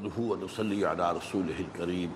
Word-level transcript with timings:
نحمده 0.00 0.32
ونصلي 0.32 0.86
على 0.86 1.12
رسوله 1.12 1.58
الكريم. 1.60 2.10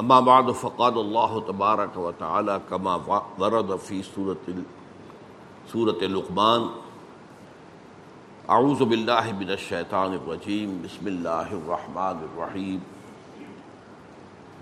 أما 0.00 0.20
بعد، 0.20 0.50
فقال 0.50 0.98
الله 0.98 1.40
تبارك 1.40 1.96
وتعالى 1.96 2.60
كما 2.70 3.22
ورد 3.38 3.76
في 3.76 4.02
سورة 4.02 4.46
سورة 5.72 6.00
لقمان 6.02 6.70
أعوذ 8.50 8.84
بالله 8.84 9.32
من 9.32 9.50
الشيطان 9.50 10.14
الرجيم. 10.14 10.82
بسم 10.84 11.06
الله 11.06 11.48
الرحمن 11.52 12.16
الرحيم. 12.28 12.80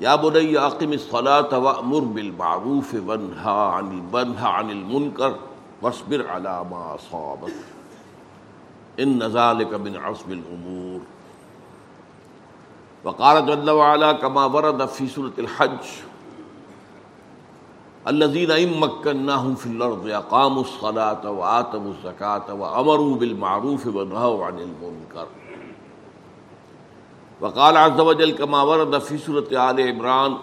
يا 0.00 0.16
بني 0.16 0.58
أقم 0.58 0.92
الصلاة 0.92 1.58
وأمر 1.58 2.00
بالمعروف 2.00 2.94
وانهى 2.94 3.60
عن 3.76 4.08
وانهى 4.12 4.48
عن 4.48 4.70
المنكر 4.70 5.36
واصبر 5.82 6.28
على 6.28 6.64
ما 6.70 6.94
أصابك 6.94 7.81
ان 9.00 9.22
ذلك 9.22 9.74
من 9.74 9.96
عصب 9.96 10.32
الامور. 10.32 11.00
وقال 13.04 13.46
جل 13.46 13.70
وعلا 13.70 14.12
كما 14.12 14.44
ورد 14.44 14.86
في 14.86 15.08
سوره 15.08 15.32
الحج، 15.38 15.84
الذين 18.08 18.50
ان 18.50 18.80
مكناهم 18.80 19.54
في 19.54 19.66
الارض 19.66 20.08
اقاموا 20.08 20.60
الصلاه 20.62 21.30
واتوا 21.30 21.80
الزكاه 21.80 22.54
وامروا 22.54 23.16
بالمعروف 23.16 23.86
ونهوا 23.86 24.44
عن 24.46 24.58
المنكر. 24.58 25.26
وقال 27.40 27.76
عز 27.76 28.00
وجل 28.00 28.30
كما 28.30 28.62
ورد 28.62 28.98
في 28.98 29.18
سوره 29.18 29.46
ال 29.50 29.80
عمران، 29.80 30.36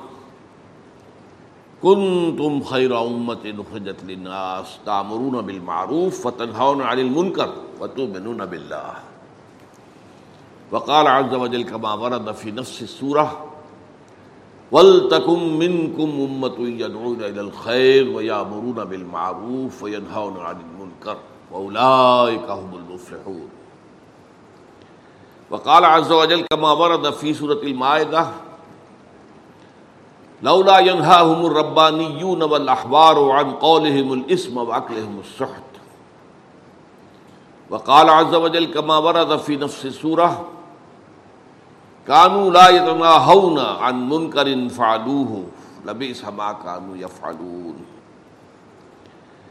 كنتم 1.81 2.63
خير 2.63 3.01
أمة 3.01 3.55
أخرجت 3.59 4.03
للناس 4.03 4.79
تأمرون 4.85 5.41
بالمعروف 5.41 6.25
وتنهون 6.25 6.81
عن 6.81 6.99
المنكر. 6.99 7.53
وتؤمنون 7.79 8.45
بالله. 8.45 8.93
وقال 10.71 11.07
عز 11.07 11.33
وجل 11.33 11.63
كما 11.63 11.93
ورد 11.93 12.31
في 12.31 12.51
نفس 12.51 12.81
السورة، 12.81 13.45
ولتكن 14.71 15.59
منكم 15.59 16.09
أمة 16.29 16.57
يدعون 16.59 17.21
إلى 17.21 17.41
الخير 17.41 18.09
ويأمرون 18.09 18.85
بالمعروف 18.85 19.83
وينهون 19.83 20.39
عن 20.39 20.57
المنكر 20.61 21.17
وأولئك 21.51 22.49
هم 22.49 22.71
المفلحون. 22.75 23.49
وقال 25.49 25.85
عز 25.85 26.11
وجل 26.11 26.45
كما 26.51 26.71
ورد 26.71 27.09
في 27.09 27.33
سورة 27.33 27.61
المائدة، 27.63 28.27
لولا 30.43 30.79
ينهاهم 30.79 31.45
الربانيون 31.45 32.43
والاحبار 32.43 33.31
عن 33.31 33.51
قولهم 33.51 34.13
الاسم 34.13 34.57
واكلهم 34.57 35.19
السحت 35.19 35.68
وقال 37.69 38.09
عز 38.09 38.35
وجل 38.35 38.65
كما 38.65 38.97
ورد 38.97 39.37
في 39.37 39.55
نفس 39.55 39.85
السوره 39.85 40.45
كانوا 42.07 42.51
لا 42.51 42.69
يتناهون 42.69 43.59
عن 43.59 44.09
منكر 44.09 44.69
فعلوه، 44.69 45.43
لبئس 45.85 46.25
ما 46.25 46.53
كانوا 46.53 46.97
يفعلون. 46.97 47.75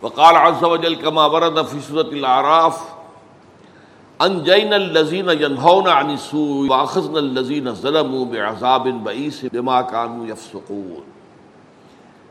وقال 0.02 0.36
عز 0.36 0.64
وجل 0.64 0.94
كما 0.94 1.26
ورد 1.26 1.62
في 1.66 1.80
سوره 1.80 2.10
الاعراف 2.10 2.82
انجينا 4.22 4.76
الذين 4.76 5.28
ينهون 5.28 5.88
عن 5.88 6.10
السوء 6.10 6.70
واخذنا 6.70 7.18
الذين 7.18 7.74
ظلموا 7.74 8.24
بعذاب 8.24 9.04
بئيس 9.04 9.46
بما 9.46 9.82
كانوا 9.82 10.26
يفسقون. 10.26 11.02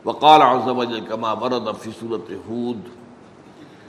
وقال 0.04 0.42
عز 0.42 0.68
وجل 0.68 1.00
كما 1.08 1.32
ورد 1.32 1.72
في 1.74 1.92
سوره 1.92 2.28
هود 2.50 2.82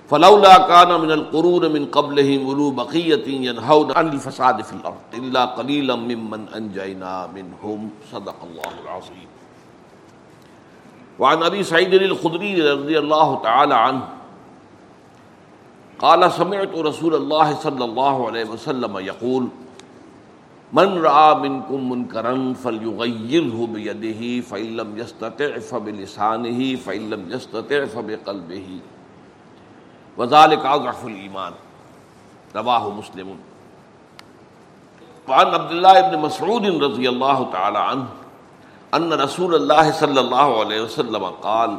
فلولا 0.10 0.58
كان 0.58 1.02
من 1.02 1.12
القرون 1.12 1.72
من 1.72 1.86
قبلهم 1.86 2.46
اولو 2.46 2.72
بقيه 2.72 3.26
ينهون 3.28 3.92
عن 3.92 4.08
الفساد 4.08 4.62
في 4.62 4.74
الارض 4.74 5.06
الا 5.14 5.46
قليلا 5.46 5.96
ممن 5.96 6.48
انجينا 6.50 7.30
منهم. 7.36 7.90
صدق 8.12 8.36
الله 8.44 8.72
العظيم. 8.84 9.30
وعن 11.20 11.44
ابي 11.44 11.64
سعيد 11.64 11.94
الخدري 11.94 12.72
رضي 12.72 13.00
الله 13.00 13.40
تعالى 13.44 13.76
عنه 13.76 14.08
قال 16.00 16.32
سمعت 16.32 16.74
رسول 16.76 17.16
الله 17.16 17.54
صلى 17.56 17.86
الله 17.86 18.28
عليه 18.28 18.46
وسلم 18.50 18.98
يقول 18.98 19.48
من 20.74 20.90
راى 21.02 21.36
منكم 21.36 21.90
منكرا 21.92 22.54
فليغيره 22.54 23.68
بيده 23.74 24.42
فان 24.42 24.78
لم 24.78 24.98
يستطع 24.98 25.60
فبلسانه 25.60 26.76
فان 26.76 27.10
لم 27.10 27.32
يستطع 27.32 27.86
فبقلبه. 27.86 28.68
وذلك 30.20 30.66
اضعف 30.66 31.08
الايمان 31.08 31.54
رواه 32.56 32.90
مسلم. 32.92 33.38
وعن 35.28 35.48
عبد 35.48 35.72
الله 35.72 36.02
بن 36.02 36.14
مسعود 36.20 36.66
رضي 36.84 37.10
الله 37.10 37.52
تعالى 37.52 37.80
عنه 37.80 38.08
ان 38.94 39.14
رسول 39.14 39.56
الله 39.56 39.92
صلى 39.92 40.20
الله 40.20 40.60
عليه 40.60 40.82
وسلم 40.82 41.24
قال 41.26 41.78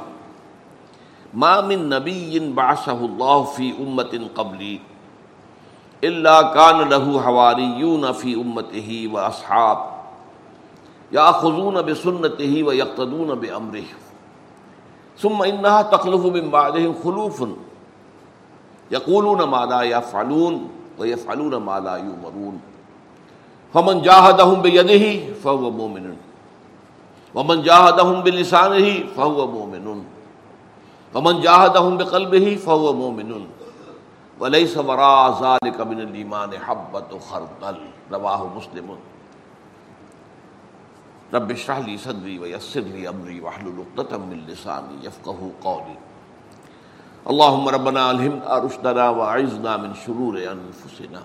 ما 1.34 1.60
من 1.60 1.88
نبي 1.88 2.52
بعثه 2.54 3.00
الله 3.04 3.42
في 3.44 3.74
امه 3.78 4.30
قبلي 4.34 4.80
الا 6.04 6.42
كان 6.42 6.88
له 6.88 7.22
حواريون 7.22 8.12
في 8.12 8.34
امته 8.34 9.10
واصحاب 9.12 9.78
ياخذون 11.12 11.82
بسنته 11.82 12.62
ويقتدون 12.62 13.34
بامره 13.34 13.90
ثم 15.18 15.42
انها 15.42 15.82
تخلف 15.82 16.26
من 16.26 16.50
بعدهم 16.50 16.94
خلوف 17.04 17.44
يقولون 18.90 19.42
ما 19.42 19.66
لا 19.66 19.82
يفعلون 19.82 20.54
ويفعلون 20.98 21.54
ما 21.56 21.80
لا 21.80 21.96
يؤمرون 21.96 22.60
فمن 23.74 24.02
جاهدهم 24.02 24.62
بيده 24.62 25.34
فهو 25.34 25.70
مؤمن 25.70 26.16
ومن 27.34 27.62
جاهدهم 27.62 28.20
بلسانه 28.22 29.06
فهو 29.16 29.46
مؤمن 29.46 30.04
ومن 31.14 31.40
جاهدهم 31.40 31.96
بقلبه 31.96 32.56
فهو 32.56 32.92
مؤمن 32.92 33.46
وليس 34.40 34.76
وراء 34.76 35.24
ذلك 35.42 35.80
من 35.80 36.00
الايمان 36.00 36.58
حبة 36.58 37.10
خردل. 37.18 37.78
رواه 38.12 38.42
مسلم. 38.56 38.88
رب 41.34 41.50
اشرح 41.50 41.78
لي 41.78 41.94
صدري 41.98 42.38
ويسر 42.38 42.80
لي 42.80 43.08
امري 43.08 43.40
واحلل 43.40 43.84
عقدة 43.86 44.18
من 44.18 44.42
لساني 44.48 45.06
يفقهوا 45.06 45.52
قولي 45.62 45.96
اللهم 47.24 47.68
ربنا 47.68 48.08
الهمنا 48.08 48.58
رشدنا 48.58 49.10
واعذنا 49.10 49.76
من 49.76 49.92
شرور 50.04 50.34
انفسنا۔ 50.34 51.20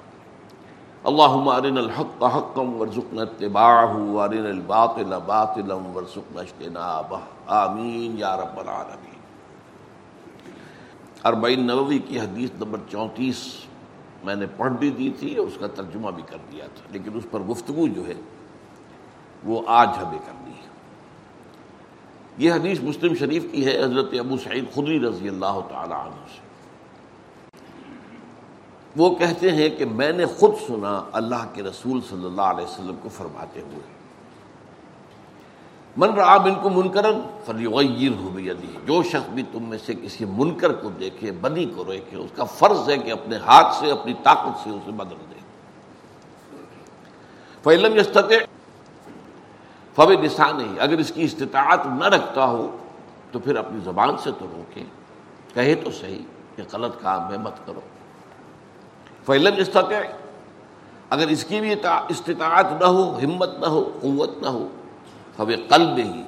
اللهم 1.04 1.48
ارنا 1.50 1.80
الحق 1.80 2.24
حقا 2.24 2.62
وارزقنا 2.62 3.22
اتباعه 3.22 3.98
وارنا 3.98 4.50
الباطل 4.50 5.14
باطلا 5.26 5.76
وارزقنا 5.76 6.42
اجتنابه۔ 6.42 7.20
آمین 7.48 8.20
یا 8.20 8.38
رب 8.38 8.60
العالمین۔ 8.60 9.16
اربعین 11.24 11.68
نووی 11.68 12.00
کی 12.00 12.20
حدیث 12.20 12.50
نمبر 12.60 12.80
چونتیس 12.92 13.66
میں 14.24 14.36
نے 14.36 14.46
پڑھ 14.58 14.72
بھی 14.72 14.90
دی 14.90 15.10
تھی 15.20 15.36
اور 15.36 15.48
اس 15.48 15.58
کا 15.60 15.68
ترجمہ 15.68 16.12
بھی 16.12 16.24
کر 16.26 16.38
دیا 16.52 16.66
تھا، 16.76 16.88
لیکن 16.92 17.10
اس 17.14 17.24
پر 17.32 17.40
گفتگو 17.40 17.88
جو 17.88 18.08
ہے 18.08 18.14
وہ 19.44 19.62
آج 19.68 19.90
ہمیں 19.98 20.20
کرنی 20.26 20.52
ہے۔ 20.52 20.55
یہ 22.38 22.52
حدیث 22.52 22.80
مسلم 22.82 23.16
شریف 23.16 23.46
کی 23.52 23.66
ہے، 23.66 23.84
حضرت 23.84 24.14
ابو 24.20 24.38
سعید 24.38 24.66
خدری 24.74 25.00
رضی 25.00 25.28
اللہ 25.30 25.60
تعالی 25.70 25.94
عنہ 25.94 26.28
سے۔ 26.36 26.46
وہ 28.96 29.16
کہتے 29.16 29.52
ہیں 29.52 29.70
کہ 29.70 29.86
میں 29.86 30.12
نے 30.12 30.26
خود 30.26 30.52
سنا 30.68 31.04
اللہ 31.12 31.48
کے 31.54 31.64
رسول 31.64 32.02
صلی 32.10 32.26
اللہ 32.26 32.42
علیہ 32.42 32.64
وسلم 32.64 32.96
کو 33.04 33.10
فرماتے 33.10 33.62
ہوئے۔ 33.62 33.96
من 35.98 36.14
رعا 36.14 36.38
بن 36.38 36.56
کو 36.56 36.70
منکرن 36.70 37.20
فلیغیر 37.46 38.22
ہو 38.22 38.30
بیدی 38.30 38.78
جو 38.86 39.04
شخص 39.04 39.30
بھی 39.30 39.44
تم 39.52 39.64
میں 39.64 39.78
سے 39.86 39.94
کسی 39.94 40.26
منکر 40.26 40.74
کو 40.74 40.90
دیکھے، 40.90 41.32
بدی 41.32 41.66
کو 41.66 41.84
دیکھے، 41.84 42.18
اس 42.18 42.32
کا 42.36 42.44
فرض 42.44 42.90
ہے 42.90 42.98
کہ 42.98 43.12
اپنے 43.12 43.38
ہاتھ 43.38 43.76
سے، 43.76 43.92
اپنی 43.92 44.14
طاقت 44.24 44.64
سے 44.64 44.70
اسے 44.70 44.92
بدل 44.92 45.16
دے۔ 45.32 45.40
فعلم 47.64 47.98
فو 49.96 50.12
نسان 50.12 50.62
ہی 50.62 50.80
اگر 50.80 50.98
اس 50.98 51.12
کی 51.16 51.24
استطاعت 51.24 51.86
نہ 51.86 52.06
رکھتا 52.06 52.46
ہو 52.46 52.78
تو 53.32 53.40
پھر 53.40 53.56
اپنی 53.56 53.80
زبان 53.84 54.18
سے 54.18 54.32
تو 54.40 54.48
روکے 54.58 54.84
کہے 55.54 55.76
تو 55.76 55.92
صحیح 55.92 56.24
کہ 56.56 56.64
غلط 56.74 57.02
کام 57.02 57.32
ہے، 57.32 57.38
مت 57.38 57.68
کرو۔ 57.68 57.80
فعلم 59.26 59.54
استطع 59.58 60.00
اگر 61.10 61.28
اس 61.28 61.44
کی 61.44 61.60
بھی 61.60 61.72
استطاعت 62.10 62.66
نہ 62.80 62.86
ہو، 62.86 63.20
ہمت 63.24 63.50
نہ 63.60 63.66
ہو، 63.66 64.00
قوت 64.02 64.38
نہ 64.42 64.48
ہو 64.48 64.68
ہمیں 65.40 65.58
قلب 65.70 65.98
ہی۔ 65.98 66.24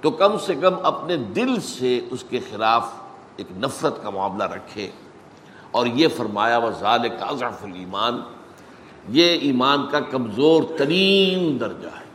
تو 0.00 0.10
کم 0.10 0.38
سے 0.38 0.54
کم 0.54 0.74
اپنے 0.82 1.16
دل 1.16 1.60
سے 1.60 2.00
اس 2.10 2.24
کے 2.30 2.40
خلاف 2.50 2.88
ایک 3.36 3.46
نفرت 3.50 4.02
کا 4.02 4.10
معاملہ 4.10 4.44
رکھے۔ 4.44 4.90
اور 5.70 5.86
یہ 5.86 6.08
فرمایا 6.08 6.58
وہ 6.58 6.70
ظال 6.80 7.08
کا 7.08 7.26
الایمان 7.28 8.20
یہ 9.08 9.24
ایمان 9.24 9.86
کا 9.90 10.00
کمزور 10.00 10.62
ترین 10.78 11.60
درجہ 11.60 11.88
ہے۔ 11.88 12.05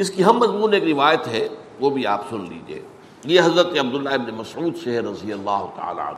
اس 0.00 0.10
کی 0.10 0.24
ہم 0.24 0.38
مضمون 0.38 0.72
ایک 0.72 0.84
روایت 0.84 1.28
ہے، 1.28 1.48
وہ 1.80 1.90
بھی 1.90 2.06
آپ 2.06 2.20
سن 2.30 2.40
لیجیے۔ 2.40 2.82
یہ 3.24 3.40
حضرت 3.40 3.66
عبداللہ 3.66 4.08
ابن 4.08 4.34
مسعود 4.34 4.76
سے 4.84 4.92
ہے، 4.92 5.00
رضی 5.00 5.32
اللہ 5.32 5.66
تعالی 5.76 6.00
عنہ۔ 6.00 6.16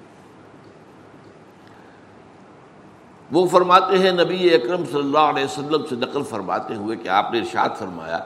وہ 3.32 3.46
فرماتے 3.46 3.98
ہیں، 3.98 4.12
نبی 4.12 4.54
اکرم 4.54 4.84
صلی 4.84 5.00
اللہ 5.00 5.18
علیہ 5.18 5.44
وسلم 5.44 5.86
سے 5.86 5.94
نقل 5.94 6.22
فرماتے 6.22 6.74
ہوئے 6.74 6.96
کہ 6.96 7.08
آپ 7.08 7.32
نے 7.32 7.38
ارشاد 7.38 7.68
فرمایا 7.78 8.18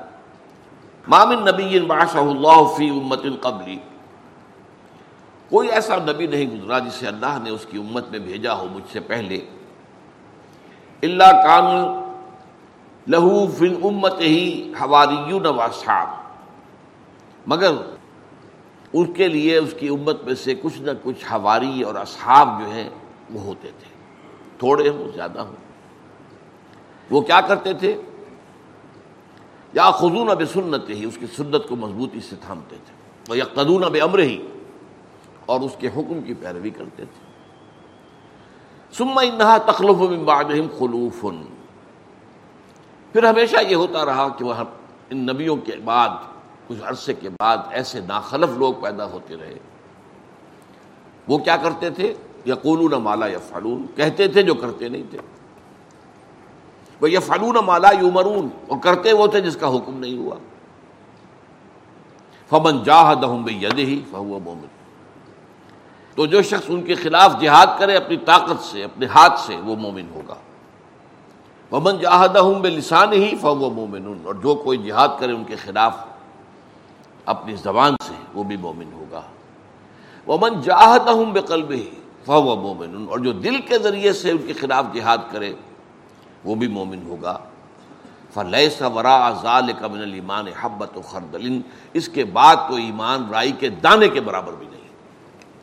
مامن 1.09 1.45
نبی 1.45 1.81
باشہ 1.81 2.19
اللہ 2.19 2.65
فی 2.77 2.89
امت 2.89 3.23
قبلی۔ 3.41 3.77
کوئی 5.51 5.69
ایسا 5.69 5.97
نبی 5.97 6.27
نہیں 6.27 6.47
گزرا 6.47 6.79
جسے 6.79 7.07
اللہ 7.07 7.39
نے 7.43 7.51
اس 7.51 7.67
کی 7.71 7.79
امت 7.79 8.11
میں 8.11 8.19
بھیجا 8.19 8.55
ہو 8.55 8.67
مجھ 8.73 8.93
سے 8.93 9.01
پہلے۔ 9.01 9.37
اللہ 11.03 11.31
کان 11.33 11.65
لہو 13.09 13.47
فن 13.47 13.75
امت 13.83 14.21
ہی 14.21 14.73
ہواری 14.81 15.39
مگر 17.47 17.73
اس 18.93 19.09
کے 19.17 19.29
لیے 19.29 19.59
اس 19.59 19.75
کی 19.81 19.89
امت 19.89 20.25
میں 20.25 20.35
سے 20.35 20.55
کچھ 20.55 20.81
نہ 20.81 20.91
کچھ 21.03 21.25
ہواری 21.33 21.83
اور 21.83 21.95
اصحاب 21.95 22.49
جو 22.61 22.73
ہیں 22.73 22.91
وہ 23.31 23.41
ہوتے 23.41 23.71
تھے۔ 23.79 23.97
تھوڑے 24.59 24.89
ہوں، 24.89 25.15
زیادہ 25.15 25.41
ہوں۔ 25.41 25.57
وہ 27.11 27.21
کیا 27.21 27.41
کرتے 27.41 27.73
تھے؟ 27.73 28.01
یا 29.73 29.91
خزون 29.91 30.31
اب 30.31 30.43
سنت 30.53 30.91
ہی، 30.91 31.05
اس 31.05 31.19
کی 31.21 31.27
سنت 31.27 31.69
کو 31.69 31.77
مضبوطی 31.77 32.21
سے 32.21 32.37
تھامتے 32.47 32.77
تھے۔ 32.87 33.37
یا 33.37 33.45
قدون 33.45 33.85
اب 33.85 33.97
امر 34.03 34.19
ہی، 34.19 34.47
اور 35.47 35.61
اس 35.61 35.77
کے 35.79 35.89
حکم 35.89 36.21
کی 36.23 36.35
پیروی 36.35 36.71
کرتے 36.71 37.05
تھے۔ 37.05 37.27
سما 38.93 39.21
انہا 39.21 39.57
تخلف 39.57 40.19
بعدہم 40.25 40.69
خلوف 40.79 41.25
پھر 43.17 43.25
ہمیشہ 43.25 43.57
یہ 43.69 43.75
ہوتا 43.75 44.05
رہا 44.05 44.29
کہ 44.29 44.45
وہ 44.45 44.55
ان 45.11 45.19
نبیوں 45.19 45.57
کے 45.57 45.73
بعد، 45.85 46.09
کچھ 46.67 46.79
عرصے 46.85 47.15
کے 47.15 47.29
بعد 47.29 47.57
ایسے 47.71 48.01
ناخلف 48.01 48.59
لوگ 48.59 48.75
پیدا 48.75 49.05
ہوتے 49.05 49.37
رہے۔ 49.37 49.59
وہ 51.29 51.39
کیا 51.39 51.57
کرتے 51.57 51.91
تھے؟ 51.91 52.15
یا 52.45 52.55
مالا 52.99 53.27
یا 53.27 53.39
فالون 53.39 53.87
کہتے 53.97 54.29
تھے 54.29 54.43
جو 54.43 54.55
کرتے 54.55 54.89
نہیں 54.89 55.03
تھے۔ 55.11 55.19
وہ 57.01 57.11
یا 57.11 57.21
فالون 57.21 57.57
مالا 57.67 57.91
یومرون 58.01 58.49
وہ 58.69 58.77
کرتے 58.77 59.13
وہ 59.13 59.27
تھے 59.27 59.41
جس 59.41 59.57
کا 59.57 59.69
حکم 59.69 59.99
نہیں 59.99 60.19
ہوا۔ 60.19 60.37
فمن 62.49 62.83
جاہ 62.83 63.15
دہم 63.15 63.43
بے 63.43 63.53
ید 63.53 63.79
ہی 63.79 64.03
فہو 64.11 64.39
مومن۔ 64.39 64.67
تو 66.15 66.27
جو 66.27 66.43
شخص 66.43 66.65
ان 66.69 66.83
کے 66.83 66.95
خلاف 66.95 67.41
جہاد 67.41 67.67
کرے، 67.79 67.97
اپنی 67.97 68.17
طاقت 68.17 68.63
سے، 68.63 68.85
اپنے 68.85 69.07
ہاتھ 69.07 69.41
سے 69.41 69.57
وہ 69.57 69.77
مومن 69.77 70.09
ہوگا۔ 70.15 70.35
ومن 71.73 71.99
جاہدہ 71.99 72.39
بے 72.63 72.71
لسان 72.71 73.13
ہی 73.13 73.37
فو 73.41 73.55
مومن 73.55 74.21
اور 74.25 74.35
جو 74.35 74.55
کوئی 74.55 74.79
جہاد 74.79 75.09
کرے 75.19 75.33
ان 75.33 75.45
کے 75.45 75.57
خلاف 75.57 75.97
اپنی 77.27 77.57
زبان 77.57 77.95
سے، 78.05 78.15
وہ 78.35 78.43
بھی 78.43 78.57
مومن 78.57 78.93
ہوگا۔ 78.93 79.23
ومن 80.29 80.61
جاہدہ 80.61 81.11
بے 81.33 81.41
قلب 81.41 81.71
ہی 81.71 81.91
فو 82.25 82.43
مومن 82.43 83.07
اور 83.11 83.19
جو 83.19 83.33
دل 83.33 83.61
کے 83.61 83.79
ذریعے 83.79 84.13
سے 84.13 84.31
ان 84.31 84.39
کے 84.47 84.53
خلاف 84.53 84.85
جہاد 84.95 85.19
کرے، 85.31 85.53
وہ 86.45 86.55
بھی 86.55 86.69
مومن 86.69 87.03
ہوگا۔ 87.07 87.39
فلح 88.35 88.87
ورا 88.95 89.31
ذال 89.43 89.67
من 89.93 90.01
المان 90.01 90.47
حبت 90.61 90.99
و 90.99 91.01
خردل، 91.01 91.61
اس 91.93 92.09
کے 92.09 92.25
بعد 92.25 92.57
تو 92.69 92.75
ایمان 92.75 93.29
رائی 93.31 93.53
کے 93.53 93.69
دانے 93.69 94.09
کے 94.09 94.21
برابر 94.21 94.53
بھی 94.53 94.67
نہیں۔ 94.67 94.81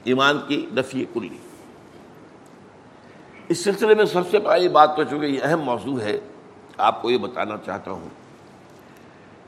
ایمان 0.03 0.39
کی 0.47 0.65
نفی 0.71 1.05
کلی۔ 1.13 1.42
اس 3.53 3.63
سلسلے 3.63 3.95
میں 3.95 4.05
سب 4.05 4.21
سے 4.31 4.39
پہلی 4.39 4.67
بات 4.67 4.95
تو 4.95 5.03
چونکہ 5.03 5.25
یہ 5.25 5.39
اہم 5.43 5.61
موضوع 5.61 5.99
ہے، 6.01 6.19
آپ 6.77 7.01
کو 7.01 7.11
یہ 7.11 7.17
بتانا 7.17 7.57
چاہتا 7.65 7.91
ہوں 7.91 8.09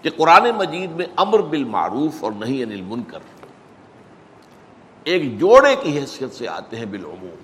کہ 0.02 0.10
قرآن 0.18 0.50
مجید 0.58 0.92
میں 0.92 1.06
امر 1.16 1.42
بالمعروف 1.42 2.24
اور 2.24 2.32
نہیں 2.32 2.64
انل 2.64 2.82
منکر 2.82 3.20
ایک 5.04 5.40
جوڑے 5.40 5.76
کی 5.76 6.00
حیثیت 6.00 6.34
سے 6.34 6.48
آتے 6.48 6.78
ہیں 6.78 6.86
بالعموم۔ 6.86 7.36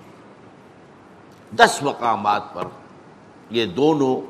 دس 1.56 1.82
مقامات 1.82 2.54
پر 2.54 2.64
یہ 3.50 3.66
دونوں 3.66 4.20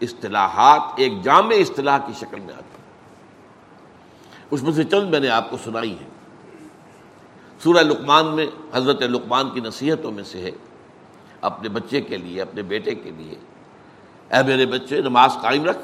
اصطلاحات 0.00 0.80
ایک 0.96 1.22
جامع 1.22 1.54
اصطلاح 1.60 1.98
کی 1.98 2.12
شکل 2.20 2.40
میں 2.40 2.54
آتی 2.54 2.76
ہیں۔ 2.78 2.84
اس 4.50 4.62
میں 4.62 4.72
سے 4.72 4.84
چند 4.84 5.10
میں 5.10 5.20
نے 5.20 5.28
آپ 5.28 5.50
کو 5.50 5.56
سنائی 5.64 5.92
ہے 5.92 6.08
سورہ 7.62 7.82
لقمان 7.82 8.26
میں 8.26 8.46
حضرت 8.72 9.02
لقمان 9.02 9.50
کی 9.50 9.60
نصیحتوں 9.60 10.12
میں 10.12 10.24
سے 10.24 10.40
ہے۔ 10.40 10.50
اپنے 11.40 11.68
بچے 11.68 12.00
کے 12.00 12.16
لیے، 12.16 12.42
اپنے 12.42 12.62
بیٹے 12.62 12.94
کے 12.94 13.10
لیے۔ 13.10 13.34
اے 14.36 14.42
میرے 14.46 14.66
بچے، 14.66 15.00
نماز 15.00 15.36
قائم 15.42 15.64
رکھ۔ 15.64 15.78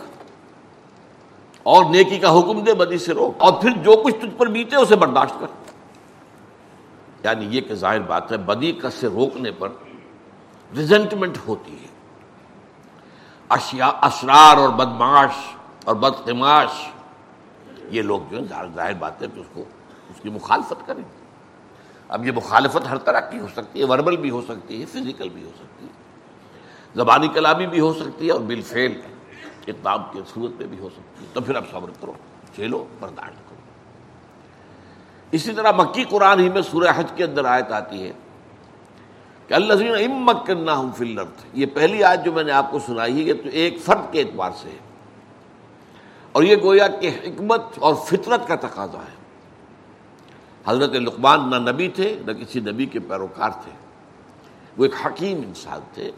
اور 1.63 1.85
نیکی 1.85 2.19
کا 2.19 2.39
حکم 2.39 2.61
دے، 2.61 2.75
بدی 2.75 2.99
سے 2.99 3.13
روک 3.13 3.35
اور 3.39 3.53
پھر 3.53 3.71
جو 3.71 4.03
کچھ 4.05 4.15
تجھ 4.15 4.39
پر 4.39 4.47
بیتے، 4.47 4.77
اسے 4.77 4.97
برداشت 4.97 5.41
کر۔ 5.41 5.47
یعنی 7.25 7.57
یہ 7.57 7.61
کہ 7.61 7.75
ظاہر 7.75 8.01
بات 8.01 8.33
ہے، 8.33 8.37
بدی 8.37 8.73
کا 8.73 8.91
سے 8.91 9.07
روکنے 9.07 9.51
پر 9.51 9.69
ریزنٹمنٹ 10.77 11.39
ہوتی 11.47 11.73
ہے۔ 11.83 11.89
اشیاء 13.49 13.91
اشرار 14.01 14.57
اور 14.57 14.69
بدماش 14.69 15.31
اور 15.85 15.97
بدقماش 15.97 16.89
یہ 17.91 18.03
لوگ 18.03 18.21
جو 18.31 18.39
ہے 18.39 18.43
ظاہر 18.75 18.95
بات 18.95 19.23
ہے 19.23 19.27
کہ 19.35 19.41
اس 19.41 19.47
کو، 19.53 19.61
اس 20.11 20.21
کی 20.23 20.31
مخالفت 20.31 20.87
کریں۔ 20.87 21.22
اب 22.13 22.27
یہ 22.27 22.33
مخالفت 22.33 22.89
ہر 22.91 22.99
طرح 22.99 23.21
کی 23.21 23.39
ہو 23.39 23.47
سکتی 23.57 23.81
ہے 23.81 23.85
وربل 23.85 24.17
بھی 24.17 24.31
ہو 24.31 24.43
سکتی 24.43 24.81
ہے 24.81 24.87
فزیکل 24.87 25.29
بھی 25.29 25.45
ہو 25.45 25.51
سکتی 25.59 25.87
ہے۔ 25.87 25.91
زبانی 26.95 27.29
کلامی 27.29 27.67
بھی 27.67 27.81
ہو 27.81 27.93
سکتی 27.93 28.27
ہے 28.27 28.33
اور 28.33 28.41
بل 28.41 28.61
فیل 28.61 29.01
کتاب 29.67 30.13
کی 30.13 30.21
صورت 30.35 30.53
میں 30.59 30.67
بھی 30.67 30.79
ہو 30.79 30.89
سکتی 30.89 31.25
ہے۔ 31.25 31.31
تو 31.33 31.41
پھر 31.41 31.55
اب 31.55 31.65
صبر 31.71 31.91
کرو 32.01 32.13
چلو 32.57 32.85
برداشت 33.01 33.51
کرو۔ 33.51 33.55
اسی 35.31 35.53
طرح 35.53 35.73
مکی 35.73 36.05
قرآن 36.05 36.41
ہی 36.41 36.49
میں 36.49 36.63
سورہ 36.63 36.89
حج 36.97 37.13
کے 37.17 37.25
اندر 37.25 37.45
آیت 37.45 37.73
آتی 37.73 38.07
ہے 38.07 38.13
کہ 39.49 39.55
اللہ 39.55 39.73
امک 39.73 40.47
کرنا 40.47 40.75
ہوں 40.75 40.93
فلرت 40.99 41.45
یہ 41.53 41.67
پہلی 41.67 42.05
آیت 42.05 42.25
جو 42.25 42.33
میں 42.33 42.45
نے 42.45 42.53
آپ 42.53 42.71
کو 42.71 42.79
سنائی 42.79 43.17
ہے، 43.17 43.23
یہ 43.23 43.35
تو 43.35 43.49
ایک 43.53 43.81
فرد 43.81 44.13
کے 44.13 44.21
اعتبار 44.21 44.51
سے 44.57 44.69
ہے۔ 44.69 44.79
اور 46.33 46.43
یہ 46.43 46.57
گویا 46.63 46.89
کہ 46.89 47.11
حکمت 47.25 47.63
اور 47.77 47.95
فطرت 47.95 48.49
کا 48.49 48.55
تقاضا 48.55 48.99
ہے۔ 48.99 49.22
حضرت 50.67 50.91
لقمان 50.91 51.51
نہ 51.51 51.71
نبی 51.71 51.89
تھے 51.89 52.19
نہ 52.27 52.33
کسی 52.33 52.61
نبی 52.61 52.87
کے 52.87 52.99
پیروکار 52.99 53.51
تھے۔ 53.51 53.73
وہ 54.79 54.85
ایک 54.85 55.07
حکیم 55.07 55.37
انسان 55.37 55.81
تھے۔ 55.95 56.11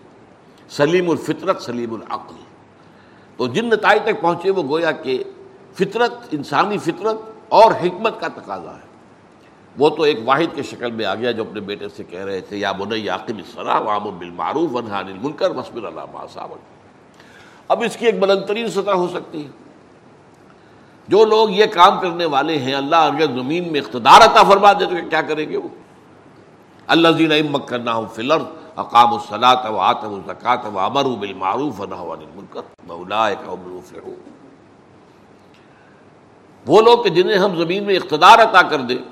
سلیم 0.69 1.11
الفطرت، 1.11 1.63
سلیم 1.63 1.95
العقل۔ 1.95 2.35
تو 3.37 3.47
جن 3.47 3.65
نتائج 3.65 4.03
تک 4.03 4.21
پہنچے 4.21 4.51
وہ 4.51 4.63
گویا 4.63 4.91
کہ 4.91 5.25
فطرت، 5.75 6.13
انسانی 6.33 6.79
فطرت 6.79 7.17
اور 7.49 7.71
حکمت 7.71 8.21
کا 8.21 8.29
تقاضا 8.29 8.75
ہے۔ 8.75 8.95
وہ 9.79 9.91
تو 9.91 10.03
ایک 10.03 10.19
واحد 10.25 10.55
کے 10.55 10.63
شکل 10.63 10.91
میں 10.91 11.05
آ 11.05 11.15
گیا 11.15 11.31
جو 11.31 11.43
اپنے 11.43 11.61
بیٹے 11.61 11.89
سے 11.89 12.05
کہہ 12.05 12.25
رہے 12.25 12.41
تھے، 12.41 12.57
یا 12.57 12.73
بن 12.73 12.93
عاقب 12.93 13.39
الصلاح 13.39 13.79
وام 13.79 14.19
بالمعروف 14.19 14.75
ونحان 14.75 15.07
المنکر 15.07 15.51
وسبر 15.51 15.85
اللہ 15.85 16.25
صاحب 16.33 16.53
اب 17.69 17.83
اس 17.83 17.97
کی 17.97 18.07
ایک 18.07 18.21
بلند 18.21 18.45
ترین 18.47 18.69
سطح 18.69 18.91
ہو 18.91 19.09
سکتی 19.09 19.45
ہے۔ 19.45 19.64
جو 21.09 21.25
لوگ 21.25 21.51
یہ 21.51 21.67
کام 21.73 22.01
کرنے 22.01 22.25
والے 22.35 22.59
ہیں، 22.59 22.75
اللہ 22.75 22.97
اگر 22.97 23.33
زمین 23.33 23.73
میں 23.73 23.81
اقتدار 23.81 24.21
عطا 24.25 24.43
فرما 24.49 24.73
دے 24.73 24.87
تو 24.87 25.09
کیا 25.11 25.23
کریں 25.23 25.49
گے 25.49 25.57
وہ؟ 25.57 25.69
اللہ 26.89 27.09
زین 27.19 27.33
امک 27.33 27.69
کرنا 27.69 27.95
ہوں 27.95 28.07
فلر 28.15 28.43
اقام 28.77 29.13
الصلاۃ 29.13 29.69
و 29.71 29.79
آت 29.81 30.05
و 30.05 30.19
زکات 30.27 30.67
و 30.67 30.79
امر 30.81 31.05
بالمعروف 31.21 31.81
وہ 36.67 36.81
لوگ 36.83 37.03
کہ 37.03 37.11
جنہیں 37.11 37.39
ہم 37.39 37.57
زمین 37.57 37.85
میں 37.85 37.97
اقتدار 37.97 38.39
عطا 38.43 38.63
کر 38.69 38.81
دیں، 38.89 39.03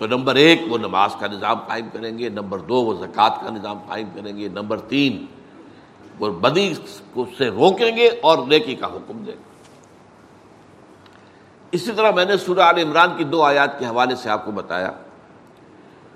تو 0.00 0.06
نمبر 0.06 0.34
ایک 0.34 0.62
وہ 0.68 0.78
نماز 0.78 1.14
کا 1.20 1.26
نظام 1.26 1.58
قائم 1.66 1.88
کریں 1.92 2.18
گے، 2.18 2.28
نمبر 2.28 2.58
دو 2.68 2.82
وہ 2.84 2.94
زکوٰۃ 3.00 3.42
کا 3.42 3.50
نظام 3.50 3.78
قائم 3.88 4.08
کریں 4.14 4.36
گے، 4.36 4.48
نمبر 4.48 4.80
تین 4.88 5.24
وہ 6.18 6.30
بدی 6.40 6.72
کو 7.12 7.24
سے 7.38 7.48
روکیں 7.50 7.96
گے 7.96 8.08
اور 8.22 8.38
نیکی 8.48 8.74
کا 8.74 8.86
حکم 8.86 9.22
دیں 9.24 9.32
گے۔ 9.32 9.48
اسی 11.72 11.92
طرح 11.92 12.10
میں 12.10 12.24
نے 12.24 12.36
سورہ 12.36 12.60
عال 12.60 12.78
عمران 12.78 13.16
کی 13.16 13.24
دو 13.24 13.42
آیات 13.42 13.78
کے 13.78 13.86
حوالے 13.86 14.16
سے 14.16 14.30
آپ 14.30 14.44
کو 14.44 14.50
بتایا 14.50 14.90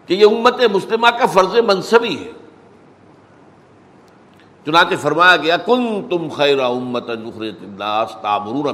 کہ 0.06 0.14
یہ 0.14 0.26
امت 0.26 0.61
مسلمہ 0.73 1.08
کا 1.08 1.26
فرض 1.26 1.54
منصبی 1.66 2.16
ہے۔ 2.18 2.30
چنانچہ 4.66 4.94
فرمایا 5.00 5.37
گیا 5.37 5.56
کن 5.56 6.08
تم 6.11 6.28
خیر 6.28 6.58
امت 6.58 7.11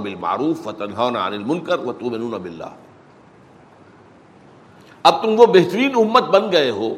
بالمعروف 0.01 0.63
فتح 0.63 1.09
عن 1.09 1.17
المنکر 1.17 1.79
و 1.79 1.93
تؤمنون 1.93 2.43
باللہ۔ 2.43 2.71
اب 5.03 5.23
تم 5.23 5.41
وہ 5.41 5.47
بہترین 5.47 5.91
امت 5.97 6.23
بن 6.23 6.53
گئے 6.53 6.71
ہو 6.71 6.95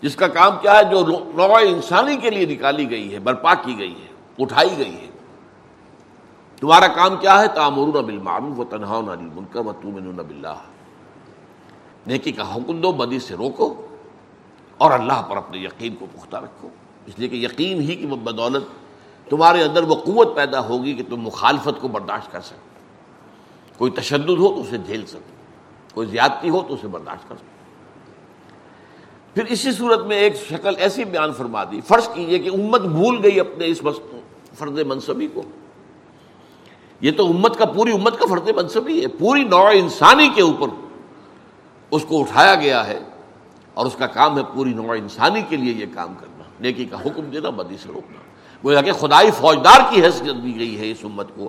جس 0.00 0.16
کا 0.16 0.28
کام 0.28 0.56
کیا 0.60 0.78
ہے، 0.78 0.84
جو 0.84 1.06
نوع 1.34 1.56
انسانی 1.56 2.16
کے 2.16 2.30
لیے 2.30 2.46
نکالی 2.46 2.90
گئی 2.90 3.14
ہے، 3.14 3.18
برپا 3.18 3.54
کی 3.54 3.78
گئی 3.78 3.94
ہے، 4.02 4.08
اٹھائی 4.38 4.74
گئی 4.78 4.94
ہے۔ 4.94 5.05
تمہارا 6.56 6.86
کام 6.86 7.16
کیا 7.16 7.40
ہے؟ 7.40 7.48
تامرون 7.48 7.90
بالمعروف 7.90 8.58
و 8.58 8.64
تنہا 8.64 8.98
علی 8.98 9.28
منکر 9.34 9.60
و 9.60 9.72
تمن 9.72 10.10
باللہ۔ 10.10 10.54
نیکی 12.06 12.32
کا 12.32 12.54
حکم 12.54 12.80
دو، 12.80 12.92
بدی 12.92 13.18
سے 13.18 13.34
روکو 13.34 13.86
اور 14.78 14.90
اللہ 14.90 15.22
پر 15.22 15.36
اپنے 15.36 15.58
یقین 15.58 15.94
کو 15.94 16.06
پختہ 16.14 16.36
رکھو۔ 16.36 16.68
اس 17.06 17.18
لیے 17.18 17.28
کہ 17.28 17.36
یقین 17.36 17.80
ہی 17.80 17.94
کی 17.94 18.06
بدولت 18.06 18.64
تمہارے 19.30 19.62
اندر 19.64 19.82
وہ 19.82 19.94
قوت 19.94 20.36
پیدا 20.36 20.60
ہوگی 20.60 20.94
کہ 20.94 21.02
تم 21.08 21.16
مخالفت 21.16 21.80
کو 21.80 21.88
برداشت 21.88 22.32
کر 22.32 22.40
سکو۔ 22.40 22.66
کوئی 23.78 23.90
تشدد 23.90 24.28
ہو 24.28 24.48
تو 24.48 24.60
اسے 24.60 24.78
جھیل 24.78 25.06
سکو، 25.06 25.34
کوئی 25.94 26.08
زیادتی 26.08 26.48
ہو 26.48 26.62
تو 26.68 26.74
اسے 26.74 26.88
برداشت 26.88 27.28
کر 27.28 27.36
سکو۔ 27.36 27.46
پھر 29.34 29.44
اسی 29.44 29.72
صورت 29.72 30.00
میں 30.00 30.16
ایک 30.16 30.36
شکل 30.36 30.74
ایسی 30.78 31.04
بیان 31.04 31.32
فرما 31.32 31.64
دی، 31.64 31.80
فرض 31.80 32.08
کیجیے 32.08 32.38
کہ 32.38 32.48
امت 32.48 32.80
بھول 32.80 33.20
گئی 33.22 33.40
اپنے 33.40 33.66
اس 33.66 33.82
فرد 34.54 34.78
منصبی 34.78 35.26
کو۔ 35.26 35.42
یہ 37.00 37.10
تو 37.10 37.26
امت 37.26 37.56
کا 37.56 37.64
پوری 37.64 37.92
امت 37.92 38.18
کا 38.18 38.26
فرد 38.30 38.48
منصبی 38.48 39.02
ہے، 39.02 39.06
پوری 39.06 39.44
نوع 39.44 39.70
انسانی 39.74 40.28
کے 40.34 40.42
اوپر 40.42 40.68
اس 41.90 42.04
کو 42.08 42.20
اٹھایا 42.20 42.54
گیا 42.54 42.86
ہے 42.86 42.98
اور 43.74 43.86
اس 43.86 43.96
کا 43.96 44.06
کام 44.06 44.38
ہے 44.38 44.42
پوری 44.54 44.74
نوع 44.74 44.94
انسانی 44.94 45.42
کے 45.42 45.56
لیے 45.56 45.74
یہ 45.74 45.86
کام 45.94 46.14
کرنا، 46.20 46.42
نیکی 46.60 46.84
کا 46.84 47.00
حکم 47.00 47.24
دینا، 47.24 47.50
بدی 47.50 47.76
سے 47.76 47.88
روکنا۔ 47.88 48.18
وہ 48.62 48.80
کہ 48.84 48.92
خدائی 48.92 49.30
فوجدار 49.30 49.80
کی 49.90 50.02
حیثیت 50.02 50.44
دی 50.44 50.58
گئی 50.58 50.80
ہے 50.80 50.90
اس 50.90 50.98
امت 51.02 51.26
کو 51.36 51.48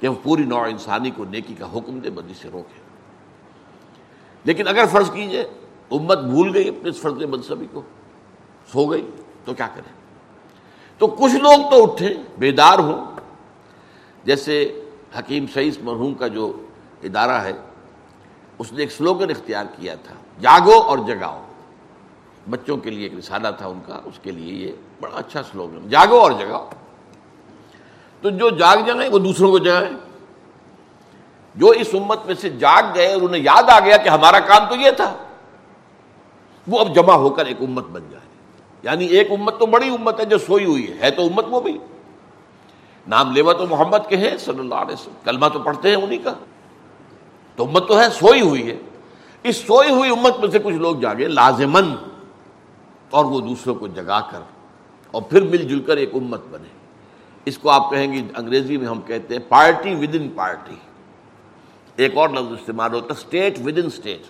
کہ 0.00 0.08
وہ 0.08 0.14
پوری 0.22 0.42
نوع 0.42 0.64
انسانی 0.64 1.10
کو 1.10 1.24
نیکی 1.24 1.54
کا 1.54 1.66
حکم 1.66 1.98
دے، 1.98 2.10
بدی 2.10 2.34
سے 2.42 2.48
روکے۔ 2.52 2.80
لیکن 4.44 4.68
اگر 4.68 4.84
فرض 4.90 5.10
کیجیے، 5.10 5.42
امت 5.90 6.18
بھول 6.18 6.50
گئی 6.54 6.68
اپنے 6.68 6.90
اس 6.90 7.00
فرض 7.00 7.12
منصبی 7.12 7.66
کو، 7.72 7.82
سو 8.72 8.84
گئی 8.84 9.10
تو 9.44 9.54
کیا 9.54 9.66
کریں؟ 9.66 9.92
تو 10.98 11.06
کچھ 11.06 11.34
لوگ 11.34 11.70
تو 11.70 11.82
اٹھے، 11.82 12.14
بیدار 12.38 12.78
ہوں 12.78 13.13
جیسے 14.24 14.84
حکیم 15.18 15.44
سعید 15.54 15.76
مرحوم 15.82 16.14
کا 16.14 16.26
جو 16.26 16.52
ادارہ 17.02 17.32
ہے، 17.32 17.52
اس 18.58 18.72
نے 18.72 18.80
ایک 18.80 18.92
سلوگن 18.92 19.30
اختیار 19.30 19.64
کیا 19.64 19.94
تھا، 19.94 20.14
جاگو 20.40 20.80
اور 20.80 20.98
جگاؤ۔ 20.98 21.44
بچوں 22.50 22.76
کے 22.76 22.90
لیے 22.90 23.02
ایک 23.02 23.14
رسالہ 23.18 23.48
تھا 23.58 23.66
ان 23.66 23.80
کا، 23.86 24.00
اس 24.04 24.18
کے 24.22 24.30
لیے 24.30 24.66
یہ 24.66 24.72
بڑا 25.00 25.16
اچھا 25.16 25.42
سلوگن۔ 25.42 25.88
جاگو 25.88 26.18
اور 26.18 26.32
جگاؤ۔ 26.32 26.68
تو 28.20 28.30
جو 28.30 28.50
جاگ 28.50 28.76
جائیں، 28.86 29.10
وہ 29.10 29.18
دوسروں 29.18 29.50
کو 29.50 29.58
جگائیں 29.58 29.96
جو 31.54 31.66
اس 31.66 31.86
امت 31.92 32.26
میں 32.26 32.34
سے 32.34 32.48
جاگ 32.48 32.82
گئے 32.94 33.12
اور 33.12 33.22
انہیں 33.22 33.42
یاد 33.42 33.62
آ 33.62 33.80
گیا 33.80 33.96
کہ 33.96 34.08
ہمارا 34.08 34.40
کام 34.40 34.68
تو 34.68 34.74
یہ 34.74 34.90
تھا، 34.90 35.16
وہ 36.68 36.78
اب 36.78 36.94
جمع 36.94 37.12
ہو 37.12 37.30
کر 37.30 37.46
ایک 37.46 37.56
امت 37.60 37.86
بن 37.86 38.02
جائے۔ 38.10 38.26
یعنی 38.82 39.06
ایک 39.06 39.30
امت 39.30 39.58
تو 39.58 39.66
بڑی 39.66 39.88
امت 39.88 40.20
ہے 40.20 40.24
جو 40.24 40.38
سوئی 40.38 40.64
ہوئی 40.64 40.88
ہے 40.88 40.94
ہے 41.00 41.10
تو 41.10 41.22
امت 41.22 41.44
وہ 41.48 41.60
بھی۔ 41.60 41.78
نام 43.08 43.32
لیوا 43.32 43.52
تو 43.52 43.66
محمد 43.66 44.08
کے 44.08 44.16
ہیں 44.16 44.36
صلی 44.36 44.58
اللہ 44.58 44.74
علیہ 44.74 44.92
وسلم۔ 44.92 45.14
کلمہ 45.24 45.46
تو 45.52 45.58
پڑھتے 45.58 45.88
ہیں 45.88 45.96
انہیں 45.96 46.18
کا۔ 46.24 46.34
تو 47.56 47.64
امت 47.64 47.88
تو 47.88 48.00
ہے، 48.00 48.10
سوئی 48.10 48.40
ہوئی 48.40 48.70
ہے۔ 48.70 48.76
اس 49.42 49.56
سوئی 49.56 49.90
ہوئی 49.90 50.10
امت 50.10 50.40
میں 50.40 50.48
سے 50.48 50.58
کچھ 50.58 50.74
لوگ 50.74 50.96
جاگے 50.96 51.28
لازمن 51.28 51.94
اور 53.10 53.24
وہ 53.24 53.40
دوسروں 53.40 53.74
کو 53.74 53.86
جگا 53.86 54.20
کر 54.20 54.40
اور 55.10 55.22
پھر 55.22 55.42
مل 55.42 55.68
جل 55.68 55.80
کر 55.80 55.96
ایک 55.96 56.10
امت 56.14 56.40
بنے۔ 56.50 56.68
اس 57.44 57.58
کو 57.58 57.70
آپ 57.70 57.90
کہیں 57.90 58.12
گے، 58.12 58.22
انگریزی 58.36 58.76
میں 58.76 58.86
ہم 58.86 59.00
کہتے 59.00 59.34
ہیں 59.34 59.42
پارٹی 59.48 59.94
ود 59.94 60.14
ان 60.14 60.28
پارٹی 60.28 60.74
ایک 61.96 62.16
اور 62.16 62.28
لفظ 62.28 62.52
استعمال 62.52 62.94
ہوتا 62.94 63.14
ہے 63.14 63.18
اسٹیٹ 63.18 63.58
ود 63.64 63.78
ان 63.78 63.86
اسٹیٹ 63.86 64.22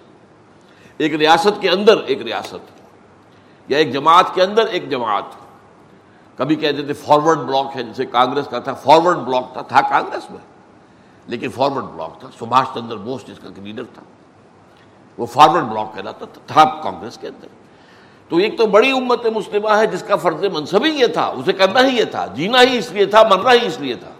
ایک 0.98 1.14
ریاست 1.14 1.62
کے 1.62 1.70
اندر 1.70 1.96
ایک 2.06 2.22
ریاست، 2.22 2.80
یا 3.68 3.78
ایک 3.78 3.92
جماعت 3.92 4.34
کے 4.34 4.42
اندر 4.42 4.66
ایک 4.66 4.90
جماعت۔ 4.90 5.43
کبھی 6.36 6.56
کہتے 6.56 6.82
تھے 6.82 6.92
فارورڈ 6.92 7.38
بلاک 7.38 7.76
ہے، 7.76 7.82
جسے 7.82 8.06
کانگریس 8.06 8.48
کا 8.48 8.58
تھا 8.58 8.74
فارورڈ 8.74 9.16
بلاک 9.16 9.52
تھا 9.52 9.60
تھا 9.60 9.80
کانگریس 9.80 10.30
میں۔ 10.30 10.38
لیکن 11.26 11.48
فارورڈ 11.48 11.84
بلاک 11.84 12.20
تھا، 12.20 12.28
سبھاش 12.38 12.66
چندر 12.74 12.96
بوس 12.96 13.26
جس 13.26 13.38
کا 13.38 13.48
لیڈر 13.62 13.84
تھا، 13.94 14.02
وہ 15.18 15.26
فارورڈ 15.26 15.64
بلاک 15.64 15.94
کہلاتا 15.94 16.26
تھا 16.46 16.64
کانگریس 16.82 17.18
کے 17.18 17.28
اندر۔ 17.28 17.46
تو 18.28 18.36
ایک 18.36 18.58
تو 18.58 18.66
بڑی 18.66 18.90
امت 18.90 19.26
مسلمہ 19.26 19.68
ہے 19.78 19.86
جس 19.86 20.02
کا 20.02 20.16
فرض 20.16 20.44
منصبی 20.44 20.88
یہ 20.88 21.06
تھا، 21.06 21.26
اسے 21.26 21.52
کرنا 21.52 21.88
ہی 21.88 21.98
یہ 21.98 22.04
تھا، 22.04 22.26
جینا 22.26 22.62
ہی 22.62 22.78
اس 22.78 22.92
لیے 22.92 23.06
تھا، 23.06 23.22
مرنا 23.22 23.52
ہی 23.52 23.66
اس 23.66 23.80
لیے 23.80 23.94
تھا۔ 23.94 24.10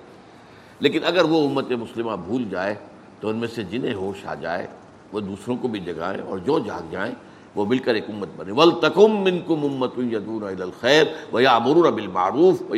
لیکن 0.81 1.05
اگر 1.05 1.25
وہ 1.25 1.49
امت 1.49 1.71
مسلمہ 1.71 2.17
بھول 2.17 2.45
جائے 2.51 2.75
تو 3.21 3.29
ان 3.29 3.37
میں 3.37 3.49
سے 3.49 3.63
جنہیں 3.63 3.95
ہوش 3.95 4.27
آ 4.27 4.35
جائے، 4.35 4.67
وہ 5.13 5.21
دوسروں 5.21 5.57
کو 5.57 5.69
بھی 5.69 5.81
جگائیں 5.81 6.23
اور 6.23 6.39
جو 6.39 6.59
جاگ 6.59 6.91
جائیں 6.91 7.15
وہ 7.55 7.65
مل 7.65 7.79
کر 7.79 7.95
ایک 7.95 8.05
امت 8.09 8.29
بنے۔ 8.37 8.53
ول 8.53 8.71
تکم 8.71 9.25
من 9.25 9.39
کم 9.47 9.61
امت 9.63 9.91
خیر 10.81 11.05
و 11.33 11.41
یا 11.41 11.57
امرون 11.57 11.87
ابل 11.87 12.07
معروف 12.07 12.63
و 12.71 12.75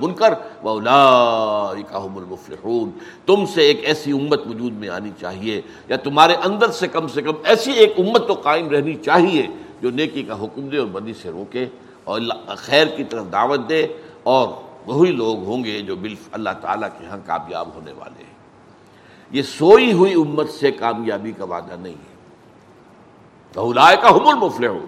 منکر 0.00 0.34
و 0.62 0.68
المفلحون۔ 0.68 2.90
تم 3.26 3.44
سے 3.54 3.62
ایک 3.62 3.80
ایسی 3.84 4.12
امت 4.12 4.46
وجود 4.46 4.72
میں 4.72 4.88
آنی 4.88 5.10
چاہیے 5.20 5.60
یا 5.88 5.96
تمہارے 5.96 6.34
اندر 6.34 6.70
سے 6.70 6.88
کم 6.88 7.08
سے 7.08 7.22
کم 7.22 7.32
ایسی 7.44 7.72
ایک 7.72 7.94
امت 7.98 8.28
تو 8.28 8.34
قائم 8.34 8.70
رہنی 8.70 8.94
چاہیے 8.94 9.46
جو 9.80 9.90
نیکی 9.90 10.22
کا 10.22 10.42
حکم 10.42 10.68
دے 10.68 10.76
اور 10.76 10.86
بدی 10.86 11.12
سے 11.12 11.30
روکے 11.30 11.66
اور 12.04 12.20
خیر 12.56 12.86
کی 12.86 13.04
طرف 13.04 13.24
دعوت 13.32 13.68
دے 13.68 13.86
اور 14.22 14.48
وہی 14.86 15.12
لوگ 15.12 15.44
ہوں 15.44 15.64
گے 15.64 15.80
جو 15.80 15.96
بال 15.96 16.14
اللہ 16.32 16.50
تعالیٰ 16.60 16.88
کے 16.98 17.06
ہاں 17.06 17.18
کامیاب 17.26 17.68
ہونے 17.74 17.92
والے 17.92 18.24
ہیں۔ 18.24 18.34
یہ 19.30 19.42
سوئی 19.42 19.92
ہوئی 19.92 20.14
امت 20.14 20.50
سے 20.50 20.70
کامیابی 20.70 21.32
کا 21.32 21.44
وعدہ 21.44 21.76
نہیں 21.80 21.92
ہے۔ 21.92 22.17
لائے 23.56 23.96
کا 24.02 24.10
حمل 24.10 24.34
مفلے 24.34 24.66
ہو 24.66 24.86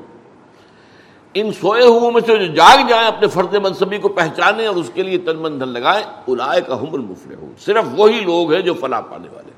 ان 1.35 1.53
سوئے 1.53 1.83
ہوئے 1.83 2.13
میں 2.13 2.21
سے 2.27 2.47
جو 2.47 2.55
جاگ 2.55 2.87
جائیں، 2.89 3.07
اپنے 3.07 3.29
فرد 3.29 3.55
منصبی 3.55 3.99
کو 3.99 4.09
پہچانے 4.09 4.67
اور 4.67 4.77
اس 4.77 4.91
کے 4.95 5.03
لیے 5.03 5.19
تن 5.19 5.37
من 5.37 5.61
دھن 5.61 5.69
لگائیں 5.69 6.05
الائے 6.29 6.61
کا 6.61 6.81
حمل 6.81 6.99
مفلے 6.99 7.35
ہو 7.35 7.51
صرف 7.59 7.85
وہی 7.93 8.21
لوگ 8.21 8.53
ہیں 8.53 8.61
جو 8.61 8.75
فلاح 8.75 9.01
پانے 9.01 9.29
والے۔ 9.29 9.51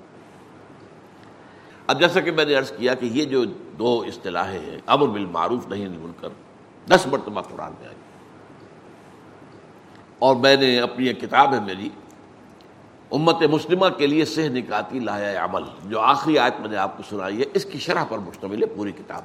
اب 1.86 2.00
جیسا 2.00 2.20
کہ 2.20 2.30
میں 2.30 2.44
نے 2.44 2.54
عرض 2.54 2.72
کیا 2.72 2.94
کہ 2.94 3.06
یہ 3.06 3.24
جو 3.24 3.44
دو 3.78 4.04
اصطلاحیں 4.08 4.58
ہیں، 4.58 4.78
امر 4.86 5.06
بالمعروف 5.06 5.68
نہیں 5.68 5.88
بول 5.88 6.10
کر 6.20 6.28
دس 6.88 7.06
مرتبہ 7.06 7.40
قرآن 7.40 7.72
میں 7.80 7.88
آئی۔ 7.88 7.96
اور 10.18 10.36
میں 10.36 10.56
نے 10.56 10.80
اپنی 10.80 11.06
ایک 11.06 11.20
کتاب 11.20 11.54
ہے 11.54 11.60
میری 11.60 11.88
امت 13.12 13.42
مسلمہ 13.42 13.88
کے 13.88 14.06
لیے 14.06 14.24
سہ 14.24 14.40
نکاتی 14.40 14.98
لایا 14.98 15.44
عمل۔ 15.44 15.62
جو 15.84 16.00
آخری 16.00 16.38
آیت 16.38 16.60
میں 16.60 16.68
نے 16.68 16.76
آپ 16.76 16.96
کو 16.96 17.02
سنائی 17.08 17.38
ہے، 17.38 17.44
اس 17.54 17.64
کی 17.64 17.78
شرح 17.78 18.04
پر 18.04 18.18
مشتمل 18.18 18.62
ہے 18.62 18.66
پوری 18.66 18.92
کتاب۔ 18.92 19.22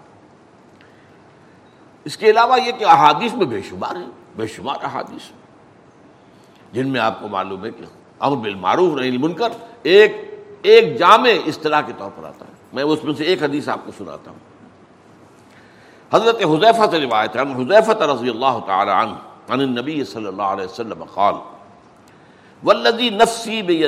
اس 2.03 2.17
کے 2.17 2.29
علاوہ 2.29 2.61
یہ 2.61 2.71
کہ 2.71 2.85
احادیث 2.85 3.33
میں 3.33 3.45
بے 3.45 3.61
شمار 3.61 3.95
ہیں، 3.95 4.09
بے 4.35 4.47
شمار 4.47 4.75
احادیث۔ 4.83 5.31
جن 6.71 6.89
میں 6.89 7.01
آپ 7.01 7.21
کو 7.21 7.27
معلوم 7.27 7.65
ہے 7.65 7.71
کہ 7.71 7.83
امر 8.19 8.37
بالمعروف 8.37 8.99
نہیں 8.99 9.17
منکر 9.17 9.49
ایک 9.83 10.33
ایک 10.61 10.97
جامع 10.97 11.29
اصطلاح 11.45 11.81
کے 11.81 11.93
طور 11.97 12.11
پر 12.15 12.23
آتا 12.23 12.45
ہے۔ 12.45 12.53
میں 12.73 12.83
اس 12.83 13.03
میں 13.03 13.13
سے 13.13 13.23
ایک 13.23 13.43
حدیث 13.43 13.69
آپ 13.69 13.79
کو 13.85 13.91
سناتا 13.97 14.31
ہوں۔ 14.31 14.47
حضرت 16.13 16.35
حضیفہ 16.35 16.91
سے 16.91 17.01
روایت 17.01 17.35
ہے 17.35 17.41
حضیفہ 17.41 17.91
رضی 17.91 18.29
اللہ 18.29 18.59
تعالی 18.67 18.91
عنہ، 18.91 19.13
عن 19.49 19.59
النبی 19.59 20.03
صلی 20.03 20.27
اللہ 20.27 20.41
علیہ 20.41 20.65
وسلم 20.65 21.03
قال 21.03 21.35
ولدی 22.63 23.09
نفسی 23.09 23.61
بے 23.61 23.87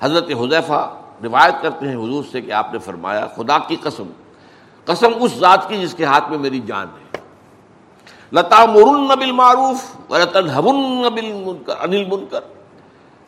حضرت 0.00 0.30
حضیفہ 0.30 0.94
روایت 1.24 1.54
کرتے 1.62 1.88
ہیں 1.88 1.96
حضور 1.96 2.24
سے 2.32 2.40
کہ 2.40 2.52
آپ 2.52 2.72
نے 2.72 2.78
فرمایا، 2.78 3.26
خدا 3.36 3.58
کی 3.58 3.76
قسم 3.82 4.04
قسم 4.84 5.08
اس 5.20 5.34
ذات 5.34 5.68
کی 5.68 5.76
جس 5.76 5.94
کے 5.94 6.04
ہاتھ 6.04 6.30
میں 6.30 6.38
میری 6.38 6.60
جان 6.60 6.86
ہے۔ 6.86 7.18
لتا 8.32 8.64
مرن 8.66 9.18
بل 9.18 9.32
معروف 9.32 9.96
انل 11.82 12.04
منکر۔ 12.04 12.40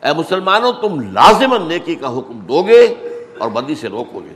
اے 0.01 0.13
مسلمانوں، 0.13 0.71
تم 0.71 0.99
لازم 0.99 1.67
نیکی 1.67 1.95
کا 1.95 2.17
حکم 2.17 2.39
دو 2.39 2.63
گے 2.63 2.85
اور 3.39 3.49
بدی 3.49 3.75
سے 3.75 3.89
روکو 3.89 4.19
گے۔ 4.19 4.33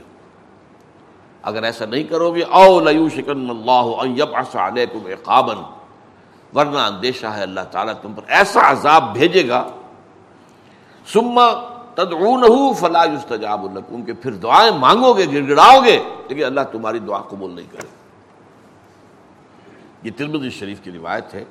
اگر 1.42 1.62
ایسا 1.62 1.84
نہیں 1.84 2.02
کرو 2.02 2.30
گے، 2.30 2.42
او 2.42 2.80
لو 2.80 3.08
شکن 3.08 3.50
اللہ 3.50 4.04
علیکم 4.56 4.98
اقابن 5.04 5.56
ورنہ 6.54 6.78
اندیشہ 6.78 7.26
ہے 7.26 7.42
اللہ 7.42 7.60
تعالیٰ 7.70 7.94
تم 8.02 8.12
پر 8.12 8.22
ایسا 8.26 8.70
عذاب 8.70 9.12
بھیجے 9.12 9.48
گا۔ 9.48 9.68
سما 11.06 11.52
تدعون 11.94 12.74
فلا 12.74 13.04
يستجاب 13.04 13.78
لكم 13.78 14.02
کہ 14.02 14.12
پھر 14.12 14.32
دعائیں 14.32 14.70
مانگو 14.70 15.12
گے 15.12 15.26
گڑ 15.26 15.48
گڑاؤ 15.48 15.84
گے، 15.84 16.02
لیکن 16.28 16.44
اللہ 16.44 16.60
تمہاری 16.72 16.98
دعا 16.98 17.18
قبول 17.18 17.50
نہیں 17.50 17.66
کرے۔ 17.72 17.86
یہ 20.02 20.10
ترمزی 20.16 20.50
شریف 20.50 20.80
کی 20.80 20.92
روایت 20.92 21.34
ہے 21.34 21.44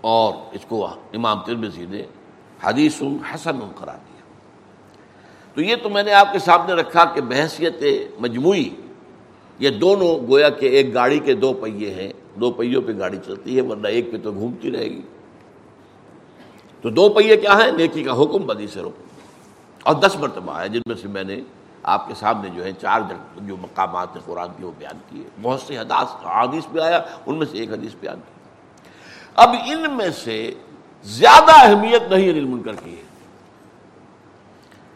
اور 0.00 0.34
اس 0.52 0.60
کو 0.68 0.86
امام 0.86 1.40
ترمزی 1.40 1.86
نے 1.88 2.02
حدیث 2.64 3.02
حسن 3.34 3.60
قرار 3.78 3.96
دیا۔ 3.96 4.22
تو 5.54 5.60
یہ 5.60 5.76
تو 5.82 5.90
میں 5.90 6.02
نے 6.02 6.12
آپ 6.12 6.32
کے 6.32 6.38
سامنے 6.38 6.72
رکھا 6.72 7.04
کہ 7.04 7.20
بحثیت 7.20 7.82
مجموعی 8.18 8.68
یہ 9.60 9.70
دونوں 9.70 10.26
گویا 10.26 10.48
کہ 10.48 10.66
ایک 10.66 10.94
گاڑی 10.94 11.18
کے 11.18 11.34
دو 11.34 11.52
پہیے 11.52 11.94
ہیں، 11.94 12.12
دو 12.34 12.50
پہیوں 12.50 12.82
پہ 12.82 12.92
گاڑی 12.98 13.18
چلتی 13.26 13.56
ہے، 13.56 13.62
ورنہ 13.62 13.88
ایک 13.88 14.12
پہ 14.12 14.16
تو 14.22 14.32
گھومتی 14.32 14.70
رہے 14.70 14.84
گی۔ 14.84 15.02
تو 16.82 16.90
دو 16.90 17.08
پہیے 17.08 17.36
کیا 17.36 17.58
ہیں؟ 17.64 17.72
نیکی 17.72 18.04
کا 18.04 18.12
حکم، 18.12 18.46
بدی 18.46 18.66
سے 18.66 18.80
رو 18.80 18.90
اور 19.82 19.94
دس 19.94 20.16
مرتبہ 20.16 20.60
ہے 20.60 20.68
جن 20.68 20.80
میں 20.86 20.96
سے 20.96 21.08
میں 21.08 21.24
نے 21.24 21.36
آپ 21.82 22.08
کے 22.08 22.14
سامنے 22.14 22.48
جو 22.54 22.64
ہے 22.64 22.72
چار 22.80 23.00
جو 23.36 23.56
مقامات 23.56 24.08
ہیں 24.16 24.22
قرآن 24.26 24.48
کی 24.56 24.64
وہ 24.64 24.72
بیان 24.78 24.98
کیے۔ 25.08 25.22
بہت 25.42 25.60
سے 25.60 25.78
حداث 25.78 26.24
حادث 26.24 26.66
پہ 26.72 26.80
آیا، 26.80 27.00
ان 27.26 27.34
میں 27.34 27.46
سے 27.46 27.58
ایک 27.58 27.72
حدیث 27.72 27.94
بیان 28.00 28.16
کی۔ 28.16 28.32
اب 29.34 29.50
ان 29.66 29.90
میں 29.90 30.10
سے 30.10 30.54
زیادہ 31.04 31.52
اہمیت 31.54 32.12
نہیں 32.12 32.28
انل 32.28 32.44
منکر 32.44 32.72
کی 32.84 32.90
ہے۔ 32.90 33.02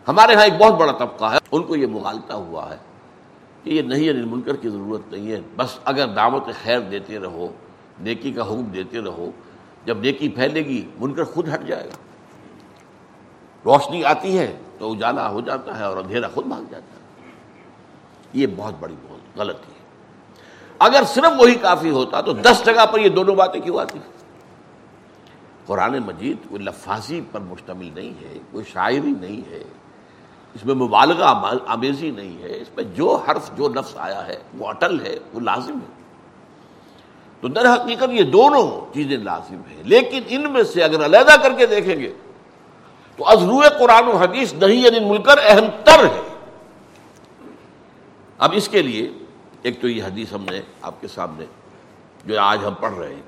ہمارے 0.08 0.34
ہاں 0.34 0.44
ایک 0.44 0.54
بہت 0.58 0.72
بڑا 0.72 0.92
طبقہ 0.92 1.24
ہے، 1.24 1.38
ان 1.52 1.62
کو 1.62 1.76
یہ 1.76 1.86
مغالتا 1.86 2.34
ہوا 2.34 2.70
ہے۔ 2.70 2.93
کہ 3.64 3.70
یہ 3.70 3.82
نہیں 3.82 4.10
انل 4.10 4.24
منکر 4.24 4.56
کی 4.56 4.68
ضرورت 4.68 5.12
نہیں 5.12 5.32
ہے۔ 5.32 5.40
بس 5.56 5.78
اگر 5.84 6.06
دعوت 6.06 6.44
خیر 6.62 6.80
دیتے 6.80 7.18
رہو، 7.18 7.48
نیکی 8.00 8.32
کا 8.32 8.42
حکم 8.42 8.64
دیتے 8.64 9.00
رہو، 9.00 9.30
جب 9.84 9.98
نیکی 9.98 10.28
پھیلے 10.28 10.64
گی، 10.64 10.88
منکر 10.98 11.24
خود 11.24 11.54
ہٹ 11.54 11.66
جائے 11.66 11.84
گا۔ 11.84 11.96
روشنی 13.64 14.04
آتی 14.04 14.38
ہے 14.38 14.56
تو 14.78 14.92
اجالا 14.92 15.30
ہو 15.30 15.40
جاتا 15.40 15.78
ہے 15.78 15.84
اور 15.84 15.96
اندھیرا 15.96 16.28
خود 16.28 16.46
بھاگ 16.46 16.62
جاتا 16.70 16.86
ہے۔ 16.86 17.30
یہ 18.32 18.46
بہت 18.56 18.74
بڑی 18.80 18.94
بہت 19.08 19.38
غلطی 19.38 19.72
ہے۔ 19.72 19.84
اگر 20.78 21.02
صرف 21.06 21.32
وہی 21.38 21.54
کافی 21.54 21.90
ہوتا 21.90 22.20
تو 22.20 22.32
دس 22.32 22.62
جگہ 22.64 22.86
پر 22.86 22.98
یہ 22.98 23.08
دونوں 23.08 23.34
باتیں 23.34 23.60
کیوں 23.60 23.78
آتی؟ 23.78 23.98
قرآن 25.66 25.98
مجید 25.98 26.36
کوئی 26.48 26.62
لفاظی 26.62 27.20
پر 27.32 27.40
مشتمل 27.40 27.90
نہیں 27.94 28.10
ہے، 28.10 28.38
کوئی 28.50 28.64
شاعری 28.72 29.14
نہیں 29.20 29.50
ہے۔ 29.50 29.64
اس 30.54 30.64
میں 30.64 30.74
مبالغہ 30.74 31.60
آمیزی 31.66 32.10
نہیں 32.10 32.42
ہے، 32.42 32.56
اس 32.60 32.68
میں 32.76 32.84
جو 32.94 33.14
حرف، 33.16 33.50
جو 33.56 33.68
لفظ 33.68 33.96
آیا 33.96 34.26
ہے، 34.26 34.38
وہ 34.58 34.68
اٹل 34.68 35.00
ہے، 35.00 35.18
وہ 35.32 35.40
لازم 35.40 35.74
ہے۔ 35.74 35.92
تو 37.40 37.48
در 37.48 37.66
حقیقت 37.74 38.12
یہ 38.12 38.22
دونوں 38.22 38.94
چیزیں 38.94 39.16
لازم 39.16 39.60
ہیں، 39.68 39.82
لیکن 39.84 40.22
ان 40.28 40.52
میں 40.52 40.62
سے 40.62 40.82
اگر 40.82 41.04
علیحدہ 41.04 41.34
کر 41.42 41.52
کے 41.52 41.66
دیکھیں 41.66 41.98
گے، 42.00 42.12
تو 43.18 43.28
ازرو 43.28 43.60
قرآن 43.78 44.06
و 44.08 44.16
حدیث 44.16 44.54
نہیں 44.54 44.76
یعنی 44.76 45.00
مل 45.00 45.22
کر 45.22 45.38
اہم 45.42 45.66
تر 45.84 46.04
ہے۔ 46.04 46.22
اب 48.38 48.52
اس 48.56 48.68
کے 48.68 48.82
لیے 48.82 49.10
ایک 49.62 49.80
تو 49.80 49.88
یہ 49.88 50.02
حدیث 50.04 50.32
ہم 50.32 50.44
نے 50.50 50.60
آپ 50.82 51.00
کے 51.00 51.08
سامنے 51.08 51.44
جو 52.26 52.40
آج 52.40 52.64
ہم 52.64 52.74
پڑھ 52.74 52.94
رہے 52.94 53.14
ہیں، 53.14 53.22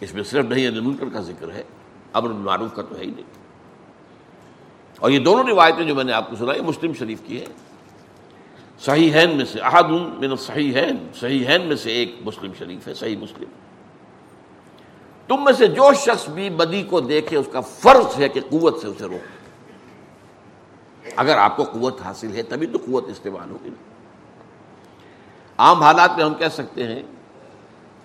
اس 0.00 0.14
میں 0.14 0.22
صرف 0.22 0.44
نہیں 0.44 0.64
یعنی 0.64 0.80
منکر 0.80 1.08
کا 1.12 1.20
ذکر 1.20 1.52
ہے، 1.52 1.62
امر 2.12 2.30
معروف 2.30 2.74
کا 2.74 2.82
تو 2.82 2.96
ہے 2.96 3.04
ہی 3.04 3.10
نہیں۔ 3.10 3.36
اور 4.98 5.10
یہ 5.10 5.18
دونوں 5.18 5.44
روایتیں 5.44 5.84
جو 5.84 5.94
میں 5.94 6.04
نے 6.04 6.12
آپ 6.12 6.30
کو 6.30 6.36
سنائی، 6.36 6.60
مسلم 6.60 6.92
شریف 6.92 7.20
کی 7.26 7.40
ہے 7.40 7.46
صحیح 8.80 9.12
ہین 9.12 9.36
میں 9.36 9.44
سے 9.44 9.60
احد 9.60 9.84
من 9.84 10.36
صحیح 10.36 10.72
ہین 10.74 10.96
صحیح 11.14 11.46
ہین 11.46 11.66
میں 11.66 11.76
سے 11.76 11.92
ایک 11.92 12.16
مسلم 12.24 12.52
شریف 12.58 12.88
ہے، 12.88 12.94
صحیح 12.94 13.16
مسلم۔ 13.16 13.50
تم 15.28 15.44
میں 15.44 15.52
سے 15.52 15.66
جو 15.66 15.92
شخص 15.92 16.28
بھی 16.28 16.50
بدی 16.50 16.82
کو 16.82 17.00
دیکھے، 17.00 17.36
اس 17.36 17.48
کا 17.52 17.60
فرض 17.60 18.18
ہے 18.18 18.28
کہ 18.28 18.40
قوت 18.40 18.80
سے 18.80 18.88
اسے 18.88 19.04
روکے 19.04 19.36
اگر 21.16 21.38
آپ 21.38 21.56
کو 21.56 21.64
قوت 21.64 22.02
حاصل 22.02 22.36
ہے، 22.36 22.42
تبھی 22.42 22.66
تو 22.66 22.78
قوت 22.86 23.08
استعمال 23.08 23.50
ہوگی 23.50 23.70
عام 25.58 25.82
حالات 25.82 26.16
میں 26.16 26.24
ہم 26.24 26.34
کہہ 26.34 26.48
سکتے 26.48 26.86
ہیں 26.86 27.02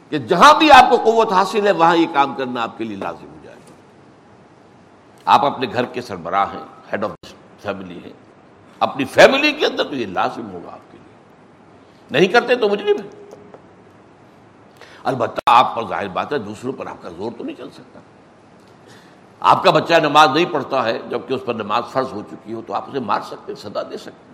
کہ 0.09 0.17
جہاں 0.17 0.57
بھی 0.59 0.71
آپ 0.71 0.89
کو 0.89 0.95
قوت 0.95 1.31
حاصل 1.31 1.67
ہے، 1.67 1.71
وہاں 1.71 1.95
یہ 1.95 2.07
کام 2.13 2.35
کرنا 2.35 2.63
آپ 2.63 2.77
کے 2.77 2.83
لیے 2.83 2.97
لازم 2.97 3.27
ہو 3.27 3.37
جائے 3.43 3.57
گا۔ 3.57 3.73
آپ 5.25 5.45
اپنے 5.45 5.67
گھر 5.73 5.85
کے 5.85 6.01
سربراہ 6.01 6.53
ہیں۔ 6.53 6.72
ہیڈ 6.91 7.03
آف 7.03 7.11
فیملی 7.61 7.97
ہیں 7.97 8.13
اپنی 8.79 9.05
فیملی 9.05 9.51
کے 9.51 9.65
اندر 9.65 9.83
تو 9.83 9.95
یہ 9.95 10.05
لازم 10.05 10.51
ہوگا 10.51 10.71
آپ 10.71 10.91
کے 10.91 10.97
لیے۔ 10.97 11.15
نہیں 12.11 12.27
کرتے 12.27 12.55
تو 12.55 12.69
مجھے 12.69 12.83
نہیں 12.83 13.23
البتہ 15.03 15.39
آپ 15.45 15.75
پر 15.75 15.87
ظاہر 15.87 16.07
بات 16.07 16.33
ہے، 16.33 16.37
دوسروں 16.37 16.73
پر 16.73 16.87
آپ 16.87 17.01
کا 17.01 17.09
زور 17.09 17.31
تو 17.37 17.43
نہیں 17.43 17.55
چل 17.55 17.69
سکتا۔ 17.71 17.99
آپ 19.39 19.63
کا 19.63 19.71
بچہ 19.71 19.93
نماز 19.93 20.29
نہیں 20.33 20.45
پڑھتا 20.51 20.85
ہے، 20.85 20.99
جبکہ 21.09 21.33
اس 21.33 21.41
پر 21.45 21.53
نماز 21.53 21.83
فرض 21.91 22.13
ہو 22.13 22.21
چکی 22.31 22.53
ہو، 22.53 22.61
تو 22.67 22.73
آپ 22.73 22.89
اسے 22.89 22.99
مار 22.99 23.21
سکتے 23.21 23.55
سدا 23.55 23.81
دے 23.83 23.97
سکتے 23.97 24.33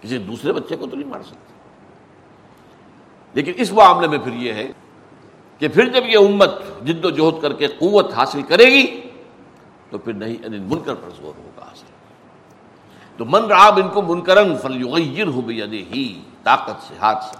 کسی 0.00 0.18
دوسرے 0.18 0.52
بچے 0.52 0.76
کو 0.76 0.86
تو 0.86 0.96
نہیں 0.96 1.08
مار 1.08 1.22
سکتے۔ 1.22 1.54
لیکن 3.32 3.52
اس 3.56 3.72
معاملے 3.72 4.08
میں 4.08 4.18
پھر 4.18 4.32
یہ 4.32 4.52
ہے 4.52 4.72
کہ 5.58 5.68
پھر 5.68 5.88
جب 5.88 6.04
یہ 6.06 6.18
امت 6.18 6.50
جد 6.84 7.04
و 7.04 7.10
جہد 7.10 7.42
کر 7.42 7.52
کے 7.52 7.66
قوت 7.66 8.12
حاصل 8.12 8.42
کرے 8.42 8.66
گی 8.66 9.03
تو 9.94 9.98
پھر 9.98 10.12
نہیں 10.12 10.36
یعنی 10.42 10.58
منکر 10.58 10.94
پر 10.94 11.10
زور 11.10 11.38
ہوگا 11.38 11.62
حاصل۔ 11.62 11.86
تو 13.16 13.24
من 13.24 13.44
راب 13.44 13.78
ان 13.82 13.88
کو 13.88 14.02
منکرن 14.02 14.58
فل 14.58 14.82
ہو 15.26 15.40
ہی 15.74 16.22
طاقت 16.42 16.82
سے، 16.88 16.94
ہاتھ 17.00 17.24
سے۔ 17.24 17.36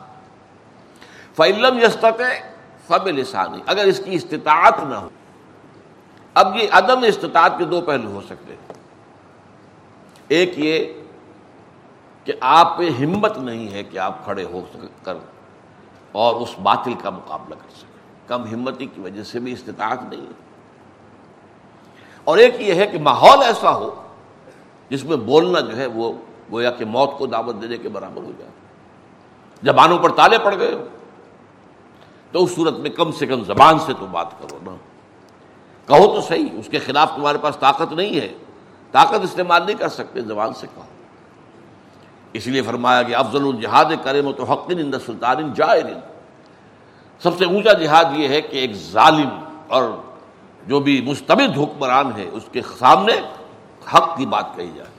فعلم 1.36 1.78
یستط 1.78 2.20
فب 2.86 3.08
لسانی 3.08 3.58
اگر 3.66 3.84
اس 3.84 4.00
کی 4.04 4.14
استطاعت 4.14 4.74
نہ 4.88 4.94
ہو۔ 4.94 5.08
اب 6.34 6.56
یہ 6.56 6.68
عدم 6.72 7.02
استطاعت 7.02 7.52
کے 7.58 7.64
دو 7.64 7.80
پہلو 7.80 8.10
ہو 8.10 8.20
سکتے 8.20 8.52
ہیں۔ 8.52 8.72
ایک 10.28 10.52
یہ 10.56 10.84
کہ 12.24 12.32
آپ 12.40 12.78
پہ 12.78 12.90
ہمت 12.90 13.38
نہیں 13.38 13.68
ہے 13.68 13.82
کہ 13.82 13.98
آپ 13.98 14.24
کھڑے 14.24 14.44
ہو 14.44 14.66
کر 15.02 15.14
اور 16.12 16.34
اس 16.34 16.54
باطل 16.62 16.94
کا 17.02 17.10
مقابلہ 17.10 17.54
کر 17.54 17.76
سکیں۔ 17.76 18.28
کم 18.28 18.44
ہمتی 18.44 18.86
کی 18.86 19.00
وجہ 19.00 19.22
سے 19.22 19.38
بھی 19.38 19.52
استطاعت 19.52 20.02
نہیں 20.02 20.26
ہے۔ 20.26 20.43
اور 22.24 22.38
ایک 22.38 22.60
یہ 22.60 22.74
ہے 22.74 22.86
کہ 22.86 22.98
ماحول 22.98 23.42
ایسا 23.42 23.74
ہو 23.74 24.02
جس 24.88 25.04
میں 25.04 25.16
بولنا 25.16 25.60
جو 25.60 25.76
ہے 25.76 25.86
وہ 25.86 26.12
گویا 26.52 26.70
کہ 26.70 26.84
موت 26.84 27.18
کو 27.18 27.26
دعوت 27.26 27.62
دینے 27.62 27.76
کے 27.76 27.88
برابر 27.88 28.22
ہو 28.22 28.32
جائے۔ 28.38 28.50
زبانوں 29.62 29.98
پر 29.98 30.10
تالے 30.10 30.38
پڑ 30.38 30.58
گئے۔ 30.58 30.74
ہو 30.74 30.84
تو 32.32 32.44
اس 32.44 32.54
صورت 32.54 32.78
میں 32.78 32.90
کم 32.90 33.12
سے 33.12 33.26
کم 33.26 33.44
زبان 33.44 33.78
سے 33.78 33.92
تو 34.00 34.06
بات 34.06 34.26
کرو 34.38 34.58
نا۔ 34.62 34.76
کہو 35.86 36.14
تو 36.14 36.20
صحیح، 36.20 36.46
اس 36.52 36.68
کے 36.68 36.78
خلاف 36.78 37.14
تمہارے 37.16 37.38
پاس 37.38 37.56
طاقت 37.56 37.92
نہیں 37.92 38.20
ہے۔ 38.20 38.32
طاقت 38.92 39.20
استعمال 39.22 39.66
نہیں 39.66 39.76
کر 39.76 39.88
سکتے، 39.88 40.20
زبان 40.20 40.54
سے 40.54 40.66
کہو۔ 40.74 40.84
اس 42.32 42.46
لیے 42.46 42.62
فرمایا 42.62 43.02
کہ 43.02 43.16
افضل 43.16 43.44
الجہاد 43.44 43.84
کرے 44.02 44.22
تو 44.36 44.44
حقین 44.44 44.92
سلطان 45.06 45.52
جائر۔ 45.54 45.84
سب 47.22 47.38
سے 47.38 47.44
اونچا 47.44 47.72
جہاد 47.72 48.04
یہ 48.16 48.28
ہے 48.28 48.40
کہ 48.40 48.56
ایک 48.56 48.72
ظالم 48.72 49.28
اور 49.68 49.82
جو 50.66 50.80
بھی 50.80 51.00
مستبد 51.00 51.58
حکمران 51.58 52.12
ہے 52.16 52.28
اس 52.32 52.44
کے 52.52 52.62
سامنے 52.78 53.12
حق 53.94 54.18
کی 54.18 54.26
بات 54.26 54.56
کہی 54.56 54.70
جائے۔ 54.74 54.90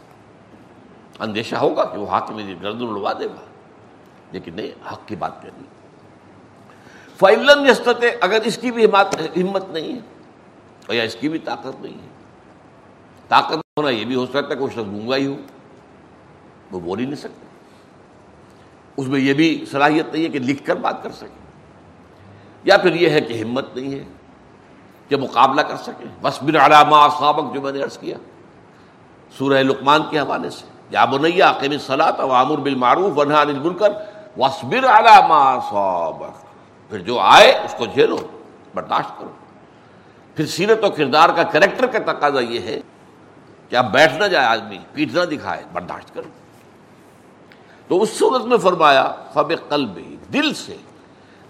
اندیشہ 1.19 1.55
ہوگا 1.55 1.83
کہ 1.83 1.97
وہ 1.97 2.17
حق 2.17 2.31
میں 2.31 2.55
گردن 2.63 2.87
اڑوا 2.87 3.13
دے 3.13 3.25
گا۔ 3.25 3.45
لیکن 4.31 4.55
نہیں، 4.55 4.93
حق 4.93 4.99
کی 5.05 5.15
بات 5.15 5.41
کرنی 5.41 5.63
فعلم 7.17 7.65
یستت 7.65 8.03
اگر 8.21 8.37
اس 8.45 8.57
کی 8.57 8.71
بھی 8.71 8.85
ہمت 9.21 9.69
نہیں 9.69 9.93
ہے 9.93 10.95
یا 10.95 11.03
اس 11.03 11.15
کی 11.15 11.29
بھی 11.29 11.39
طاقت 11.39 11.81
نہیں 11.81 11.93
ہے۔ 11.93 12.07
طاقت 13.27 13.55
ہونا 13.55 13.89
یہ 13.89 14.05
بھی 14.05 14.15
ہو 14.15 14.25
سکتا 14.25 14.39
ہے 14.39 14.55
کہ 14.55 14.63
وہ 14.63 14.69
شخص 14.69 14.77
گونگا 14.77 15.15
ہی 15.15 15.25
ہو۔ 15.25 15.35
وہ 16.71 16.79
بول 16.79 16.99
ہی 16.99 17.05
نہیں 17.05 17.15
سکتا۔ 17.15 17.45
اس 18.97 19.07
میں 19.07 19.19
یہ 19.19 19.33
بھی 19.33 19.65
صلاحیت 19.71 20.05
نہیں 20.13 20.23
ہے 20.23 20.29
کہ 20.29 20.39
لکھ 20.39 20.65
کر 20.65 20.75
بات 20.75 21.03
کر 21.03 21.11
سکے۔ 21.11 21.47
یا 22.63 22.77
پھر 22.77 22.95
یہ 22.95 23.09
ہے 23.09 23.21
کہ 23.21 23.41
ہمت 23.41 23.75
نہیں 23.75 23.99
ہے۔ 23.99 24.03
کہ 25.07 25.15
مقابلہ 25.15 25.61
کر 25.61 25.77
سکے 25.77 26.05
بس 26.21 26.43
بن 26.43 26.55
علامہ 26.55 27.07
سابق 27.19 27.53
جو 27.53 27.61
میں 27.61 27.71
نے 27.71 27.83
عرض 27.83 27.97
کیا۔ 27.97 28.17
سورہ 29.37 29.63
لقمان 29.63 30.03
کے 30.09 30.19
حوالے 30.19 30.49
سے۔ 30.49 30.65
یا 30.89 31.05
بنیا 31.05 31.51
قیم 31.51 31.77
صلاح 31.77 32.09
عامر 32.09 32.55
بالمعروف 32.55 33.17
ونہا 33.17 33.41
عن 33.41 33.47
المنکر۔ 33.47 33.91
وصبر 34.37 34.85
علامہ 34.85 35.59
سابق 35.69 36.45
پھر 36.89 36.99
جو 36.99 37.19
آئے، 37.19 37.51
اس 37.51 37.75
کو 37.77 37.85
جھیلو، 37.85 38.17
برداشت 38.75 39.19
کرو۔ 39.19 39.29
پھر 40.35 40.45
سیرت 40.45 40.83
و 40.83 40.89
کردار 40.89 41.29
کا 41.35 41.43
کریکٹر 41.43 41.85
کا 41.85 42.13
تقاضا 42.13 42.39
یہ 42.39 42.59
ہے 42.59 42.81
کہ 43.69 43.75
اب 43.75 43.91
بیٹھ 43.91 44.13
نہ 44.13 44.25
جائے 44.25 44.45
آدمی 44.45 44.77
پیٹ 44.93 45.13
نہ 45.13 45.21
دکھائے، 45.21 45.63
برداشت 45.73 46.13
کرو۔ 46.13 46.29
تو 47.87 48.01
اس 48.01 48.09
صورت 48.19 48.45
میں 48.45 48.57
فرمایا 48.57 49.11
فب 49.33 49.53
قلب 49.69 49.99
دل 50.33 50.53
سے۔ 50.53 50.77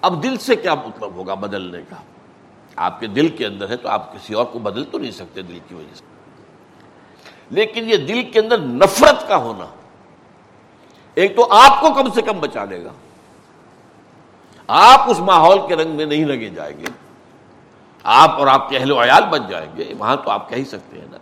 اب 0.02 0.24
دل 0.24 0.38
سے 0.38 0.56
کیا 0.56 0.76
مطلب 0.76 1.16
ہوگا 1.16 1.34
بدلنے 1.34 1.82
کا؟ 1.90 1.96
آپ 2.76 3.00
کے 3.00 3.08
دل 3.08 3.28
کے 3.28 3.46
اندر 3.46 3.70
ہے 3.70 3.78
تو 3.78 3.90
آپ 3.90 4.14
کسی 4.14 4.34
اور 4.34 4.46
کو 4.46 4.60
بدل 4.60 4.84
تو 4.84 4.98
نہیں 4.98 5.12
سکتے 5.12 5.42
دل 5.42 5.60
کی 5.68 5.76
وجہ 5.76 5.96
سے۔ 5.96 6.04
لیکن 7.50 7.90
یہ 7.90 7.96
دل 7.96 8.32
کے 8.32 8.40
اندر 8.40 8.58
نفرت 8.58 9.28
کا 9.28 9.36
ہونا 9.36 9.66
ایک 11.16 11.36
تو 11.36 11.54
آپ 11.54 11.82
کو 11.82 11.94
کم 11.94 12.10
سے 12.10 12.22
کم 12.22 12.40
بچا 12.40 12.66
لے 12.66 12.84
گا۔ 12.84 12.92
آپ 14.68 15.10
اس 15.10 15.20
ماحول 15.20 15.60
کے 15.68 15.76
رنگ 15.76 15.92
میں 15.92 16.06
نہیں 16.06 16.26
لگے 16.26 16.50
جائیں 16.50 16.80
گے۔ 16.80 16.86
آپ 18.04 18.40
اور 18.40 18.48
آپ 18.48 18.70
کے 18.70 18.78
اہل 18.78 18.92
و 18.92 19.04
عیال 19.04 19.24
بچ 19.30 19.42
جائیں 19.50 19.78
گے۔ 19.78 19.94
وہاں 19.98 20.16
تو 20.16 20.32
آپ 20.32 20.50
کہہ 20.50 20.64
سکتے 20.64 21.00
ہیں 21.00 21.08
نا۔ 21.12 21.18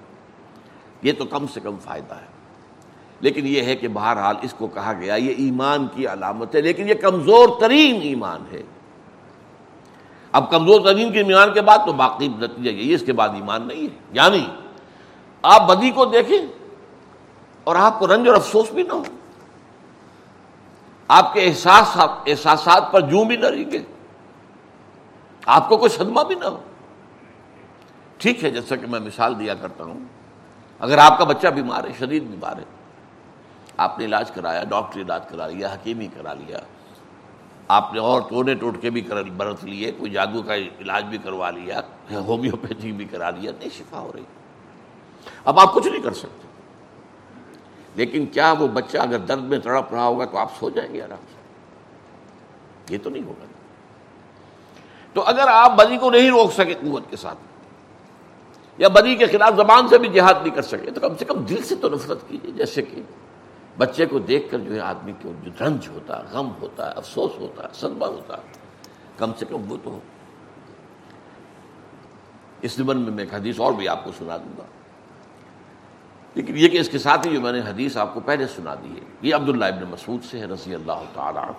یہ 1.02 1.12
تو 1.18 1.26
کم 1.26 1.48
سے 1.48 1.60
کم 1.60 1.76
فائدہ 1.84 2.16
ہے۔ 2.16 2.34
لیکن 3.20 3.48
یہ 3.48 3.62
ہے 3.62 3.76
کہ 3.76 3.88
بہرحال 3.88 4.36
اس 4.42 4.54
کو 4.58 4.68
کہا 4.68 4.94
گیا، 4.94 5.16
یہ 5.16 5.34
ایمان 5.38 5.88
کی 5.96 6.08
علامت 6.08 6.56
ہے، 6.56 6.62
لیکن 6.62 6.89
یہ 6.89 6.94
کمزور 6.94 7.50
ترین 7.60 8.02
ایمان 8.02 8.44
ہے۔ 8.52 8.62
اب 10.34 10.52
کمزور 10.52 10.82
ترین 10.82 11.12
کے 11.13 11.19
ایمان 11.19 11.54
کے 11.54 11.62
بعد 11.62 11.78
تو 11.86 11.93
باقی 11.93 12.28
نتیجہ 12.28 12.69
یہی 12.69 12.93
اس 12.93 13.04
کے 13.06 13.13
بعد 13.13 13.30
ایمان 13.30 13.67
نہیں 13.67 13.82
ہے۔ 13.82 14.00
یعنی 14.12 14.46
آپ 15.41 15.67
بدی 15.67 15.91
کو 15.91 16.06
دیکھیں 16.06 16.38
اور 17.63 17.76
آپ 17.76 18.00
کو 18.00 18.08
رنج 18.08 18.28
اور 18.28 18.36
افسوس 18.36 18.72
بھی 18.72 18.84
نہ 18.84 18.93
ہو۔ 18.93 19.04
آپ 21.08 21.34
کے 21.34 21.46
احساس، 21.46 21.98
احساسات 22.26 22.91
پر 22.91 23.02
جوں 23.02 23.26
بھی 23.26 23.36
نہ 23.36 23.46
رہیں 23.46 23.80
آپ 25.46 25.69
کو 25.69 25.78
کوئی 25.78 25.89
صدمہ 25.89 26.22
بھی 26.22 26.36
نہ 26.36 26.46
ہو۔ 26.46 26.58
ٹھیک 28.17 28.43
ہے، 28.43 28.52
جیسا 28.52 28.76
کہ 28.76 28.88
میں 28.88 29.00
مثال 29.00 29.39
دیا 29.39 29.54
کرتا 29.54 29.84
ہوں۔ 29.84 30.00
اگر 30.80 30.98
آپ 30.98 31.17
کا 31.17 31.24
بچہ 31.24 31.48
بیمار 31.48 31.84
ہے، 31.84 31.89
شدید 32.00 32.24
بیمار 32.24 32.58
ہے، 32.58 32.63
آپ 33.78 34.00
نے 34.00 34.06
علاج 34.06 34.32
کرایا 34.32 34.63
ڈاکٹری 34.63 35.02
علاج 35.02 35.22
کرا 35.30 35.48
لیا 35.48 35.74
حکیمی 35.74 36.08
کرا 36.08 36.34
لیا 36.34 36.58
آپ 37.67 37.93
نے 37.93 37.99
اور 37.99 38.21
توڑے 38.21 38.56
ٹوٹ 38.56 38.82
کے 38.82 38.89
بھی 38.89 39.02
برت 39.38 39.63
لیے، 39.63 39.91
کوئی 39.91 40.12
جادو 40.12 40.41
کا 40.41 40.56
علاج 40.56 41.04
بھی 41.06 41.17
کروا 41.17 41.52
لیا، 41.52 41.82
ہومیوپیتھی 42.13 42.91
بھی 42.91 43.06
کرا 43.06 43.30
لیا 43.30 43.52
نہیں 43.60 43.69
شفا 43.69 43.99
ہو 43.99 44.12
رہی۔ 44.15 44.23
اب 45.45 45.60
آپ 45.60 45.73
کچھ 45.73 45.88
نہیں 45.88 46.02
کر 46.02 46.13
سکتے۔ 46.13 46.47
لیکن 47.95 48.26
کیا 48.26 48.54
وہ 48.60 48.67
بچہ 48.67 48.97
اگر 48.97 49.17
درد 49.17 49.43
میں 49.43 49.60
تڑپ 49.60 49.93
رہا 49.93 50.04
ہوگا 50.04 50.26
تو 50.26 50.38
آپ 50.38 50.52
سو 50.60 50.69
جائیں 50.69 50.93
گے 50.93 51.02
آرام 51.02 51.17
سے۔ 51.17 51.43
یہ 52.93 52.97
تو 53.04 53.10
نہیں 53.10 53.23
ہوگا۔ 53.23 53.45
تو 55.13 55.21
اگر 55.21 55.47
آپ 55.47 55.71
بدی 55.76 55.97
کو 55.97 56.12
نہیں 56.12 56.30
روک 56.30 56.54
سکے 56.54 56.73
قوت 56.73 57.04
کے 57.10 57.15
ساتھ، 57.15 57.38
یا 58.78 58.88
بدی 58.88 59.15
کے 59.15 59.26
خلاف 59.26 59.54
زبان 59.58 59.88
سے 59.88 59.97
بھی 59.97 60.08
جہاد 60.08 60.34
نہیں 60.34 60.56
کر 60.56 60.62
سکے، 60.62 60.91
تو 60.91 60.99
کم 60.99 61.15
سے 61.19 61.26
کم 61.26 61.39
دل 61.39 61.63
سے 61.63 61.76
تو 61.76 61.89
نفرت 61.89 62.17
کیجیے 62.28 62.52
جیسے 62.52 62.82
کہ 62.82 63.02
بچے 63.78 64.06
کو 64.06 64.20
دیکھ 64.20 64.52
کر 64.52 64.58
جو 64.58 64.76
ہے 64.76 64.80
آدمی 64.80 65.12
کو 65.22 65.32
جو 65.44 65.52
رنج 65.62 65.88
ہوتا 65.88 66.20
ہے، 66.20 66.24
غم 66.32 66.52
ہوتا 66.62 66.88
ہے، 66.88 66.92
افسوس 66.96 67.32
ہوتا 67.38 67.64
ہے، 67.64 67.68
صدمہ 67.74 68.06
ہوتا 68.06 68.38
ہے۔ 68.38 68.42
کم 69.18 69.32
سے 69.40 69.46
کم 69.46 69.72
وہ 69.72 69.78
تو 69.84 69.90
ہو۔ 69.90 70.00
اس 72.62 72.74
زمن 72.74 73.02
میں 73.02 73.12
میں 73.12 73.24
ایک 73.24 73.34
حدیث 73.34 73.60
اور 73.60 73.74
بھی 73.74 73.88
آپ 73.88 74.04
کو 74.04 74.12
سنا 74.18 74.38
دوں 74.38 74.58
گا۔ 74.58 74.64
لیکن 76.36 76.58
یہ 76.58 76.68
کہ 76.68 76.78
اس 76.78 76.90
کے 76.90 76.98
ساتھ 76.98 77.28
ہی 77.28 77.34
جو 77.34 77.42
میں 77.42 77.52
نے 77.52 77.60
حدیث 77.60 77.98
آپ 77.98 78.14
کو 78.14 78.20
پہلے 78.20 78.48
سنا 78.48 78.76
دی 78.76 78.96
ہے، 78.96 79.06
یہ 79.22 79.36
عبداللہ 79.36 79.66
ابن 79.66 79.84
مسعود 79.90 80.24
سے 80.24 80.40
ہے، 80.40 80.46
رضی 80.46 80.76
اللہ 80.76 81.04
تعالی 81.14 81.52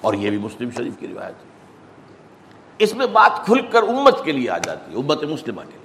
اور 0.00 0.14
یہ 0.14 0.30
بھی 0.30 0.38
مسلم 0.38 0.70
شریف 0.70 0.92
کی 0.98 1.08
روایت 1.08 1.34
ہے۔ 1.34 1.50
اس 2.78 2.94
میں 2.94 3.06
بات 3.06 3.44
کھل 3.44 3.66
کر 3.70 3.82
امت 3.82 4.24
کے 4.24 4.32
لیے 4.32 4.50
آ 4.50 4.58
جاتی 4.58 4.92
ہے، 4.92 4.96
امت 4.96 5.24
مسلمہ 5.24 5.60
کے 5.60 5.78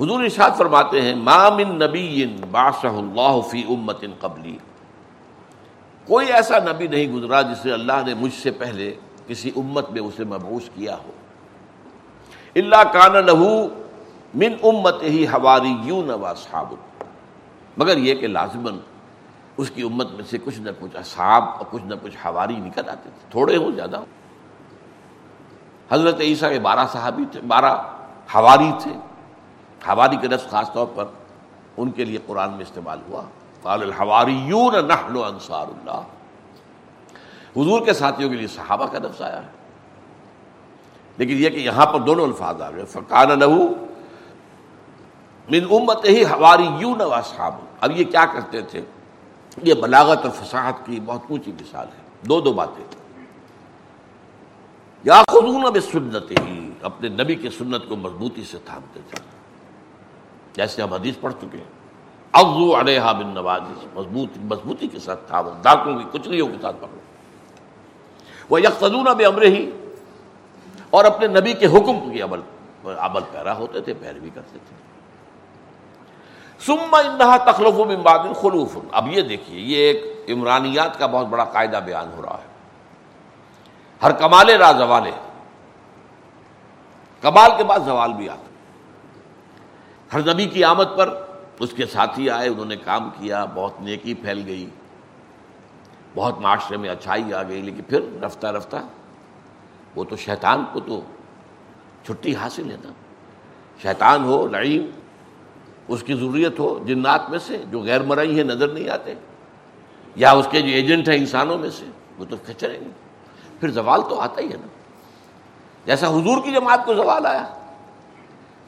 حضور 0.00 0.22
ارشاد 0.22 0.50
فرماتے 0.56 1.00
ہیں 1.02 1.14
مامن 1.14 1.74
نبی 1.78 2.24
باشہ 2.50 2.86
اللہ 2.86 3.40
فی 3.50 3.62
امت 3.68 4.04
قبلی. 4.20 4.56
کوئی 6.06 6.26
ایسا 6.32 6.58
نبی 6.58 6.86
نہیں 6.86 7.12
گزرا 7.12 7.40
جسے 7.42 7.72
اللہ 7.72 8.02
نے 8.06 8.14
مجھ 8.14 8.34
سے 8.34 8.50
پہلے 8.50 8.94
کسی 9.26 9.50
امت 9.56 9.90
میں 9.90 10.02
اسے 10.02 10.24
مبوس 10.24 10.68
کیا 10.74 10.94
ہو۔ 10.94 11.12
اللہ 12.56 12.82
کان 12.92 13.24
لہو 13.26 13.50
من 14.34 14.54
امت 14.62 15.02
ہی 15.02 15.26
ہواری 15.26 15.74
یوں 15.84 16.02
صحاب 16.36 16.74
مگر 17.76 17.96
یہ 17.96 18.14
کہ 18.14 18.26
لازمن 18.26 18.78
اس 19.56 19.70
کی 19.70 19.82
امت 19.82 20.10
میں 20.10 20.24
سے 20.30 20.38
کچھ 20.44 20.60
نہ 20.60 20.70
کچھ 20.78 20.96
اصحاب 20.96 21.44
اور 21.44 21.64
کچھ 21.70 21.84
نہ 21.84 21.94
کچھ 22.02 22.16
ہواری 22.24 22.56
نکل 22.56 22.88
آتے 22.88 23.08
تھے، 23.10 23.30
تھوڑے 23.30 23.56
ہو 23.56 23.70
زیادہ 23.70 24.00
حضرت 25.90 26.20
عیسیٰ 26.20 26.50
کے 26.50 26.58
بارہ 26.60 26.86
صحابی 26.92 27.24
تھے، 27.32 27.40
بارہ 27.48 27.72
ہواری 28.34 28.70
تھے۔ 28.82 28.92
ہواری 29.86 30.16
کے 30.16 30.28
لفظ 30.28 30.50
خاص 30.50 30.72
طور 30.72 30.86
پر 30.94 31.04
ان 31.76 31.90
کے 31.90 32.04
لیے 32.04 32.18
قرآن 32.26 32.50
میں 32.50 32.62
استعمال 32.62 32.98
ہوا۔ 33.08 33.22
قال 33.62 33.82
الحواریون 33.82 34.88
نحن 34.88 35.16
انصار 35.16 35.66
اللہ 35.68 36.02
حضور 37.56 37.84
کے 37.84 37.92
ساتھیوں 37.92 38.30
کے 38.30 38.36
لیے 38.36 38.46
صحابہ 38.46 38.86
کا 38.86 38.98
لفظ 38.98 39.22
آیا 39.22 39.42
ہے۔ 39.42 39.50
لیکن 41.16 41.34
یہ 41.38 41.50
کہ 41.50 41.56
یہاں 41.56 41.86
پر 41.86 42.00
دونوں 42.00 42.24
الفاظ 42.24 42.62
آ 42.62 42.70
گئے 42.70 42.84
فقان 42.84 43.38
لہو 43.38 43.68
من 45.50 45.64
امت 45.70 46.04
ہی 46.04 46.24
ہواری 46.24 46.68
یوں 46.78 46.94
صحاب 47.24 47.54
اب 47.80 47.90
یہ 47.90 48.04
کیا 48.04 48.24
کرتے 48.24 48.60
تھے؟ 48.60 48.80
یہ 49.62 49.74
بلاغت 49.74 50.18
اور 50.18 50.30
فصاحت 50.30 50.86
کی 50.86 51.00
بہت 51.04 51.20
اونچی 51.30 51.52
مثال 51.52 51.86
ہے۔ 51.86 52.26
دو 52.28 52.40
دو 52.40 52.52
باتیں۔ 52.52 52.84
یا 55.04 55.22
خزون 55.30 55.66
اب 55.66 55.76
سنت 55.92 56.30
ہی 56.30 56.70
اپنے 56.82 57.08
نبی 57.08 57.34
کے 57.34 57.50
سنت 57.50 57.88
کو 57.88 57.96
مضبوطی 57.96 58.44
سے 58.44 58.58
تھامتے 58.64 59.00
تھے۔ 59.10 59.37
جیسے 60.58 60.82
ہم 60.82 60.92
حدیث 60.92 61.14
پڑھ 61.20 61.32
چکے 61.32 61.58
ہیں۔ 61.58 61.70
افزو 62.32 62.80
علیہ 62.80 63.00
بن 63.18 63.28
نواز 63.34 63.62
مضبوط، 63.94 64.36
مضبوطی 64.44 64.88
کے 64.88 64.98
ساتھ 64.98 65.20
تھا 65.26 65.42
ڈاکوں 65.62 65.98
کی 65.98 66.04
کچلیوں 66.12 66.46
کے 66.46 66.56
ساتھ 66.62 66.76
پکڑو۔ 66.76 67.00
وہ 68.50 68.60
یکسدون 68.60 69.08
اب 69.08 69.22
امر 69.26 69.42
ہی 69.42 69.70
اور 70.90 71.04
اپنے 71.04 71.26
نبی 71.26 71.52
کے 71.52 71.66
حکم 71.66 72.10
کی 72.10 72.22
عمل 72.22 72.40
عمل 72.98 73.20
پیرا 73.32 73.56
ہوتے 73.56 73.80
تھے، 73.80 73.94
پیروی 73.94 74.30
کرتے 74.34 74.58
تھے۔ 74.68 74.76
سما 76.66 76.98
انہا 76.98 77.36
تخلف 77.36 77.80
امباد 77.80 78.18
خلوف 78.40 78.76
اب 78.92 79.08
یہ 79.08 79.22
دیکھیے، 79.22 79.60
یہ 79.60 79.76
ایک 79.76 80.30
عمرانیات 80.30 80.98
کا 80.98 81.06
بہت 81.06 81.26
بڑا 81.26 81.44
قاعدہ 81.44 81.80
بیان 81.84 82.12
ہو 82.16 82.22
رہا 82.22 82.38
ہے۔ 82.38 82.46
ہر 84.02 84.12
کمالے 84.12 84.56
را 84.58 84.72
زوالے 84.72 85.10
کمال 87.22 87.50
کے 87.56 87.64
بعد 87.64 87.80
زوال 87.84 88.12
بھی 88.12 88.28
آتا 88.28 88.47
ہر 90.12 90.34
نبی 90.34 90.46
کی 90.46 90.64
آمد 90.64 90.84
پر 90.96 91.22
اس 91.58 91.72
کے 91.72 91.86
ساتھی 91.86 92.30
آئے، 92.30 92.48
انہوں 92.48 92.64
نے 92.64 92.76
کام 92.76 93.10
کیا، 93.18 93.44
بہت 93.44 93.72
نیکی 93.80 94.14
پھیل 94.14 94.42
گئی۔ 94.46 94.70
بہت 96.14 96.40
معاشرے 96.40 96.76
میں 96.76 96.90
اچھائی 96.90 97.32
آ 97.32 97.42
گئی، 97.42 97.62
لیکن 97.62 97.82
پھر 97.82 98.00
رفتہ 98.22 98.46
رفتہ 98.46 98.76
وہ 99.96 100.04
تو 100.04 100.16
شیطان 100.16 100.64
کو 100.72 100.80
تو 100.80 101.00
چھٹی 102.04 102.36
حاصل 102.36 102.70
ہے 102.70 102.76
نا۔ 102.84 102.92
شیطان 103.82 104.24
ہو 104.24 104.48
لعیم 104.48 104.86
اس 105.88 106.02
کی 106.02 106.14
ضروریت 106.14 106.58
ہو، 106.58 106.84
جنات 106.86 107.30
میں 107.30 107.38
سے 107.38 107.62
جو 107.70 107.80
غیر 107.80 108.02
مرئی 108.02 108.38
ہے 108.38 108.42
نظر 108.42 108.68
نہیں 108.68 108.90
آتے۔ 108.90 109.14
یا 110.16 110.32
اس 110.32 110.48
کے 110.50 110.60
جو 110.60 110.68
ایجنٹ 110.68 111.08
ہیں، 111.08 111.16
انسانوں 111.16 111.58
میں 111.58 111.70
سے، 111.70 111.84
وہ 112.18 112.24
تو 112.30 112.36
کھچریں 112.36 112.80
گے۔ 112.80 112.90
پھر 113.60 113.70
زوال 113.70 114.02
تو 114.02 114.20
آتا 114.20 114.40
ہی 114.40 114.46
ہے 114.46 114.56
نا۔ 114.60 114.66
جیسا 115.86 116.08
حضور 116.08 116.42
کی 116.44 116.52
جماعت 116.52 116.84
کو 116.84 116.94
زوال 116.94 117.26
آیا۔ 117.26 117.67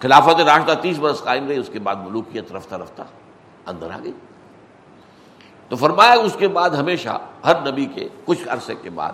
خلافت 0.01 0.41
راشدہ 0.41 0.75
تیس 0.81 0.99
برس 0.99 1.23
قائم 1.23 1.47
رہی، 1.49 1.57
اس 1.57 1.71
کے 1.73 1.79
بعد 1.79 1.97
ملوکیت 1.97 2.53
رفتہ 2.53 2.75
رفتہ 2.75 3.03
اندر 3.67 3.91
آ 3.91 3.99
گئی۔ 4.05 4.13
تو 5.69 5.77
فرمایا 5.77 6.13
اس 6.13 6.37
کے 6.39 6.49
بعد 6.49 6.71
ہمیشہ 6.71 7.19
ہر 7.45 7.71
نبی 7.71 7.85
کے 7.87 8.09
کچھ 8.25 8.49
عرصے 8.49 8.75
کے 8.83 8.91
بعد 8.91 9.13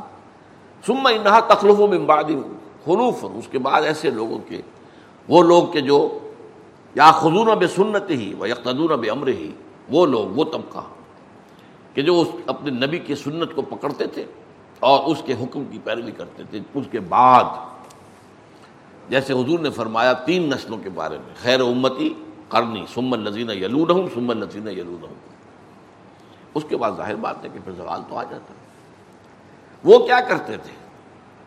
سما 0.87 1.11
انہا 1.11 1.41
تخلف 1.41 1.81
و 1.81 1.87
ممباد 1.87 2.31
خلوف 2.85 3.25
اس 3.35 3.49
کے 3.51 3.59
بعد 3.59 3.83
ایسے 3.83 4.11
لوگوں 4.11 4.39
کے، 4.49 4.63
وہ 5.29 5.43
لوگ 5.43 5.73
کے 5.73 5.81
جو 5.81 6.19
یا 6.95 7.11
خزون 7.13 7.49
بے 7.59 7.67
سنت 7.67 8.11
ہی 8.11 8.35
و 8.35 8.47
یکتدون 8.47 9.01
بے 9.01 9.11
امر 9.11 9.29
ہی 9.29 9.51
وہ 9.91 10.07
لوگ، 10.07 10.39
وہ 10.39 10.45
طبقہ 10.45 10.85
کہ 11.95 12.03
جو 12.03 12.21
اس 12.21 12.29
اپنے 12.47 12.87
نبی 12.87 12.99
کی 12.99 13.15
سنت 13.15 13.55
کو 13.55 13.63
پکڑتے 13.63 14.07
تھے 14.07 14.25
اور 14.81 15.11
اس 15.11 15.23
کے 15.27 15.33
حکم 15.33 15.65
کی 15.65 15.79
پیروی 15.85 16.13
کرتے 16.13 16.43
تھے۔ 16.51 16.61
اس 16.75 16.87
کے 16.91 17.01
بعد 17.01 17.45
جیسے 19.09 19.33
حضور 19.33 19.59
نے 19.59 19.71
فرمایا 19.71 20.13
تین 20.13 20.51
نسلوں 20.51 20.79
کے 20.79 20.91
بارے 20.91 21.19
میں، 21.19 21.35
خیر 21.43 21.61
امتی 21.61 22.15
کرنی 22.49 22.85
سمن 22.95 23.21
نذینہ 23.21 23.53
یلود 23.53 23.91
ہوں 23.91 24.09
سمن 24.15 24.39
نذینہ 24.39 24.71
یلود 24.71 25.05
ہوں 25.05 25.15
اس 26.55 26.65
کے 26.69 26.77
بعد 26.77 26.91
ظاہر 26.97 27.15
بات 27.15 27.45
ہے 27.45 27.49
کہ 27.53 27.59
پھر 27.65 27.73
زوال 27.73 28.01
تو 28.09 28.19
آ 28.19 28.23
جاتا۔ 28.23 28.55
وہ 29.85 29.99
کیا 29.99 30.21
کرتے 30.21 30.57
تھے؟ 30.57 30.73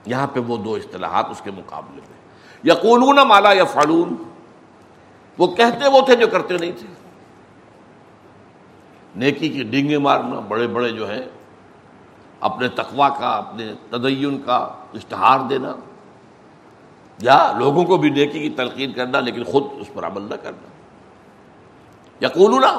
یہاں 0.06 0.28
پہ 0.28 0.40
وہ 0.40 0.58
دو 0.58 0.74
اصطلاحات 0.74 1.26
اس 1.30 1.42
کے 1.42 1.52
مقابلے 1.52 2.02
میں۔ 2.10 2.20
یا 2.64 3.24
مالا 3.24 3.54
یا 3.54 3.64
فالون 3.64 4.16
وہ 5.38 5.48
کہتے 5.48 5.90
وہ 5.90 6.02
تھے 6.02 6.16
جو 6.16 6.28
کرتے 6.28 6.58
نہیں 6.58 6.72
تھے۔ 6.72 6.88
نیکی 9.16 9.50
کی 9.50 9.64
ڈینگے 9.64 9.98
مارنا، 9.98 10.40
بڑے 10.40 10.68
بڑے 10.68 10.90
جو 10.90 11.10
ہیں، 11.10 11.22
اپنے 12.40 12.68
تقوا 12.68 13.10
کا، 13.10 13.30
اپنے 13.30 13.74
تدین 13.90 14.42
کا، 14.46 14.56
اشتہار 14.94 15.40
دینا۔ 15.50 15.76
یا 17.22 17.52
لوگوں 17.58 17.86
کو 17.86 17.98
بھی 17.98 18.10
نیکی 18.10 18.40
کی 18.40 18.50
تلقین 18.50 18.92
کرنا 18.94 19.20
لیکن 19.20 19.44
خود 19.44 19.64
اس 19.74 19.88
پر 19.94 20.06
عمل 20.06 20.22
نہ 20.22 20.36
کرنا۔ 20.36 20.68
یا 22.20 22.30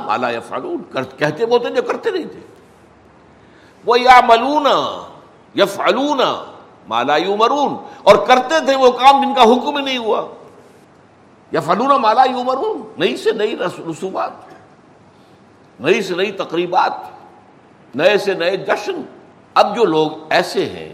مالا 0.00 0.30
یا 0.30 0.40
فالون 0.40 0.82
کہتے 1.18 1.44
وہ 1.44 1.58
تھے 1.58 1.70
جو 1.70 1.82
کرتے 1.82 2.10
نہیں 2.10 2.24
تھے۔ 2.24 2.40
وہ 3.86 4.00
یا 4.00 4.20
ملونا 4.28 5.06
یا 5.54 5.64
فالون 5.64 6.20
مالا 6.88 7.16
یو 7.16 7.36
مرون 7.36 7.76
اور 8.02 8.16
کرتے 8.16 8.64
تھے 8.64 8.76
وہ 8.76 8.90
کام 8.90 9.22
جن 9.22 9.34
کا 9.34 9.42
حکم 9.42 9.76
ہی 9.76 9.82
نہیں 9.84 9.98
ہوا۔ 9.98 10.26
یا 11.52 11.60
فلونا 11.60 11.96
مالا 11.96 12.22
یو 12.22 12.44
مرون 12.44 12.92
نئی 12.98 13.16
سے 13.16 13.32
نئی 13.32 13.56
رسومات۔ 13.90 14.30
نئی 15.80 16.02
سے 16.02 16.14
نئی 16.14 16.32
تقریبات۔ 16.32 16.92
نئے 17.94 18.18
سے 18.18 18.34
نئے 18.34 18.56
جشن۔ 18.56 19.02
اب 19.54 19.76
جو 19.76 19.84
لوگ 19.84 20.10
ایسے 20.30 20.66
ہیں، 20.66 20.92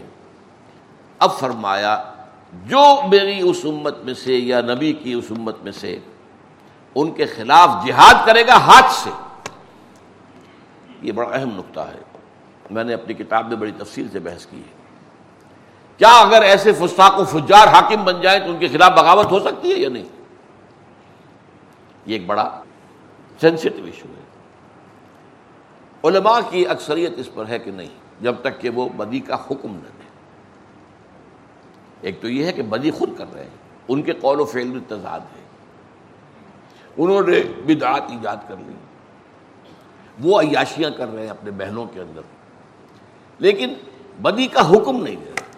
اب 1.19 1.31
فرمایا 1.39 2.13
جو 2.53 3.07
میری 3.07 3.41
اس 3.41 3.57
امت 3.63 3.97
میں 3.97 4.13
سے 4.13 4.33
یا 4.33 4.61
نبی 4.61 4.93
کی 4.93 5.13
اس 5.13 5.25
امت 5.29 5.55
میں 5.63 5.71
سے 5.71 5.99
ان 6.95 7.11
کے 7.11 7.25
خلاف 7.25 7.87
جہاد 7.87 8.25
کرے 8.25 8.47
گا 8.47 8.55
ہاتھ 8.55 8.93
سے، 8.93 9.09
یہ 11.01 11.11
بڑا 11.11 11.29
اہم 11.29 11.49
نقطہ 11.53 11.79
ہے۔ 11.79 12.01
میں 12.71 12.83
نے 12.83 12.93
اپنی 12.93 13.13
کتاب 13.13 13.47
میں 13.47 13.57
بڑی 13.57 13.71
تفصیل 13.77 14.07
سے 14.11 14.19
بحث 14.19 14.45
کی 14.45 14.57
ہے۔ 14.57 14.77
کیا 15.97 16.19
اگر 16.19 16.41
ایسے 16.41 16.71
فستاق 16.73 17.19
و 17.19 17.25
فجار 17.25 17.67
حاکم 17.67 18.03
بن 18.03 18.21
جائیں 18.21 18.39
تو 18.39 18.49
ان 18.49 18.57
کے 18.57 18.67
خلاف 18.67 18.91
بغاوت 18.91 19.31
ہو 19.31 19.39
سکتی 19.39 19.71
ہے 19.71 19.77
یا 19.77 19.89
نہیں؟ 19.89 20.05
یہ 22.05 22.13
ایک 22.13 22.25
بڑا 22.25 22.63
سینسٹو 23.41 23.85
ایشو 23.85 24.07
ہے۔ 24.17 24.23
علماء 26.03 26.39
کی 26.49 26.67
اکثریت 26.67 27.11
اس 27.17 27.29
پر 27.33 27.47
ہے 27.49 27.59
کہ 27.59 27.71
نہیں، 27.71 27.87
جب 28.21 28.35
تک 28.41 28.61
کہ 28.61 28.69
وہ 28.69 28.89
بدی 28.89 29.19
کا 29.19 29.35
حکم 29.35 29.75
نہ 29.75 29.79
دے۔ 29.79 29.96
ایک 32.01 32.21
تو 32.21 32.29
یہ 32.29 32.45
ہے 32.45 32.51
کہ 32.51 32.61
بدی 32.61 32.91
خود 32.91 33.17
کر 33.17 33.25
رہے 33.33 33.43
ہیں۔ 33.43 33.49
ان 33.87 34.01
کے 34.01 34.13
قول 34.13 34.39
و 34.39 34.45
فعل 34.45 34.67
میں 34.67 34.81
تضاد 34.87 35.19
ہے۔ 35.19 35.47
انہوں 36.97 37.21
نے 37.21 37.43
بدعات 37.65 38.03
ایجاد 38.09 38.37
کر 38.47 38.55
لی۔ 38.67 38.73
وہ 40.21 40.41
عیاشیاں 40.41 40.89
کر 40.89 41.13
رہے 41.13 41.21
ہیں 41.21 41.29
اپنے 41.29 41.51
بہنوں 41.51 41.85
کے 41.93 42.01
اندر۔ 42.01 42.21
لیکن 43.39 43.73
بدی 44.21 44.47
کا 44.47 44.69
حکم 44.69 45.03
نہیں 45.03 45.15
دے 45.15 45.25
رہے 45.25 45.51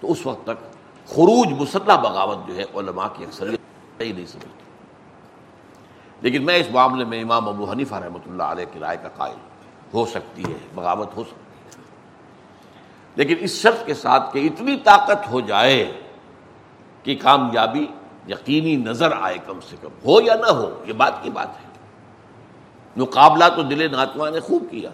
تو 0.00 0.12
اس 0.12 0.26
وقت 0.26 0.44
تک 0.44 0.70
خروج 1.08 1.52
مسلح 1.52 1.96
بغاوت 1.96 2.38
جو 2.48 2.56
ہے 2.56 2.62
علماء 2.74 3.06
کی 3.16 3.24
اکثریت 3.24 3.60
نہیں 4.00 4.26
سمجھتی 4.26 4.48
لیکن 6.20 6.44
میں 6.44 6.56
اس 6.56 6.66
معاملے 6.70 7.04
میں 7.04 7.22
امام 7.22 7.48
ابو 7.48 7.70
حنیفہ 7.70 7.94
رحمۃ 7.94 8.18
اللہ 8.26 8.42
علیہ 8.42 8.64
کی 8.72 8.78
رائے 8.78 8.96
کا 9.02 9.08
قائل 9.08 9.36
ہو 9.94 10.06
سکتی 10.06 10.44
ہے، 10.44 10.58
بغاوت 10.74 11.16
ہو 11.16 11.24
سکتی 11.24 11.40
ہے۔ 11.44 11.49
لیکن 13.16 13.34
اس 13.40 13.62
شرط 13.62 13.86
کے 13.86 13.94
ساتھ 13.94 14.34
کہ 14.34 14.46
اتنی 14.46 14.76
طاقت 14.76 15.30
ہو 15.30 15.40
جائے 15.40 16.00
کہ 17.02 17.16
کامیابی 17.22 17.86
یقینی 18.28 18.76
نظر 18.76 19.12
آئے 19.20 19.38
کم 19.46 19.60
سے 19.60 19.76
کم، 19.80 19.88
ہو 20.04 20.20
یا 20.20 20.34
نہ 20.34 20.50
ہو، 20.50 20.84
یہ 20.86 20.92
بات 20.92 21.12
کی 21.22 21.30
بات 21.30 21.48
ہے۔ 21.48 21.70
مقابلہ 22.96 23.44
تو 23.56 23.62
دل 23.62 23.92
ناتوا 23.92 24.30
نے 24.30 24.40
خوب 24.40 24.64
کیا۔ 24.70 24.90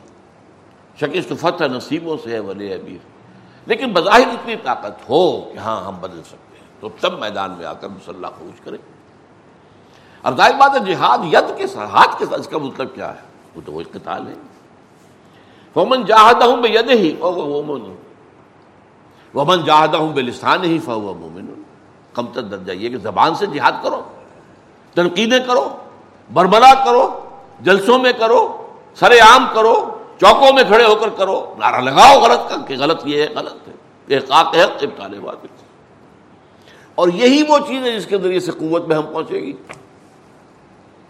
شکست 1.00 1.33
فتح 1.40 1.64
نصیبوں 1.64 2.16
سے 2.24 2.31
ہے 2.31 2.38
ولی 2.38 2.72
ابیر 2.72 2.98
لیکن 3.66 3.92
بظاہر 3.92 4.20
اتنی 4.20 4.57
طاقت 4.62 5.09
ہو 5.09 5.40
کہ 5.52 5.59
ہاں 5.59 5.85
ہم 5.85 5.96
بدل 6.00 6.22
سکتے 6.22 6.57
ہیں۔ 6.59 6.66
تو 6.81 6.88
تب 7.00 7.18
میدان 7.18 7.55
میں 7.59 7.66
آ 7.66 7.72
کر 7.72 7.88
مسلح 7.88 8.29
خوش 8.29 8.61
کریں۔ 8.61 8.79
اب 10.22 10.37
ظاہر 10.37 10.52
بات 10.59 10.70
ہے، 10.74 10.94
جہاد 10.94 11.18
ید 11.33 11.59
کے 11.59 11.66
ساتھ، 11.66 11.90
ہاتھ 11.90 12.18
کے 12.18 12.26
ساتھ، 12.26 12.40
اس 12.40 12.48
کا 12.48 12.59
مطلب 12.59 12.94
کیا 12.94 13.14
ہے؟ 13.14 13.20
وہ 13.55 13.61
تو 13.66 13.72
وہ 13.72 13.83
قتال 13.92 14.26
ہے۔ 14.26 14.35
ومن 15.76 16.05
جاہدہ 16.05 16.44
ہوں 16.44 16.57
بے 16.57 16.68
ید 16.68 16.90
ہی 16.90 17.16
ومن 19.35 19.65
جاہدہ 19.65 19.97
ہوں 19.97 20.12
بے 20.12 20.23
لسان 20.23 20.65
ہی 20.65 20.79
فہو 20.79 21.15
مومن 21.15 21.47
کم 22.12 22.27
تر 22.27 22.43
درجہ، 22.43 22.73
یہ 22.73 22.89
کہ 22.89 22.99
زبان 22.99 23.35
سے 23.35 23.47
جہاد 23.47 23.73
کرو، 23.83 24.03
تنقیدیں 24.95 25.39
کرو 25.47 25.69
بربلا 26.33 26.73
کرو، 26.85 27.29
جلسوں 27.61 27.99
میں 27.99 28.12
کرو 28.12 28.41
سر 28.95 29.12
عام 29.12 29.47
کرو، 29.55 29.75
چوکوں 30.21 30.53
میں 30.53 30.65
کھڑے 30.65 30.85
ہو 30.85 30.95
کر 30.95 31.09
کرو، 31.09 31.55
نعرہ 31.59 31.81
لگاؤ 31.81 32.21
غلط 32.21 32.49
کا 32.49 32.57
کہ 32.69 32.77
غلط 32.79 33.03
یہ 33.05 33.23
ہے، 33.23 33.29
غلط 33.35 33.69
ہے 33.69 33.73
یہ 34.09 34.21
قاق 34.21 34.55
ہے 34.55 34.62
ابتال 34.62 35.21
بات 35.21 35.47
اور 36.95 37.09
یہی 37.09 37.43
وہ 37.49 37.59
چیز 37.67 37.83
ہے 37.83 37.97
جس 37.97 38.07
کے 38.07 38.19
ذریعے 38.19 38.41
سے 38.41 38.53
قوت 38.53 38.89
میں 38.89 38.97
ہم 38.97 39.03
پہنچے 39.03 39.43
گی۔ 39.43 39.53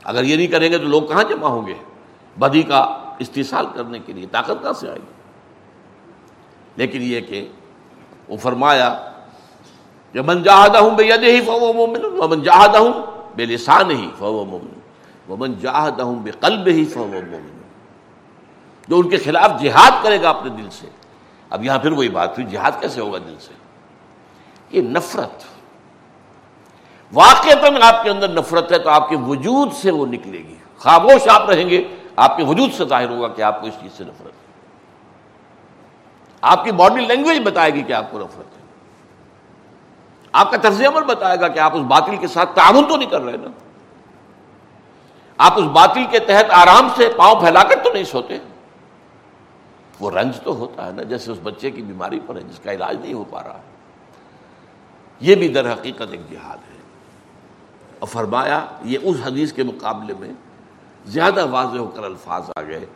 اگر 0.04 0.24
یہ 0.24 0.36
نہیں 0.36 0.46
کریں 0.46 0.72
گے 0.72 0.78
تو 0.78 0.84
لوگ 0.84 1.02
کہاں 1.02 1.22
جمع 1.22 1.48
ہوں 1.48 1.66
گے؟ 1.66 1.74
بدی 2.38 2.62
کا 2.62 2.78
استحصال 3.18 3.66
کرنے 3.74 3.98
کے 3.98 4.12
لیے، 4.12 4.26
طاقت 4.26 4.62
کہاں 4.62 4.72
سے 4.72 4.88
آئے 4.88 4.98
گی؟ 4.98 5.12
لیکن 6.76 6.98
یہ 7.02 7.20
کہ 7.20 7.48
وہ 8.28 8.36
فرمایا، 8.36 8.94
کہ 10.14 10.22
من 10.22 10.42
جاہدہ 10.42 10.78
ہوں 10.78 10.90
بے 10.96 11.04
ید 11.06 11.22
ہی 11.22 11.40
فو 11.46 11.58
مومن 11.72 12.04
ومن 12.18 12.42
جاہدہ 12.42 12.78
ہوں 12.78 12.92
بے 13.36 13.44
لسان 13.46 13.90
ہی 13.90 14.08
فو 14.18 14.44
مومن 14.44 14.78
ومن 15.28 15.54
جاہدہ 15.60 16.02
ہوں 16.02 16.18
بے 16.24 16.30
قلب 16.40 16.66
ہی 16.66 16.84
فو 16.84 17.06
مومن. 17.06 17.48
جو 18.88 18.98
ان 18.98 19.08
کے 19.10 19.16
خلاف 19.16 19.60
جہاد 19.60 20.02
کرے 20.02 20.20
گا 20.22 20.28
اپنے 20.30 20.50
دل 20.56 20.68
سے. 20.70 20.86
اب 21.50 21.64
یہاں 21.64 21.78
پھر 21.78 21.92
وہی 21.92 22.08
بات 22.08 22.38
ہوئی، 22.38 22.50
جہاد 22.50 22.80
کیسے 22.80 23.00
ہوگا 23.00 23.18
دل 23.18 23.34
سے؟ 23.40 23.52
یہ 24.70 24.82
نفرت. 24.82 25.44
واقع 27.12 27.50
آپ 27.82 28.02
کے 28.02 28.10
اندر 28.10 28.28
نفرت 28.28 28.72
ہے 28.72 28.78
تو 28.78 28.90
آپ 28.90 29.08
کے 29.08 29.16
وجود 29.26 29.72
سے 29.80 29.90
وہ 29.90 30.06
نکلے 30.06 30.38
گی. 30.38 30.56
خاموش 30.78 31.28
آپ 31.30 31.50
رہیں 31.50 31.68
گے، 31.70 31.82
آپ 32.16 32.36
کے 32.36 32.44
وجود 32.44 32.72
سے 32.76 32.84
ظاہر 32.84 33.08
ہوگا 33.10 33.28
کہ 33.28 33.42
آپ 33.42 33.60
کو 33.60 33.66
اس 33.66 33.74
چیز 33.80 33.92
سے 33.96 34.04
نفرت 34.04 34.35
آپ 36.46 36.64
کی 36.64 36.72
باڈی 36.72 37.06
لینگویج 37.06 37.42
بتائے 37.44 37.74
گی 37.74 37.82
کہ 37.82 37.92
آپ 37.92 38.04
کو 38.10 38.18
نفرت 38.18 38.56
ہے۔ 38.56 38.62
آپ 40.32 40.50
کا 40.50 40.56
طرز 40.56 40.82
عمل 40.82 41.04
بتائے 41.04 41.40
گا 41.40 41.48
کہ 41.48 41.58
آپ 41.58 41.74
اس 41.74 41.82
باطل 41.82 42.16
کے 42.16 42.26
ساتھ 42.26 42.50
تعاون 42.54 42.88
تو 42.88 42.96
نہیں 42.96 43.10
کر 43.10 43.20
رہے 43.20 43.36
نا۔ 43.36 43.50
آپ 45.38 45.52
اس 45.56 45.64
باطل 45.64 46.04
کے 46.10 46.18
تحت 46.18 46.50
آرام 46.50 46.88
سے 46.96 47.10
پاؤں 47.16 47.40
پھیلا 47.40 47.62
کر 47.62 47.76
تو 47.84 47.92
نہیں 47.92 48.04
سوتے۔ 48.04 48.38
وہ 50.00 50.10
رنج 50.10 50.40
تو 50.44 50.56
ہوتا 50.56 50.86
ہے 50.86 50.92
نا، 50.92 51.02
جیسے 51.02 51.32
اس 51.32 51.38
بچے 51.42 51.70
کی 51.70 51.82
بیماری 51.82 52.20
پر 52.26 52.36
ہے، 52.36 52.40
جس 52.40 52.58
کا 52.58 52.72
علاج 52.72 52.96
نہیں 53.00 53.14
ہو 53.14 53.24
پا 53.24 53.42
رہا۔ 53.42 53.60
یہ 55.20 55.34
بھی 55.34 55.48
در 55.48 55.72
حقیقت 55.72 56.02
ایک 56.10 56.30
جہاد 56.30 56.56
ہے۔ 56.56 56.78
اور 57.98 58.08
فرمایا، 58.08 58.66
یہ 58.82 58.98
اس 59.02 59.16
حدیث 59.24 59.52
کے 59.52 59.62
مقابلے 59.62 60.14
میں 60.18 60.30
زیادہ 61.06 61.46
واضح 61.46 61.78
ہو 61.78 61.86
کر 61.86 62.02
الفاظ 62.02 62.50
آ 62.56 62.62
گئے۔ 62.62 62.86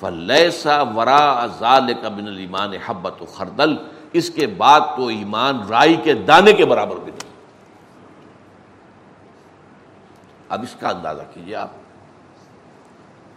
فلیسا 0.00 0.82
ورا 0.82 1.46
ضال 1.46 1.94
کا 2.02 2.08
المان 2.08 2.72
حبت 2.86 3.22
و 3.22 3.26
خردل۔ 3.26 3.76
اس 4.12 4.30
کے 4.30 4.46
بعد 4.46 4.80
تو 4.96 5.06
ایمان 5.06 5.68
رائی 5.68 5.96
کے 5.96 6.14
دانے 6.14 6.52
کے 6.52 6.64
برابر 6.66 6.96
بھی 6.96 7.12
نہیں۔ 7.12 7.32
اب 10.48 10.62
اس 10.62 10.76
کا 10.80 10.88
اندازہ 10.88 11.22
کیجیے 11.34 11.54
آپ۔ 11.54 11.68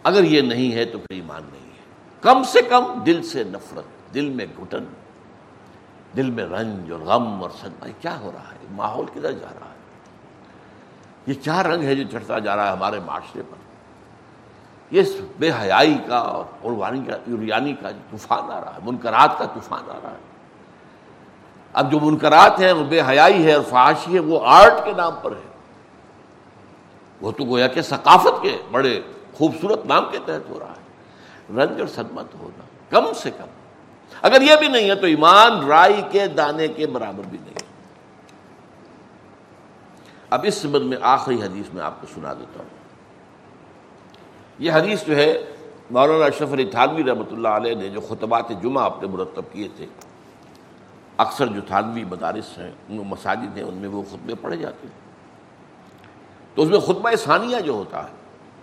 اگر 0.02 0.24
یہ 0.24 0.40
نہیں 0.40 0.72
ہے 0.72 0.84
تو 0.84 0.98
پھر 0.98 1.14
ایمان 1.14 1.42
نہیں 1.52 1.62
ہے۔ 1.62 1.82
کم 2.20 2.42
سے 2.42 2.62
کم 2.62 2.84
دل 3.06 3.22
سے 3.22 3.44
نفرت، 3.44 4.14
دل 4.14 4.28
میں 4.28 4.46
گھٹن، 4.58 4.84
دل 6.16 6.30
میں 6.30 6.44
رنج 6.44 6.92
اور 6.92 7.00
غم 7.00 7.42
اور 7.42 7.50
سدمہ 7.50 7.88
کیا 8.00 8.20
ہو 8.20 8.32
رہا 8.34 8.52
ہے؟ 8.52 8.66
ماحول 8.70 9.06
کدھر 9.06 9.32
جا 9.32 9.48
رہا 9.60 9.66
ہے؟ 9.66 9.72
یہ 11.26 11.34
کیا 11.42 11.62
رنگ 11.62 11.82
ہے 11.82 11.94
جو 11.94 12.02
چڑھتا 12.12 12.38
جا 12.38 12.56
رہا 12.56 12.66
ہے 12.66 12.72
ہمارے 12.72 13.00
معاشرے 13.06 13.42
پر۔ 13.50 13.61
یہ 14.92 15.02
بے 15.38 15.50
حیائی 15.50 15.98
کا 16.06 16.16
اور 16.16 16.44
قربانی 16.62 17.00
کا 17.04 17.16
یوریانی 17.26 17.72
کا 17.72 17.90
طوفان 17.90 18.50
آ 18.50 18.60
رہا 18.60 18.74
ہے، 18.74 18.80
منکرات 18.82 19.38
کا 19.38 19.44
طوفان 19.44 19.90
آ 19.90 19.98
رہا 20.02 20.10
ہے۔ 20.10 20.32
اب 21.72 21.92
جو 21.92 22.00
منکرات 22.00 22.60
ہیں، 22.60 22.72
وہ 22.72 22.84
بے 22.84 23.02
حیائی 23.08 23.46
ہے 23.46 23.52
اور 23.52 23.62
فحاشی 23.62 24.14
ہے، 24.14 24.20
وہ 24.20 24.40
آرٹ 24.44 24.72
کے 24.84 24.92
نام 24.92 25.12
پر 25.22 25.30
ہے۔ 25.32 25.52
وہ 27.20 27.32
تو 27.32 27.44
گویا 27.44 27.66
کہ 27.66 27.82
ثقافت 27.82 28.42
کے 28.42 28.58
بڑے 28.70 29.02
خوبصورت 29.34 29.86
نام 29.86 30.04
کے 30.10 30.18
تحت 30.26 30.50
ہو 30.50 30.58
رہا 30.58 30.72
ہے۔ 30.72 30.82
رنج 31.56 31.80
اور 31.80 31.88
صدمت 31.88 32.34
ہوگا 32.34 32.62
کم 32.90 33.12
سے 33.12 33.30
کم۔ 33.30 33.46
اگر 34.22 34.42
یہ 34.42 34.56
بھی 34.56 34.68
نہیں 34.68 34.90
ہے 34.90 34.94
تو 34.94 35.06
ایمان 35.06 35.66
رائی 35.66 36.02
کے 36.10 36.26
دانے 36.26 36.68
کے 36.68 36.86
برابر 36.86 37.22
بھی 37.30 37.38
نہیں۔ 37.38 37.54
اب 40.30 40.40
اس 40.44 40.54
سبب 40.54 40.82
میں 40.82 40.96
آخری 41.00 41.42
حدیث 41.42 41.74
میں 41.74 41.82
آپ 41.82 42.00
کو 42.00 42.06
سنا 42.14 42.32
دیتا 42.32 42.62
ہوں۔ 42.62 42.81
یہ 44.58 44.72
حدیث 44.72 45.04
جو 45.04 45.16
ہے، 45.16 45.44
مولانا 45.90 46.24
اشرف 46.24 46.52
علی 46.52 46.64
تھانوی 46.64 47.04
رحمۃ 47.04 47.32
اللہ 47.32 47.48
علیہ 47.48 47.74
نے 47.74 47.88
جو 47.88 48.00
خطبات 48.00 48.48
جمعہ 48.62 48.84
اپنے 48.84 49.08
مرتب 49.08 49.42
کیے 49.52 49.68
تھے، 49.76 49.86
اکثر 51.16 51.46
جو 51.46 51.60
تھانوی 51.60 52.04
مدارس 52.04 52.58
ہیں، 52.58 52.70
ان 52.88 52.96
مساجد 52.96 53.56
ہیں، 53.56 53.64
ان 53.64 53.74
میں 53.74 53.88
وہ 53.88 54.02
خطبے 54.10 54.34
پڑھے 54.34 54.56
جاتے 54.56 54.86
ہیں۔ 54.86 55.00
تو 56.54 56.62
اس 56.62 56.68
میں 56.68 56.80
خطبہ 56.80 57.14
ثانیہ 57.14 57.60
جو 57.60 57.72
ہوتا 57.72 58.04
ہے، 58.04 58.12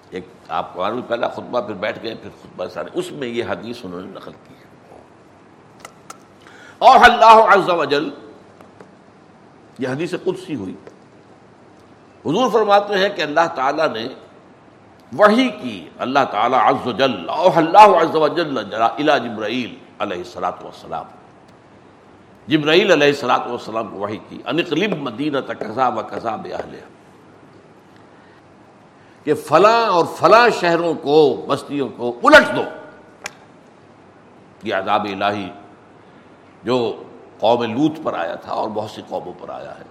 ایک 0.10 0.25
آپ 0.49 0.73
کو 0.73 0.86
پہلا 1.08 1.28
خطبہ 1.28 1.62
پھر 1.62 1.73
بیٹھ 1.73 1.99
گئے، 2.04 2.15
پھر 2.15 2.30
خطبہ 2.41 2.65
ثانیہ، 2.67 2.91
اس 2.93 3.12
میں 3.12 3.28
یہ 3.28 3.43
حدیث 3.49 3.78
انہوں 3.84 4.02
نے 4.02 4.08
نقل 4.08 4.32
کی 4.32 4.54
ہے۔ 4.54 4.97
اور 6.78 6.99
اللہ 7.04 7.54
عز 7.56 7.69
و 7.69 7.86
جل، 7.86 8.10
یہ 9.80 9.88
حدیث 9.88 10.13
قدسی 10.23 10.56
ہوئی۔ 10.56 10.75
حضور 12.25 12.52
فرماتے 12.52 12.97
ہیں 12.97 13.10
کہ 13.10 13.21
اللہ 13.21 13.47
تعالیٰ 13.56 13.93
نے 13.93 14.08
وہی 15.13 15.50
کی۔ 15.62 15.89
اللہ 16.00 16.19
تعالیٰ 16.32 16.60
عز 16.60 16.88
و 16.88 16.91
جل 16.91 17.30
اللہ 17.30 17.95
عز 18.02 18.15
و 18.15 18.28
جل 18.28 18.58
الى 18.58 19.30
جبرائیل 19.30 19.76
علیہ 20.00 20.17
السلاۃ 20.17 20.62
والسلام۔ 20.62 21.06
جبرائیل 22.48 22.91
علیہ 22.91 23.08
السلاۃ 23.08 23.48
والسلام 23.48 23.88
کو 23.88 23.98
وہی 23.98 24.17
کی۔ 24.30 24.41
انقلب 24.45 24.98
مدینہ 24.98 25.38
قضا 25.60 25.88
و 25.88 26.02
قضا 26.10 26.36
بہل 26.36 26.80
کہ 29.24 29.34
فلاں 29.34 29.88
اور 29.88 30.06
فلاں 30.06 30.50
شہروں 30.60 30.93
کو، 30.93 31.45
بستیوں 31.48 31.89
کو 31.89 32.19
الٹ 32.24 32.56
دو۔ 32.56 32.63
یہ 34.63 34.76
عذاب 34.76 35.08
الہی 35.12 35.50
جو 36.63 37.04
قوم 37.39 37.63
لوت 37.63 38.04
پر 38.04 38.13
آیا 38.13 38.36
تھا 38.36 38.54
اور 38.54 38.69
بہت 38.69 38.91
سی 38.91 39.02
قوموں 39.08 39.34
پر 39.39 39.50
آیا 39.50 39.78
ہے۔ 39.78 39.84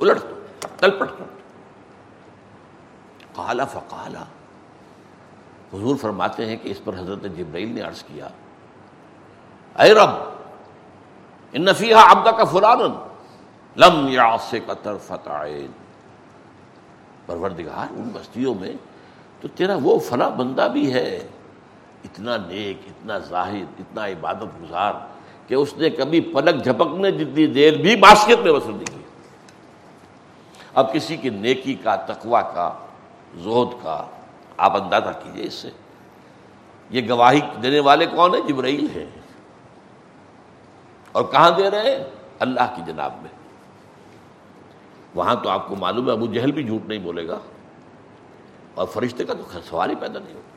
الٹ 0.00 0.22
دو 0.22 0.34
تل 0.76 0.90
پٹ 0.90 1.18
کر 3.36 3.42
کالا 3.42 3.64
فقالا 3.64 4.22
حضور 5.72 5.96
فرماتے 5.96 6.46
ہیں 6.46 6.56
کہ 6.62 6.68
اس 6.68 6.80
پر 6.84 6.98
حضرت 6.98 7.22
جبرائیل 7.36 7.68
نے 7.74 7.80
عرض 7.80 8.02
کیا، 8.02 8.28
اے 9.76 9.94
رب، 9.94 10.10
ان 11.52 11.64
نفیہ 11.64 11.94
ابدا 11.94 12.30
کا 12.30 12.44
فلان 12.44 12.80
لم 13.76 14.06
یا 14.08 14.36
سے 14.50 14.60
قطر 14.66 14.96
فتح 14.96 15.44
پروردگار، 17.26 17.92
ان 17.92 18.08
بستیوں 18.12 18.54
میں 18.54 18.72
تو 19.40 19.48
تیرا 19.48 19.76
وہ 19.82 19.98
فلاں 19.98 20.30
بندہ 20.30 20.68
بھی 20.72 20.92
ہے، 20.92 21.28
اتنا 22.04 22.36
نیک، 22.36 22.76
اتنا 22.86 23.18
ظاہر، 23.18 23.64
اتنا 23.78 24.06
عبادت 24.06 24.62
گزار 24.62 24.92
کہ 25.48 25.54
اس 25.54 25.76
نے 25.76 25.90
کبھی 25.90 26.20
پلک 26.20 26.64
جھپکنے 26.64 27.10
جتنی 27.10 27.46
دیر 27.46 27.76
بھی 27.82 27.96
باسکت 27.96 28.38
میں 28.44 28.52
وصول 28.52 28.74
نہیں 28.74 28.96
کی۔ 28.96 29.02
اب 30.74 30.92
کسی 30.92 31.16
کی 31.16 31.30
نیکی 31.30 31.74
کا 31.74 31.96
تقوا 31.96 32.42
کا 32.42 32.72
زہد 33.36 33.82
کا 33.82 34.06
آپ 34.56 34.82
اندازہ 34.82 35.10
کیجیے 35.24 35.44
اس 35.44 35.54
سے۔ 35.54 35.70
یہ 36.90 37.08
گواہی 37.08 37.40
دینے 37.62 37.80
والے 37.80 38.06
کون 38.06 38.34
ہیں؟ 38.34 38.40
جبرائیل 38.40 38.88
ہیں۔ 38.94 39.10
اور 41.12 41.24
کہاں 41.24 41.50
دے 41.50 41.70
رہے 41.70 41.96
ہیں؟ 41.96 42.04
اللہ 42.38 42.74
کی 42.76 42.82
جناب 42.86 43.12
میں۔ 43.22 43.30
وہاں 45.14 45.34
تو 45.34 45.48
آپ 45.48 45.68
کو 45.68 45.76
معلوم 45.76 46.06
ہے، 46.06 46.12
ابو 46.12 46.26
جہل 46.26 46.52
بھی 46.52 46.64
جھوٹ 46.64 46.88
نہیں 46.88 46.98
بولے 46.98 47.28
گا۔ 47.28 47.38
اور 48.74 48.86
فرشتے 48.86 49.24
کا 49.24 49.32
تو 49.34 49.58
سوال 49.64 49.90
ہی 49.90 49.94
پیدا 49.94 50.18
نہیں 50.18 50.34
ہوتا 50.34 50.52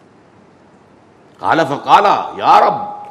کالا 1.39 1.63
فکالا 1.63 2.31
یار 2.37 2.61
اب 2.61 3.05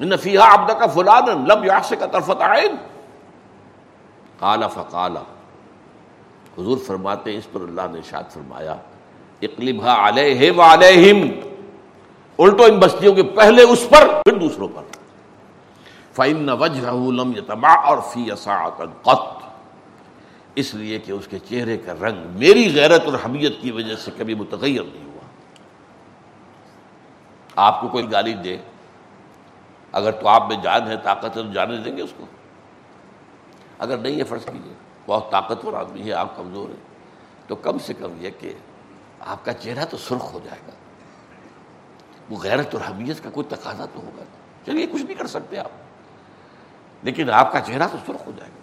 نفیہ 0.00 0.38
ابد 0.38 0.80
کا 0.80 0.86
فلان 0.86 1.44
لب 1.48 1.64
یا 1.64 1.78
سے 1.84 1.96
کا 1.96 2.06
طرفت 2.06 2.42
عین۔ 2.42 2.76
کالا 4.38 4.68
فکالا 4.68 5.20
حضور 6.60 6.78
فرماتے 6.78 7.36
اس 7.36 7.52
پر 7.52 7.60
اللہ 7.60 7.82
نے 7.92 8.00
شاد 8.10 8.22
فرمایا 8.30 8.76
اقلب 9.42 9.82
علیہ 9.82 10.52
و 10.52 10.60
علیہم، 10.60 11.30
الٹو 12.38 12.64
ان 12.64 12.78
بستیوں 12.78 13.14
کے 13.14 13.22
پہلے 13.22 13.62
اس 13.62 13.86
پر، 13.90 14.08
پھر 14.24 14.38
دوسروں 14.38 14.68
پر۔ 14.74 14.82
فعن 16.12 16.48
وجہ 16.48 16.90
لم 16.90 17.32
یتبع 17.36 17.86
اور 17.86 17.98
فی 18.12 18.30
اساعت 18.30 18.78
قط۔ 19.02 19.42
اس 20.54 20.74
لیے 20.74 20.98
کہ 20.98 21.12
اس 21.12 21.28
کے 21.28 21.38
چہرے 21.38 21.78
کا 21.78 21.92
رنگ 21.92 22.38
میری 22.38 22.72
غیرت 22.74 23.02
اور 23.04 23.14
حمیت 23.14 23.52
کی 23.60 23.70
وجہ 23.70 23.94
سے 23.94 24.10
کبھی 24.16 24.34
متغیر 24.34 24.82
نہیں 24.82 25.04
ہوا۔ 25.04 25.24
آپ 27.56 27.80
کو 27.80 27.88
کوئی 27.88 28.12
گالی 28.12 28.34
دے، 28.34 28.56
اگر 29.92 30.10
تو 30.10 30.28
آپ 30.28 30.48
میں 30.48 30.56
جان 30.62 30.86
ہے، 30.86 30.96
طاقت 30.96 31.24
ہے 31.24 31.30
تو 31.30 31.52
جانے 31.52 31.76
دیں 31.76 31.96
گے 31.96 32.02
اس 32.02 32.12
کو۔ 32.16 32.26
اگر 33.78 33.96
نہیں 33.96 34.18
ہے، 34.18 34.24
فرض 34.24 34.44
کیجیے 34.44 34.72
بہت 35.10 35.30
طاقتور 35.30 35.72
آدمی 35.72 36.02
ہے، 36.02 36.12
آپ 36.12 36.36
کمزور 36.36 36.68
ہیں۔ 36.68 36.90
تو 37.46 37.56
کم 37.56 37.78
سے 37.78 37.94
کم 37.94 38.12
یہ 38.20 38.30
کہ 38.40 38.52
آپ 39.20 39.44
کا 39.44 39.52
چہرہ 39.52 39.84
تو 39.84 39.96
سرخ 39.96 40.34
ہو 40.34 40.40
جائے 40.44 40.60
گا۔ 40.66 40.72
وہ 42.30 42.36
غیرت 42.42 42.74
اور 42.74 42.90
حمیت 42.90 43.22
کا 43.22 43.30
کوئی 43.30 43.56
تقاضا 43.56 43.84
تو 43.84 44.00
ہوگا۔ 44.00 44.22
چلیے، 44.66 44.86
کچھ 44.86 45.02
نہیں 45.02 45.14
کر 45.14 45.26
سکتے 45.26 45.58
آپ۔ 45.58 45.70
لیکن 47.02 47.30
آپ 47.30 47.52
کا 47.52 47.60
چہرہ 47.60 47.88
تو 47.92 47.98
سرخ 48.06 48.26
ہو 48.26 48.32
جائے 48.36 48.50
گا۔ 48.50 48.60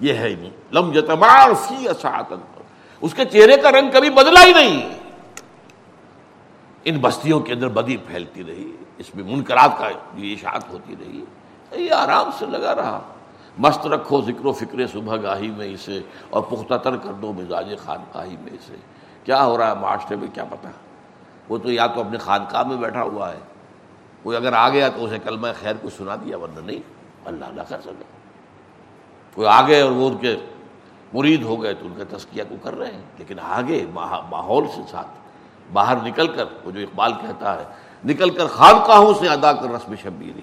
یہ 0.00 0.14
ہے 0.14 0.36
نہیں۔ 0.40 0.50
لم 0.72 0.92
جتبار 0.92 1.54
فی 1.54 1.88
اساطن 1.88 2.38
اس 3.00 3.14
کے 3.14 3.24
چہرے 3.24 3.56
کا 3.56 3.72
رنگ 3.72 3.90
کبھی 3.90 4.10
بدلا 4.10 4.44
ہی 4.44 4.52
نہیں۔ 4.52 4.98
ان 6.84 6.98
بستیوں 6.98 7.40
کے 7.40 7.52
اندر 7.52 7.68
بدی 7.68 7.96
پھیلتی 7.96 8.44
رہی۔ 8.44 8.72
اس 8.98 9.14
میں 9.14 9.24
منکرات 9.24 9.70
کا 9.78 9.88
یہ 10.14 10.34
اشاعت 10.34 10.68
ہوتی 10.68 10.94
رہی۔ 11.00 11.24
یہ 11.72 11.92
آرام 11.92 12.30
سے 12.38 12.46
لگا 12.46 12.74
رہا۔ 12.74 13.14
مست 13.58 13.86
رکھو 13.86 14.20
ذکر 14.20 14.46
و 14.46 14.52
فکر 14.52 14.86
صبح 14.86 15.16
گاہی 15.22 15.50
میں 15.50 15.66
اسے 15.66 16.00
اور 16.30 16.42
پختہ 16.42 16.74
تر 16.74 16.96
کر 16.96 17.12
دو 17.12 17.32
مزاج 17.32 17.74
خانقاہی 17.84 18.36
میں 18.40 18.52
اسے۔ 18.52 18.76
کیا 19.24 19.44
ہو 19.44 19.58
رہا 19.58 19.70
ہے 19.70 19.74
معاشرے 19.74 20.16
میں؟ 20.16 20.28
کیا 20.34 20.44
پتا 20.44 20.68
وہ 21.48 21.58
تو 21.58 21.70
یا 21.70 21.86
تو 21.86 22.00
اپنے 22.00 22.18
خانقاہ 22.18 22.62
میں 22.62 22.76
بیٹھا 22.76 23.02
ہوا 23.02 23.32
ہے۔ 23.32 23.38
کوئی 24.22 24.36
اگر 24.36 24.52
آ 24.52 24.68
گیا 24.68 24.88
تو 24.88 25.04
اسے 25.04 25.18
کلمہ 25.18 25.46
خیر 25.60 25.74
کو 25.82 25.90
سنا 25.90 26.16
دیا، 26.16 26.38
ورنہ 26.38 26.60
نہیں۔ 26.60 26.78
اللہ 27.24 27.44
نہ 27.52 27.62
کر 27.68 27.80
سکے۔ 27.80 28.04
کوئی 29.34 29.48
آگے 29.48 29.80
اور 29.80 29.90
وہ 29.90 30.08
ان 30.08 30.16
کے 30.16 30.36
مرید 31.12 31.42
ہو 31.42 31.62
گئے 31.62 31.74
تو 31.74 31.86
ان 31.86 31.94
کا 31.98 32.16
تسکیہ 32.16 32.42
کو 32.48 32.56
کر 32.62 32.78
رہے 32.78 32.92
ہیں۔ 32.92 33.02
لیکن 33.18 33.38
آگے 33.38 33.86
ماحول 33.94 34.64
سے 34.74 34.82
ساتھ 34.90 35.08
باہر 35.72 35.96
نکل 36.04 36.26
کر 36.28 36.44
وہ 36.64 36.70
جو 36.70 36.80
اقبال 36.80 37.12
کہتا 37.12 37.58
ہے، 37.58 37.64
نکل 38.04 38.30
کر 38.30 38.46
خانقاہوں 38.46 39.14
سے 39.14 39.28
ادا 39.28 39.52
کر 39.52 39.70
رسم 39.70 39.94
شبیری۔ 40.02 40.40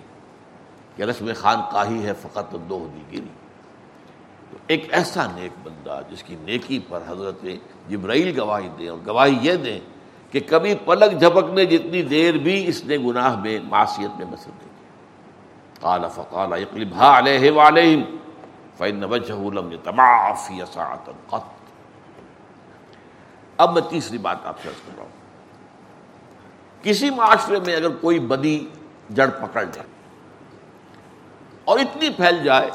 کہ 0.96 1.04
رسم 1.04 1.30
خانقاہی 1.38 2.06
ہے 2.06 2.14
فقط 2.22 2.56
دو 2.70 2.88
دیگری 2.96 3.28
تو 4.52 4.58
ایک 4.68 4.88
ایسا 4.92 5.28
نیک 5.36 5.52
بندہ 5.64 6.02
جس 6.10 6.24
کی 6.24 6.36
نیکی 6.42 6.80
پر 6.90 7.04
حضرت 7.08 7.46
جبرائیل 7.90 8.40
گواہی 8.40 8.70
دیں 8.80 8.90
اور 8.90 8.98
گواہی 9.08 9.38
یہ 9.42 9.56
دیں 9.56 9.80
کہ 10.32 10.40
کبھی 10.50 10.76
پلک 10.76 11.20
جھپکنے 11.20 11.66
جتنی 11.66 12.02
دیر 12.02 12.34
بھی 12.34 12.68
اس 12.68 12.86
نے 12.86 12.98
گناہ 12.98 13.40
میں 13.40 13.60
معاشیت 13.70 14.18
میں 14.18 14.26
مسل 14.26 14.52
نہیں 14.58 14.74
قال 15.82 16.06
فقال 16.16 16.54
اقلبها 16.54 17.18
علیہ 17.18 17.52
وعلیہم 17.52 18.04
فإن 18.78 19.04
وجهه 19.04 19.52
لم 19.54 19.72
يتمع 19.72 20.34
في 20.34 20.62
ساعة 20.74 21.12
قط۔ 21.30 21.54
اب 23.58 23.74
میں 23.74 23.82
تیسری 23.90 24.18
بات 24.18 24.46
آپ 24.46 24.62
سے 24.64 24.70
کر 24.86 24.92
رہا 24.98 25.04
ہوں۔ 25.04 25.12
کسی 26.84 27.10
معاشرے 27.10 27.60
میں 27.66 27.76
اگر 27.76 27.90
کوئی 27.90 28.20
بدی 28.20 28.68
جڑ 29.10 29.30
پکڑ 29.30 29.64
جائے 29.64 29.95
اور 31.66 31.80
اتنی 31.80 32.10
پھیل 32.10 32.44
جائے 32.44 32.72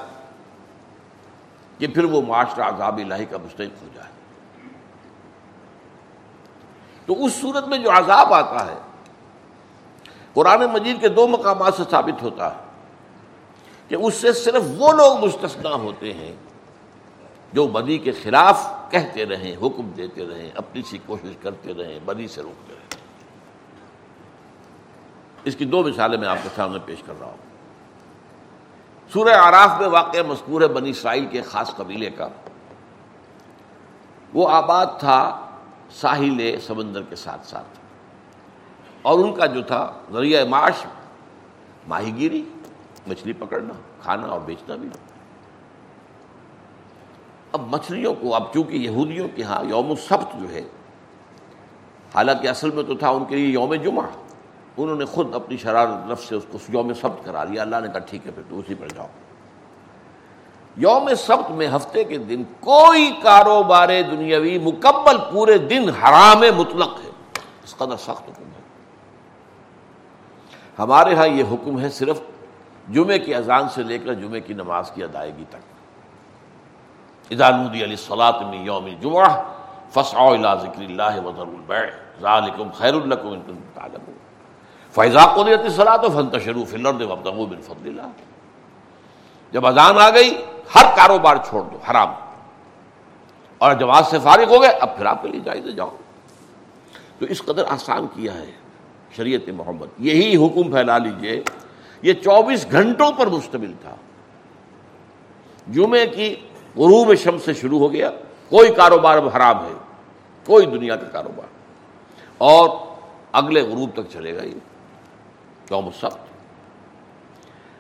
کہ 1.78 1.86
پھر 1.86 2.04
وہ 2.04 2.22
معاشرہ 2.22 2.62
عذاب 2.62 2.96
الہی 2.96 3.24
کا 3.24 3.36
مستحق 3.36 3.82
ہو 3.82 3.88
جائے۔ 3.94 4.10
تو 7.06 7.24
اس 7.24 7.32
صورت 7.32 7.68
میں 7.68 7.78
جو 7.78 7.90
عذاب 7.90 8.34
آتا 8.34 8.66
ہے، 8.66 8.76
قرآن 10.32 10.60
مجید 10.60 11.00
کے 11.00 11.08
دو 11.08 11.26
مقامات 11.26 11.74
سے 11.74 11.82
ثابت 11.90 12.22
ہوتا 12.22 12.54
ہے 12.54 12.60
کہ 13.88 13.94
اس 13.94 14.14
سے 14.14 14.32
صرف 14.32 14.62
وہ 14.76 14.92
لوگ 14.92 15.24
مستثنا 15.24 15.74
ہوتے 15.74 16.12
ہیں 16.12 16.32
جو 17.52 17.66
بدی 17.66 17.98
کے 17.98 18.12
خلاف 18.12 18.68
کہتے 18.90 19.26
رہیں، 19.26 19.56
حکم 19.56 19.90
دیتے 19.96 20.28
رہیں، 20.28 20.50
اپنی 20.54 20.82
سی 20.82 20.98
کوشش 21.06 21.36
کرتے 21.42 21.74
رہیں 21.74 21.98
بدی 22.04 22.28
سے 22.28 22.42
روکتے 22.42 22.74
رہیں۔ 22.74 23.00
اس 25.44 25.56
کی 25.56 25.64
دو 25.64 25.82
مثالیں 25.82 26.18
میں 26.18 26.28
آپ 26.28 26.38
کے 26.42 26.48
سامنے 26.56 26.78
پیش 26.84 27.02
کر 27.06 27.14
رہا 27.20 27.26
ہوں۔ 27.26 27.49
سورہ 29.12 29.34
آراف 29.34 29.80
میں 29.80 29.88
واقع 29.88 30.16
مذکور 30.28 30.62
ہے 30.62 30.68
بنی 30.68 30.90
اسرائیل 30.90 31.26
کے 31.26 31.42
خاص 31.42 31.76
قبیلے 31.76 32.10
کا۔ 32.10 32.28
وہ 34.34 34.48
آباد 34.48 34.86
تھا 34.98 35.50
ساحل 35.90 36.60
سمندر 36.60 37.02
کے 37.02 37.16
ساتھ 37.16 37.46
ساتھ۔ 37.46 37.78
اور 39.02 39.18
ان 39.18 39.34
کا 39.34 39.46
جو 39.46 39.62
تھا 39.62 39.92
ذریعہ 40.12 40.44
معاش، 40.44 40.86
ماہی 41.88 42.16
گیری، 42.16 42.44
مچھلی 43.06 43.32
پکڑنا، 43.32 43.74
کھانا 44.02 44.26
اور 44.26 44.40
بیچنا 44.40 44.74
بھی۔ 44.74 44.88
اب 47.52 47.74
مچھلیوں 47.74 48.14
کو، 48.14 48.34
اب 48.34 48.52
چونکہ 48.54 48.76
یہودیوں 48.76 49.28
کے 49.34 49.42
ہاں 49.42 49.64
یوم 49.64 49.94
سبت 49.94 50.40
جو 50.40 50.50
ہے، 50.50 50.62
حالانکہ 52.14 52.48
اصل 52.48 52.70
میں 52.70 52.82
تو 52.82 52.94
تھا 52.94 53.08
ان 53.08 53.24
کے 53.24 53.36
لیے 53.36 53.46
یوم 53.46 53.74
جمعہ۔ 53.74 54.06
انہوں 54.82 54.96
نے 54.96 55.04
خود 55.04 55.34
اپنی 55.34 55.56
شرارت 55.56 56.10
نفس 56.10 56.24
سے 56.24 56.34
اس 56.34 56.42
کو 56.52 56.58
یوم 56.68 56.94
سبت 56.94 57.24
کرا 57.24 57.44
لیا۔ 57.44 57.62
اللہ 57.62 57.76
نے 57.76 57.88
کہا، 57.88 57.98
ٹھیک 57.98 58.26
ہے، 58.26 58.32
پھر 58.32 58.42
تو 58.48 58.58
اسی 58.58 58.74
پر 58.74 58.88
جاؤ۔ 58.88 59.06
یوم 60.76 61.14
سبت 61.14 61.50
میں 61.50 61.68
ہفتے 61.76 62.04
کے 62.04 62.18
دن 62.18 62.42
کوئی 62.60 63.12
کاروبار 63.22 63.88
دنیاوی 63.88 64.58
مکمل 64.58 65.16
پورے 65.32 65.58
دن 65.58 65.88
حرام 65.88 66.40
مطلق 66.56 66.98
ہے۔ 67.04 67.10
اس 67.64 67.76
قدر 67.76 67.96
سخت 67.96 68.10
حکم 68.10 68.44
ہے۔ 68.44 68.60
ہمارے 70.78 71.14
ہاں 71.14 71.26
یہ 71.26 71.44
حکم 71.50 71.80
ہے 71.80 71.90
صرف 71.90 72.20
جمعے 72.88 73.18
کی 73.18 73.34
اذان 73.34 73.68
سے 73.68 73.82
لے 73.82 73.98
کر 73.98 74.14
جمعے 74.14 74.40
کی 74.40 74.54
نماز 74.54 74.90
کی 74.90 75.04
ادائیگی 75.04 75.44
تک۔ 75.50 75.56
ادانودی 77.30 77.84
علی 77.84 77.96
سلاط 77.96 78.42
میں 78.42 78.64
یوم 78.64 78.88
جمعہ 79.00 79.42
فسع 79.90 80.20
ذکر 80.60 80.82
اللہ 80.82 81.20
وزر 81.24 81.40
البیع۔ 81.40 81.90
ذالکم 82.20 82.70
خیر 82.70 82.94
الکم 82.94 83.28
ان 83.28 83.40
کنتم 83.40 83.54
تعلمون۔ 83.74 84.29
فیضا 84.92 85.26
قدرت 85.26 85.72
صلاح 85.72 85.96
و 85.96 86.08
فن 86.08 86.28
تشروف 86.28 86.74
وابتغوا 86.84 87.46
فضل 87.62 87.88
اللہ 87.88 88.02
جب 89.52 89.66
اذان 89.66 89.98
آ 89.98 90.10
گئی، 90.10 90.42
ہر 90.74 90.96
کاروبار 90.96 91.36
چھوڑ 91.48 91.62
دو، 91.62 91.78
حرام۔ 91.90 92.08
اور 93.58 93.74
جماعت 93.74 94.06
سے 94.06 94.18
فارغ 94.18 94.54
ہو 94.54 94.62
گئے، 94.62 94.70
اب 94.70 94.96
پھر 94.96 95.06
آپ 95.06 95.22
کے 95.22 95.28
لیے 95.28 95.40
جائزے 95.40 95.72
جاؤ۔ 95.72 95.96
تو 97.18 97.26
اس 97.26 97.42
قدر 97.42 97.64
آسان 97.68 98.06
کیا 98.14 98.34
ہے 98.34 98.50
شریعت 99.16 99.48
محمد۔ 99.48 99.86
یہی 99.98 100.36
حکم 100.36 100.70
پھیلا 100.70 100.98
لیجیے۔ 100.98 101.42
یہ 102.02 102.12
چوبیس 102.12 102.66
گھنٹوں 102.70 103.12
پر 103.12 103.26
مشتمل 103.26 103.72
تھا۔ 103.82 103.94
جمعے 105.72 106.06
کی 106.06 106.34
غروب 106.76 107.14
شم 107.14 107.38
سے 107.38 107.54
شروع 107.54 107.78
ہو 107.78 107.92
گیا۔ 107.92 108.10
کوئی 108.48 108.74
کاروبار 108.74 109.16
اب 109.16 109.28
حرام 109.36 109.64
ہے۔ 109.64 109.72
کوئی 110.46 110.66
دنیا 110.66 110.96
کا 110.96 111.06
کاروبار۔ 111.08 111.46
اور 112.38 112.70
اگلے 113.32 113.62
غروب 113.62 113.90
تک 113.92 114.12
چلے 114.12 114.36
گا 114.36 114.42
یہ۔ 114.42 114.69
یوم 115.70 115.90
سخت۔ 115.90 116.18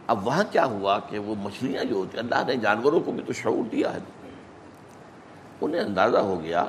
اب 0.06 0.26
وہاں 0.26 0.44
کیا 0.52 0.64
ہوا 0.64 0.98
کہ 0.98 1.18
وہ 1.18 1.34
مچھلیاں 1.38 1.84
جو 1.84 1.94
ہوتی 1.96 2.18
اللہ 2.18 2.34
نے 2.46 2.56
جانوروں 2.56 3.00
کو 3.00 3.12
بھی 3.12 3.22
تو 3.26 3.32
شعور 3.32 3.68
دیا 3.72 3.94
ہے۔ 3.94 3.98
انہیں 5.60 5.80
اندازہ 5.80 6.18
ہو 6.18 6.42
گیا 6.42 6.64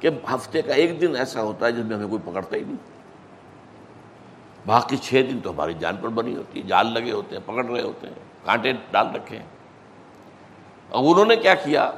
کہ 0.00 0.10
ہفتے 0.34 0.62
کا 0.62 0.74
ایک 0.74 1.00
دن 1.00 1.16
ایسا 1.16 1.42
ہوتا 1.42 1.66
ہے 1.66 1.72
جس 1.72 1.84
میں 1.84 1.96
ہمیں 1.96 2.08
کوئی 2.08 2.30
پکڑتا 2.30 2.56
ہی 2.56 2.62
نہیں۔ 2.62 2.76
باقی 4.66 4.96
چھ 4.96 5.26
دن 5.30 5.40
تو 5.40 5.50
ہماری 5.50 5.74
جان 5.74 5.96
پر 5.96 6.08
بنی 6.08 6.36
ہوتی 6.36 6.62
ہے، 6.62 6.66
جال 6.66 6.86
لگے 6.86 7.12
ہوتے 7.12 7.36
ہیں، 7.36 7.42
پکڑ 7.46 7.64
رہے 7.64 7.82
ہوتے 7.82 8.06
ہیں، 8.06 8.14
کانٹے 8.44 8.72
ڈال 8.90 9.06
رکھے 9.14 9.38
ہیں۔ 9.38 9.46
اور 10.88 11.04
انہوں 11.04 11.26
نے 11.26 11.36
کیا 11.36 11.54
کیا؟ 11.54 11.90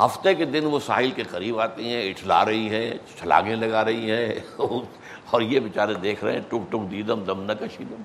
ہفتے 0.00 0.34
کے 0.34 0.44
دن 0.44 0.64
وہ 0.64 0.80
ساحل 0.80 1.10
کے 1.10 1.22
قریب 1.22 1.60
آتی 1.60 1.88
ہیں، 1.88 2.10
اٹھلا 2.10 2.44
رہی 2.44 2.68
ہیں، 2.68 2.90
چھلاگیں 3.18 3.56
لگا 3.56 3.84
رہی 3.84 4.10
ہیں، 4.10 4.34
اور 5.30 5.40
یہ 5.40 5.60
بیچارے 5.60 5.94
دیکھ 5.94 6.24
رہے 6.24 6.32
ہیں 6.32 6.40
ٹک 6.48 6.72
ٹک 6.72 6.90
دیدم، 6.90 7.24
دم 7.24 7.42
نہ 7.42 7.52
کشیدم 7.52 8.02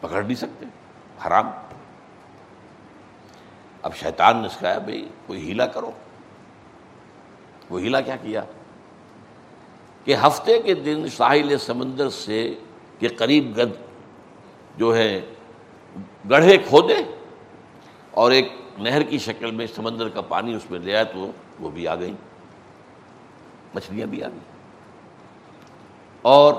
پکڑ 0.00 0.22
نہیں 0.22 0.34
سکتے، 0.34 0.66
حرام۔ 1.26 1.50
اب 3.82 3.96
شیطان 3.96 4.36
نے 4.36 4.48
سکھایا 4.48 4.78
بھائی 4.78 5.08
کوئی 5.26 5.48
ہیلا 5.48 5.66
کرو۔ 5.66 5.90
وہ 7.70 7.80
ہیلا 7.80 8.00
کیا 8.00 8.16
کیا؟ 8.16 8.42
کہ 10.04 10.14
ہفتے 10.14 10.62
کے 10.62 10.74
دن 10.74 11.08
ساحل 11.08 11.58
سمندر 11.58 12.10
سے 12.10 12.54
کے 12.98 13.08
قریب 13.08 13.56
گد 13.56 13.70
جو 14.76 14.96
ہے، 14.96 15.20
گڑھے 16.30 16.58
کھودے 16.58 16.96
اور 18.10 18.30
ایک 18.30 18.52
نہر 18.80 19.02
کی 19.02 19.18
شکل 19.18 19.50
میں 19.50 19.66
سمندر 19.66 20.08
کا 20.08 20.20
پانی 20.20 20.54
اس 20.54 20.70
میں 20.70 20.78
لیا 20.78 21.04
تو 21.04 21.30
وہ 21.60 21.70
بھی 21.70 21.88
آ 21.88 21.94
گئی۔ 21.94 22.14
مچھلیاں 23.74 24.06
بھی 24.06 24.22
آ 24.22 24.28
گئی۔ 24.28 24.38
اور 26.22 26.54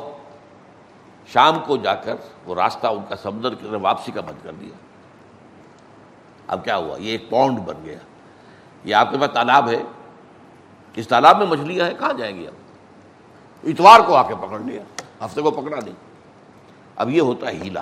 شام 1.28 1.60
کو 1.60 1.78
جا 1.78 1.96
کر 1.96 2.16
وہ 2.46 2.56
راستہ 2.56 2.88
ان 2.88 3.04
کا 3.10 3.16
سمندر 3.16 3.56
کی 3.56 3.68
واپسی 3.68 4.12
کا 4.12 4.22
بند 4.22 4.44
کر 4.44 4.52
دیا۔ 4.52 4.76
اب 6.48 6.64
کیا 6.64 6.78
ہوا؟ 6.78 6.98
یہ 6.98 7.12
ایک 7.12 7.30
پونڈ 7.30 7.60
بن 7.60 7.76
گیا۔ 7.86 7.98
یہ 8.84 8.96
آپ 8.96 9.12
کے 9.12 9.18
پاس 9.18 9.30
تالاب 9.34 9.70
ہے۔ 9.70 9.84
اس 10.96 11.08
تالاب 11.08 11.38
میں 11.38 11.48
مچھلیاں 11.48 11.86
ہیں، 11.86 11.94
کہاں 12.00 12.14
جائیں 12.14 12.36
گی 12.40 12.48
اب؟ 12.48 12.54
اتوار 13.64 14.00
کو 14.00 14.16
آ 14.16 14.28
کے 14.28 14.36
پکڑ 14.36 14.60
لیا۔ 14.60 14.82
ہفتے 15.26 15.42
کو 15.42 15.52
پکڑا 15.52 15.78
نہیں۔ 15.84 15.96
اب 16.96 17.10
یہ 17.10 17.22
ہوتا 17.22 17.48
ہے 17.48 17.54
ہیلا۔ 17.54 17.82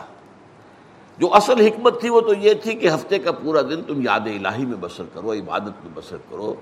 جو 1.20 1.34
اصل 1.34 1.65
حکمت 1.65 2.01
تھی 2.01 2.09
وہ 2.09 2.22
تو 2.22 2.34
یہ 2.34 2.53
تھی 2.53 2.76
کہ 2.76 2.89
ہفتے 2.89 3.20
کا 3.20 3.32
پورا 3.32 3.61
دن 3.61 3.84
تم 3.84 4.01
یاد 4.01 4.20
الہی 4.20 4.65
میں 4.65 4.78
بسر 4.80 5.03
کرو، 5.13 5.34
عبادت 5.34 5.86
میں 5.86 5.89
بسر 5.93 6.17
کرو، 6.30 6.53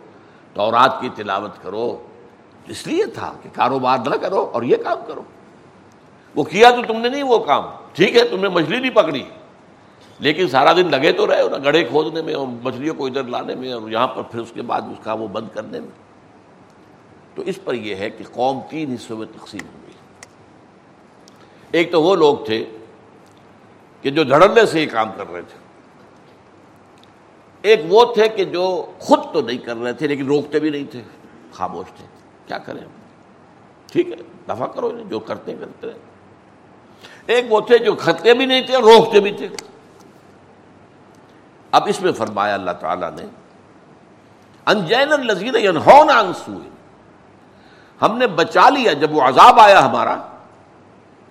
تورات 0.54 1.02
کی 1.02 1.10
تلاوت 1.16 1.64
کرو۔ 1.64 1.98
اس 2.68 2.88
لیے 2.88 3.06
تھا 3.06 3.34
کہ 3.44 3.50
کاروبار 3.54 3.98
نہ 4.06 4.16
کرو 4.16 4.50
اور 4.54 4.64
یہ 4.64 4.76
کام 4.84 4.98
کرو۔ 5.08 5.22
وہ 6.36 6.44
کیا 6.44 6.70
تو 6.70 6.94
تم 6.94 7.00
نے 7.00 7.10
نہیں 7.10 7.24
وہ 7.24 7.40
کام؟ 7.40 7.64
ٹھیک 7.94 8.16
ہے، 8.16 8.28
تم 8.28 8.40
نے 8.40 8.50
مچھلی 8.50 8.80
نہیں 8.80 8.92
پکڑی، 8.92 9.24
لیکن 10.20 10.48
سارا 10.48 10.74
دن 10.74 10.92
لگے 10.92 11.12
تو 11.12 11.28
رہے 11.28 11.50
نا، 11.52 11.58
گڑھے 11.58 11.84
کھودنے 11.84 12.22
میں 12.22 12.34
اور 12.34 12.48
مچھلیوں 12.64 12.96
کو 12.96 13.06
ادھر 13.06 13.24
لانے 13.24 13.56
میں 13.56 13.74
اور 13.74 13.90
یہاں 13.90 14.08
پر 14.08 14.22
پھر 14.22 14.40
اس 14.40 14.52
کے 14.54 14.62
بعد 14.62 14.82
اس 14.82 15.04
کا 15.04 15.14
وہ 15.14 15.28
بند 15.28 15.48
کرنے 15.54 15.80
میں۔ 15.80 15.90
تو 17.36 17.42
اس 17.42 17.60
پر 17.64 17.74
یہ 17.74 17.96
ہے 17.96 18.10
کہ 18.10 18.24
قوم 18.34 18.60
تین 18.70 18.94
حصوں 18.94 19.18
میں 19.18 19.28
تقسیم 19.38 19.68
ہو 19.74 19.80
گئی۔ 19.86 19.94
ایک 21.72 21.92
تو 21.92 22.02
وہ 22.02 22.16
لوگ 22.16 22.38
تھے 22.46 22.66
کہ 24.08 24.12
جو 24.12 24.24
دھڑلے 24.24 24.66
سے 24.66 24.82
یہ 24.82 24.88
کام 24.88 25.10
کر 25.18 25.32
رہے 25.32 25.42
تھے۔ 25.42 25.60
ایک 27.62 27.82
وہ 27.90 28.14
تھے 28.14 28.30
کہ 28.30 28.46
جو 28.46 28.92
خود 29.00 29.20
تو 29.34 29.42
نہیں 29.42 29.58
کر 29.58 29.78
رہے 29.78 29.94
تھے، 29.94 30.08
لیکن 30.08 30.28
روکتے 30.28 30.60
بھی 30.60 30.70
نہیں 30.70 30.92
تھے، 30.92 31.02
خاموش 31.54 31.86
تھے۔ 31.98 32.06
کیا 32.46 32.58
کریں 32.58 32.82
ٹھیک 33.92 34.08
ہے 34.08 34.16
دفاع 34.50 34.68
کرو 34.68 34.92
جو 35.10 35.20
کرتے 35.20 35.56
کرتے 35.60 35.88
ایک 37.26 37.46
وہ 37.50 37.62
تھے 37.62 37.78
جو 37.78 37.96
کرتے 37.96 38.34
بھی 38.34 38.46
نہیں 38.46 38.62
تھے 38.62 38.78
روکتے 38.78 39.20
بھی 39.20 39.32
تھے۔ 39.32 39.48
اب 41.72 41.84
اس 41.88 42.02
میں 42.02 42.12
فرمایا 42.12 42.54
اللہ 42.54 42.72
تعالی 42.72 43.06
نے، 43.16 43.26
انجین 44.66 45.14
الزین 45.14 45.78
ہم 48.02 48.18
نے 48.18 48.28
بچا 48.28 48.70
لیا 48.70 48.94
جب 48.94 49.12
وہ 49.12 49.22
عذاب 49.22 49.60
آیا 49.60 49.86
ہمارا۔ 49.86 50.37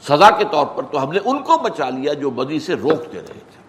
سزا 0.00 0.30
کے 0.30 0.44
طور 0.50 0.66
پر 0.66 0.82
تو 0.82 1.02
ہم 1.02 1.12
نے 1.12 1.18
ان 1.24 1.42
کو 1.42 1.58
بچا 1.58 1.90
لیا 1.90 2.12
جو 2.12 2.30
بدی 2.30 2.60
سے 2.60 2.74
روکتے 2.74 3.18
رہے 3.18 3.26
تھے۔ 3.26 3.62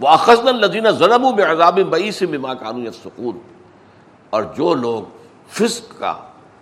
وہ 0.00 0.08
اخذ 0.08 0.46
الزین 0.46 0.90
ظلم 0.90 1.36
میں 1.36 1.44
عذاب 1.44 1.78
بئی 1.78 2.10
سے 2.10 2.26
مما 2.26 2.54
قانون 2.54 2.92
سکون 2.92 3.38
اور 4.30 4.42
جو 4.42 4.74
لوگ 4.74 5.02
فسق 5.48 5.98
کا 5.98 6.14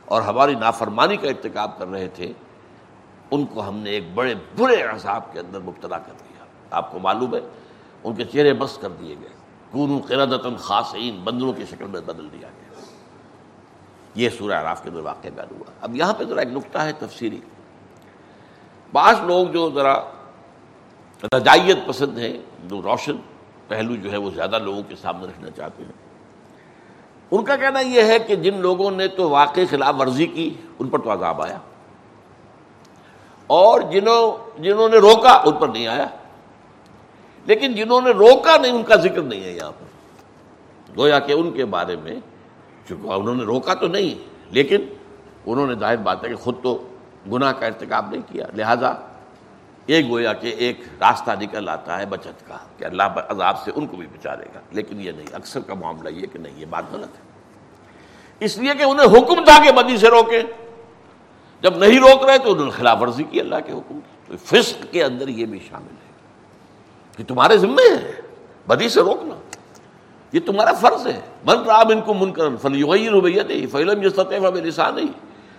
اور 0.04 0.22
ہماری 0.22 0.54
نافرمانی 0.54 1.16
کا 1.16 1.28
ارتکاب 1.28 1.78
کر 1.78 1.86
رہے 1.86 2.08
تھے، 2.08 2.32
ان 3.30 3.46
کو 3.46 3.68
ہم 3.68 3.76
نے 3.76 3.90
ایک 3.90 4.04
بڑے 4.14 4.34
برے 4.56 4.82
عذاب 4.82 5.32
کے 5.32 5.38
اندر 5.38 5.60
مبتلا 5.60 5.98
کر 5.98 6.12
دیا۔ 6.20 6.44
آپ 6.70 6.92
کو 6.92 6.98
معلوم 6.98 7.34
ہے، 7.34 7.40
ان 8.04 8.14
کے 8.14 8.24
چہرے 8.24 8.52
بس 8.52 8.78
کر 8.78 8.88
دیے 8.88 9.14
گئے۔ 9.20 9.28
کون 9.70 10.00
قردتن 10.08 10.56
خاصین 10.56 11.20
بندروں 11.24 11.52
کی 11.52 11.64
شکل 11.70 11.86
میں 11.86 12.00
بدل 12.00 12.28
دیا 12.32 12.48
گیا۔ 12.48 12.80
یہ 14.14 14.28
سورہ 14.38 14.52
عراف 14.52 14.82
کے 14.82 14.88
اندر 14.88 15.00
واقع 15.00 15.28
بیان 15.34 15.54
ہوا۔ 15.54 15.72
اب 15.80 15.96
یہاں 15.96 16.12
پہ 16.12 16.24
ذرا 16.24 16.40
ایک 16.40 16.52
نقطہ 16.52 16.78
ہے 16.78 16.92
تفسیری۔ 16.98 17.40
بعض 18.92 19.16
لوگ 19.22 19.46
جو 19.46 19.70
ذرا 19.74 20.00
رجائیت 21.36 21.78
پسند 21.86 22.18
ہیں، 22.18 22.38
جو 22.64 22.82
روشن 22.82 23.16
پہلو 23.68 23.96
جو 23.96 24.12
ہے 24.12 24.16
وہ 24.16 24.30
زیادہ 24.30 24.58
لوگوں 24.58 24.82
کے 24.88 24.96
سامنے 24.96 25.26
رکھنا 25.26 25.50
چاہتے 25.50 25.82
ہیں۔ 25.82 25.92
ان 27.30 27.44
کا 27.44 27.56
کہنا 27.56 27.80
یہ 27.80 28.02
ہے 28.02 28.18
کہ 28.18 28.36
جن 28.36 28.60
لوگوں 28.60 28.90
نے 28.90 29.08
تو 29.08 29.30
واقع 29.30 29.60
خلاف 29.70 29.94
ورزی 29.98 30.26
کی، 30.26 30.54
ان 30.78 30.88
پر 30.88 30.98
تو 30.98 31.12
عذاب 31.12 31.42
آیا۔ 31.42 31.58
اور 33.46 33.80
جنہوں 33.80 34.60
جنہوں 34.62 34.88
نے 34.88 34.96
روکا، 34.96 35.42
ان 35.44 35.54
پر 35.54 35.68
نہیں 35.68 35.86
آیا۔ 35.86 36.06
لیکن 37.44 37.72
جنہوں 37.72 38.00
نے 38.00 38.10
روکا 38.10 38.56
نہیں، 38.56 38.72
ان 38.72 38.82
کا 38.82 38.96
ذکر 38.96 39.22
نہیں 39.22 39.44
ہے 39.44 39.52
یہاں 39.52 39.70
پر۔ 39.70 39.84
گویا 40.96 41.18
کہ 41.18 41.32
ان 41.32 41.50
کے 41.50 41.64
بارے 41.64 41.96
میں 41.96 42.16
چونکہ 42.88 43.08
انہوں 43.08 43.34
نے 43.34 43.42
روکا 43.42 43.74
تو 43.74 43.88
نہیں، 43.88 44.14
لیکن 44.50 44.80
انہوں 45.46 45.66
نے 45.66 45.74
ظاہر 45.74 45.96
بات 45.96 46.24
ہے 46.24 46.28
کہ 46.28 46.36
خود 46.36 46.54
تو 46.62 46.88
گناہ 47.30 47.52
کا 47.52 47.66
ارتکاب 47.66 48.10
نہیں 48.10 48.22
کیا۔ 48.32 48.46
لہذا 48.54 48.94
ایک 49.86 50.10
گویا 50.10 50.32
کہ 50.32 50.46
ایک 50.46 50.80
راستہ 51.00 51.30
نکل 51.40 51.68
آتا 51.68 51.98
ہے 51.98 52.06
بچت 52.06 52.48
کا 52.48 52.56
کہ 52.78 52.84
اللہ 52.84 53.02
عذاب 53.02 53.62
سے 53.62 53.70
ان 53.74 53.86
کو 53.86 53.96
بھی 53.96 54.06
بچارے 54.06 54.44
گا۔ 54.54 54.60
لیکن 54.70 55.00
یہ 55.00 55.12
نہیں، 55.12 55.26
اکثر 55.32 55.60
کا 55.60 55.74
معاملہ 55.74 56.08
یہ 56.08 56.26
کہ 56.32 56.38
نہیں، 56.38 56.60
یہ 56.60 56.66
بات 56.70 56.84
غلط 56.92 57.16
ہے۔ 57.16 57.32
اس 58.40 58.58
لیے 58.58 58.74
کہ 58.78 58.82
انہیں 58.82 59.06
حکم 59.06 59.44
تھا 59.44 59.64
کہ 59.64 59.72
بدی 59.72 59.96
سے 59.96 60.08
روکے 60.08 60.42
جب 61.60 61.76
نہیں 61.76 61.98
روک 61.98 62.24
رہے 62.24 62.38
تو 62.38 62.52
انہوں 62.52 62.64
نے 62.64 62.70
خلاف 62.70 63.02
ورزی 63.02 63.22
کی 63.22 63.40
اللہ 63.40 63.54
کے 63.66 63.72
حکم 63.72 64.00
کی۔ 64.00 64.22
تو 64.26 64.36
فسق 64.44 64.92
کے 64.92 65.04
اندر 65.04 65.28
یہ 65.28 65.46
بھی 65.46 65.58
شامل 65.70 65.90
ہے 65.90 66.12
کہ 67.16 67.24
تمہارے 67.24 67.58
ذمے 67.58 67.96
ہے 68.02 68.20
بدی 68.66 68.88
سے 68.88 69.00
روکنا۔ 69.00 69.34
یہ 70.32 70.40
تمہارا 70.46 70.72
فرض 70.72 71.06
ہے۔ 71.06 71.20
من 71.44 71.58
رام 71.58 71.88
ان 71.88 72.00
کو 72.00 72.14
من 72.14 72.32
کر 72.32 72.56
فلیغیر 72.56 73.10
رویت 73.10 73.72
فیلم 73.72 74.02
یہ 74.02 74.08
سطح 74.08 74.50
میں 74.54 74.62
لسان 74.62 74.98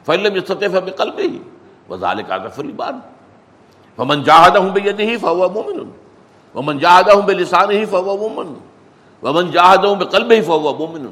فیلم 0.05 0.35
یہ 0.35 0.41
سطح 0.47 0.79
میں 0.83 0.91
قلب 0.97 1.19
ہی 1.19 1.37
وزال 1.89 2.21
کا 2.27 2.47
فلی 2.55 2.71
بان 2.71 2.99
ومن 3.97 4.23
جاہدہ 4.23 4.57
ہوں 4.57 4.69
بید 4.73 4.99
ہی 4.99 5.17
فہو 5.17 5.49
مومن 5.49 5.89
ومن 6.55 6.79
جاہدہ 6.79 7.11
ہوں 7.11 7.21
بے 7.27 7.33
لسان 7.33 7.71
ہی 7.71 7.85
فہو 7.85 8.17
مومن 8.17 8.53
ومن 9.23 9.51
جاہدہ 9.51 9.87
ہوں 9.87 9.95
بے 9.95 10.05
قلب 10.11 10.31
ہی 10.31 10.41
فہو 10.41 10.73
مومن 10.79 11.05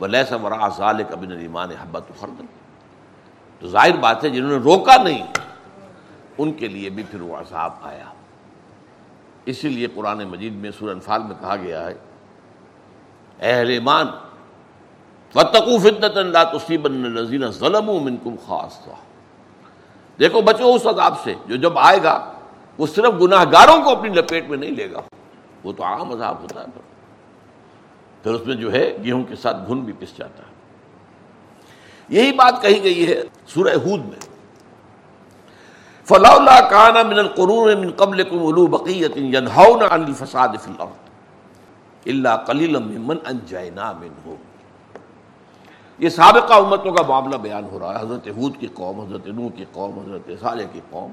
ولیسا 0.00 0.36
ورا 0.42 0.68
ذالک 0.76 1.12
بن 1.20 1.32
ایمان 1.32 1.70
حبت 1.80 2.10
خردن 2.20 2.46
تو 3.58 3.68
ظاہر 3.68 3.96
بات 4.00 4.24
ہے 4.24 4.28
جنہوں 4.30 4.50
نے 4.50 4.56
روکا 4.64 4.96
نہیں، 5.02 5.24
ان 6.38 6.52
کے 6.58 6.68
لیے 6.68 6.90
بھی 6.90 7.02
پھر 7.10 7.20
وہ 7.20 7.36
عذاب 7.36 7.72
آیا۔ 7.82 8.04
اسی 9.50 9.68
لیے 9.68 9.86
قرآن 9.94 10.22
مجید 10.28 10.54
میں 10.62 10.70
سور 10.78 10.90
انفال 10.90 11.22
میں 11.22 11.36
کہا 11.40 11.56
گیا 11.56 11.84
ہے، 11.86 11.94
اہل 13.40 13.70
ایمان 13.70 14.06
فتقو 15.32 15.78
فطنت 15.78 16.16
اللہ 16.16 16.38
تصیبن 16.52 17.04
الذین 17.04 17.50
ظلموا 17.50 18.00
منکم 18.00 18.34
خاصا 18.46 18.90
دیکھو 20.20 20.40
بچو 20.40 20.74
اس 20.74 20.86
عذاب 20.86 21.14
سے 21.24 21.34
جو 21.46 21.56
جب 21.56 21.78
آئے 21.78 22.02
گا، 22.02 22.32
وہ 22.78 22.86
صرف 22.86 23.22
گناہ 23.22 23.44
گاروں 23.52 23.82
کو 23.82 23.90
اپنی 23.90 24.08
لپیٹ 24.08 24.48
میں 24.48 24.58
نہیں 24.58 24.70
لے 24.70 24.92
گا۔ 24.92 25.00
وہ 25.64 25.72
تو 25.72 25.84
عام 25.84 26.12
عذاب 26.12 26.42
ہوتا 26.42 26.60
ہے۔ 26.60 26.66
پر. 26.74 26.80
پھر 28.22 28.34
اس 28.34 28.46
میں 28.46 28.56
جو 28.56 28.72
ہے، 28.72 28.96
گیہوں 29.04 29.24
کے 29.24 29.36
ساتھ 29.36 29.56
گھن 29.66 29.80
بھی 29.80 29.92
پس 29.98 30.18
جاتا 30.18 30.42
ہے۔ 30.42 30.52
یہی 32.08 32.32
بات 32.32 32.62
کہی 32.62 32.82
گئی 32.82 33.08
ہے 33.08 33.22
سورہ 33.46 33.74
ہود 33.74 34.04
میں۔ 34.04 34.28
فلا 36.04 36.28
اللہ 36.28 36.68
کانا 36.70 37.02
من 37.02 37.18
القرون 37.18 37.80
من 37.80 37.90
قبل 37.90 38.22
کم 38.22 38.64
بقیت 38.64 39.16
ینہون 39.16 39.82
عن 39.82 40.04
الفساد 40.04 40.48
فی 40.62 40.70
الارض 40.70 41.08
الا 42.06 42.36
قلیلا 42.36 42.78
ممن 42.78 43.16
انجینا 43.26 43.92
منہم 43.92 44.34
یہ 45.98 46.08
سابقہ 46.08 46.54
امتوں 46.54 46.92
کا 46.92 47.02
معاملہ 47.08 47.36
بیان 47.36 47.64
ہو 47.72 47.78
رہا 47.78 47.98
ہے۔ 47.98 48.06
حضرت 48.06 48.28
حود 48.28 48.56
کی 48.60 48.66
قوم، 48.74 49.00
حضرت 49.00 49.26
نوح 49.26 49.48
کی 49.56 49.64
قوم، 49.72 49.98
حضرت 49.98 50.30
صالح 50.40 50.64
کی 50.72 50.80
قوم۔ 50.90 51.10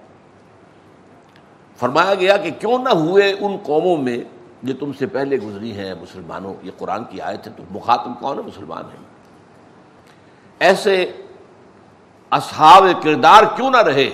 فرمایا 1.77 2.15
گیا 2.15 2.37
کہ 2.37 2.51
کیوں 2.51 2.77
نہ 2.77 2.89
ہوئے 2.89 3.33
ان 3.39 3.57
قوموں 3.63 3.97
میں 3.97 4.17
جو 4.63 4.73
تم 4.79 4.91
سے 4.93 5.05
پہلے 5.05 5.37
گزری 5.37 5.71
ہیں، 5.71 5.93
مسلمانوں، 6.01 6.53
یہ 6.63 6.71
قرآن 6.77 7.03
کی 7.03 7.21
آیت 7.21 7.47
ہے، 7.47 7.51
تو 7.57 7.63
مخاطب 7.71 8.11
کون 8.19 8.37
ہے؟ 8.37 8.43
مسلمان 8.43 8.83
ہیں۔ 8.85 9.05
ایسے 10.59 11.11
اصحاب 12.31 12.83
کردار 13.03 13.43
کیوں 13.55 13.71
نہ 13.71 13.77
رہے 13.77 14.09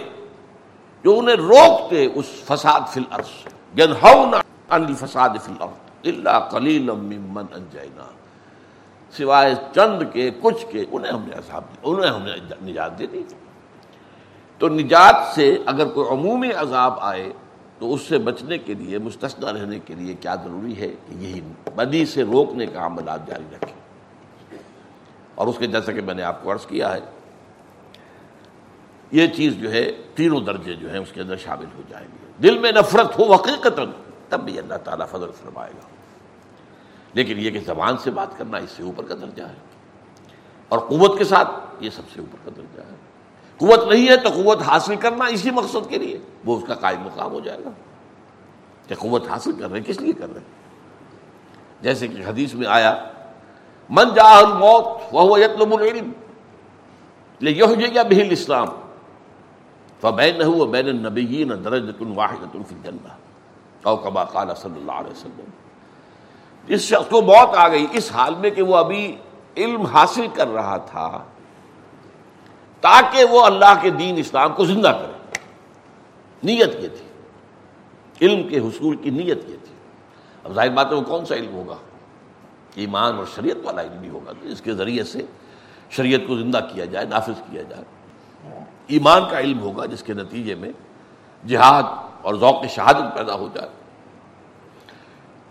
جو 1.03 1.19
انہیں 1.19 1.35
روکتے 1.35 2.07
اس 2.15 2.25
فساد 2.25 2.81
فی 2.89 2.99
الارض 2.99 3.53
ینہون 3.79 4.33
عن 4.69 4.83
الفساد 4.83 5.29
فی 5.43 5.53
الارض۔ 5.59 5.91
الا 6.03 6.39
قلیلا 6.39 6.93
ممن 6.93 7.43
انجینا 7.51 8.03
سوائے 9.17 9.55
چند 9.75 10.03
کے، 10.13 10.31
کچھ 10.41 10.65
کے، 10.69 10.85
انہیں 10.91 11.11
ہم 11.11 11.21
نے 11.27 11.35
عذاب 11.35 11.63
انہیں 11.83 12.11
ہم 12.11 12.23
نے 12.23 12.31
نجات 12.71 12.99
دے 12.99 13.07
دی۔ 13.07 13.23
تو 14.57 14.69
نجات 14.69 15.35
سے 15.35 15.57
اگر 15.65 15.87
کوئی 15.87 16.09
عمومی 16.09 16.51
عذاب 16.51 16.93
آئے، 16.99 17.33
تو 17.79 17.93
اس 17.93 18.01
سے 18.01 18.17
بچنے 18.17 18.57
کے 18.57 18.73
لیے 18.73 18.97
مستثنا 18.97 19.53
رہنے 19.53 19.79
کے 19.79 19.95
لیے 19.95 20.13
کیا 20.13 20.35
ضروری 20.35 20.81
ہے؟ 20.81 20.87
کہ 20.87 21.13
یہی 21.13 21.41
بدی 21.75 22.05
سے 22.05 22.23
روکنے 22.23 22.65
کا 22.65 22.85
عملات 22.85 23.27
جاری 23.27 23.43
رکھیں۔ 23.55 23.81
اور 25.35 25.47
اس 25.47 25.57
کے 25.57 25.67
جیسا 25.67 25.91
کہ 25.91 26.01
میں 26.01 26.13
نے 26.13 26.23
آپ 26.23 26.43
کو 26.43 26.51
عرض 26.51 26.65
کیا 26.65 26.93
ہے، 26.93 26.99
یہ 29.11 29.27
چیز 29.27 29.53
جو 29.53 29.71
ہے، 29.71 29.91
تینوں 30.15 30.41
درجے 30.41 30.73
جو 30.73 30.91
ہیں، 30.91 30.99
اس 30.99 31.11
کے 31.11 31.21
اندر 31.21 31.37
شامل 31.37 31.65
ہو 31.75 31.81
جائیں 31.89 32.07
گے۔ 32.07 32.31
دل 32.43 32.59
میں 32.59 32.71
نفرت 32.71 33.19
ہو 33.19 33.33
حقیقت 33.33 33.79
تب 34.29 34.39
بھی 34.39 34.59
اللہ 34.59 34.75
تعالیٰ 34.75 35.07
فضل 35.07 35.31
فرمائے 35.43 35.71
گا۔ 35.71 36.00
لیکن 37.13 37.39
یہ 37.39 37.51
کہ 37.51 37.59
زبان 37.59 37.97
سے 37.97 38.11
بات 38.11 38.37
کرنا 38.37 38.57
اس 38.57 38.71
سے 38.71 38.83
اوپر 38.83 39.03
کا 39.03 39.15
درجہ 39.15 39.43
ہے۔ 39.43 39.55
اور 40.69 40.79
قوت 40.79 41.17
کے 41.17 41.23
ساتھ 41.23 41.49
یہ 41.79 41.89
سب 41.89 42.01
سے 42.13 42.19
اوپر 42.19 42.37
کا 42.45 42.51
درجہ 42.57 42.81
ہے۔ 42.81 42.95
قوت 43.57 43.93
نہیں 43.93 44.07
ہے 44.07 44.17
تو 44.17 44.29
قوت 44.29 44.61
حاصل 44.61 44.95
کرنا 44.95 45.25
اسی 45.25 45.51
مقصد 45.51 45.89
کے 45.89 45.97
لیے۔ 45.97 46.19
وہ 46.45 46.57
اس 46.57 46.63
کا 46.67 46.73
قائم 46.75 47.01
مقام 47.01 47.31
ہو 47.31 47.39
جائے 47.39 47.63
گا۔ 47.65 47.69
کہ 48.87 48.95
قوت 48.95 49.27
حاصل 49.27 49.51
کر 49.51 49.71
رہے 49.71 49.79
ہیں، 49.79 49.85
کس 49.85 50.01
لیے 50.01 50.13
کر 50.13 50.33
رہے 50.33 50.41
ہیں؟ 50.41 50.47
جیسے 51.81 52.07
کہ 52.07 52.21
حدیث 52.25 52.53
میں 52.53 52.67
آیا، 52.67 53.05
من 53.89 54.05
الموت 54.17 54.85
وہ 55.11 55.39
یتلب 55.39 55.73
العلم 55.73 56.11
یہ 57.39 58.01
بہل 58.09 58.27
اسلام 58.31 58.67
فبین 60.01 60.41
ہو 60.41 60.65
بین 60.65 60.87
النبیین 60.87 61.49
درجت 61.65 62.03
واحد 62.15 62.51
فی 62.51 62.57
الجنہ 62.57 63.07
او 63.83 63.97
کما 63.97 64.23
قال 64.23 64.55
صلی 64.55 64.79
اللہ 64.79 64.91
علیہ 64.91 65.11
وسلم۔ 65.11 65.49
اس 66.67 66.81
شخص 66.81 67.09
کو 67.09 67.21
موت 67.21 67.57
آ 67.57 67.67
گئی۔ 67.67 67.87
اس 67.91 68.11
حال 68.11 68.35
میں 68.35 68.49
کہ 68.49 68.61
وہ 68.61 68.75
ابھی 68.75 69.15
علم 69.57 69.81
حاصل 69.81 70.27
کر 70.33 70.47
رہا 70.47 70.77
تھا 70.77 71.23
تاکہ 72.81 73.23
وہ 73.23 73.45
اللہ 73.45 73.73
کے 73.81 73.89
دین 73.89 74.17
اسلام 74.17 74.53
کو 74.53 74.65
زندہ 74.65 74.87
کرے۔ 74.87 75.39
نیت 76.43 76.75
یہ 76.75 76.87
تھی۔ 76.87 77.07
علم 78.21 78.47
کے 78.47 78.59
حصول 78.59 78.95
کی 78.95 79.09
نیت 79.09 79.49
یہ 79.49 79.57
تھی۔ 79.63 79.73
اب 80.43 80.53
ظاہر 80.53 80.69
بات 80.69 80.91
ہے 80.91 80.95
وہ 80.95 81.01
کون 81.01 81.25
سا 81.25 81.35
علم 81.35 81.53
ہوگا؟ 81.53 81.75
ایمان 82.75 83.17
اور 83.17 83.25
شریعت 83.35 83.57
والا 83.63 83.81
علم 83.81 84.01
بھی 84.01 84.09
ہوگا۔ 84.09 84.31
اس 84.41 84.61
کے 84.61 84.73
ذریعے 84.73 85.03
سے 85.03 85.19
شریعت 85.89 86.21
کو 86.27 86.37
زندہ 86.37 86.59
کیا 86.73 86.85
جائے، 86.85 87.05
نافذ 87.05 87.41
کیا 87.51 87.61
جائے۔ 87.61 87.83
ایمان 88.87 89.21
کا 89.31 89.39
علم 89.39 89.59
ہوگا 89.59 89.85
جس 89.85 90.03
کے 90.03 90.13
نتیجے 90.13 90.55
میں 90.55 90.71
جہاد 91.47 91.83
اور 92.21 92.35
ذوق 92.35 92.65
شہادت 92.69 93.17
پیدا 93.17 93.33
ہو 93.35 93.47
جائے۔ 93.53 93.69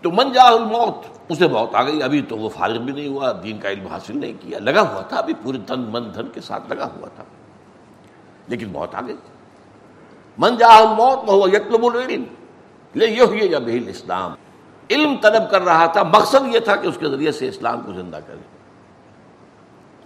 تو 0.01 0.11
من 0.11 0.31
جا 0.31 0.43
الموت، 0.43 1.17
اسے 1.29 1.47
موت 1.47 1.75
آ 1.75 1.83
گئی۔ 1.83 2.03
ابھی 2.03 2.21
تو 2.21 2.37
وہ 2.37 2.49
فارغ 2.49 2.77
بھی 2.77 2.93
نہیں 2.93 3.07
ہوا، 3.07 3.31
دین 3.43 3.59
کا 3.59 3.69
علم 3.69 3.87
حاصل 3.87 4.17
نہیں 4.17 4.33
کیا۔ 4.39 4.59
لگا 4.59 4.81
ہوا 4.81 5.01
تھا، 5.01 5.17
ابھی 5.17 5.33
پورے 5.43 5.57
تن 5.67 5.79
من 5.79 6.13
دھن 6.13 6.27
کے 6.27 6.41
ساتھ 6.41 6.73
لگا 6.73 6.89
ہوا 6.97 7.07
تھا۔ 7.15 7.23
لیکن 8.47 8.69
موت 8.69 8.95
آ 8.95 9.01
گئی۔ 9.07 9.15
من 10.37 10.57
جا 10.57 10.67
الموت 10.67 11.19
وہ 11.27 11.49
یکلب 11.49 11.85
العلم۔ 11.85 12.23
لے 12.95 13.05
یہ 13.05 13.47
جب 13.47 13.63
اسلام 13.87 14.33
علم 14.89 15.15
طلب 15.21 15.51
کر 15.51 15.61
رہا 15.61 15.85
تھا۔ 15.85 16.03
مقصد 16.03 16.55
یہ 16.55 16.59
تھا 16.59 16.75
کہ 16.75 16.87
اس 16.87 16.97
کے 16.97 17.07
ذریعے 17.07 17.31
سے 17.31 17.47
اسلام 17.47 17.81
کو 17.81 17.93
زندہ 17.93 18.19
کرے۔ 18.27 18.41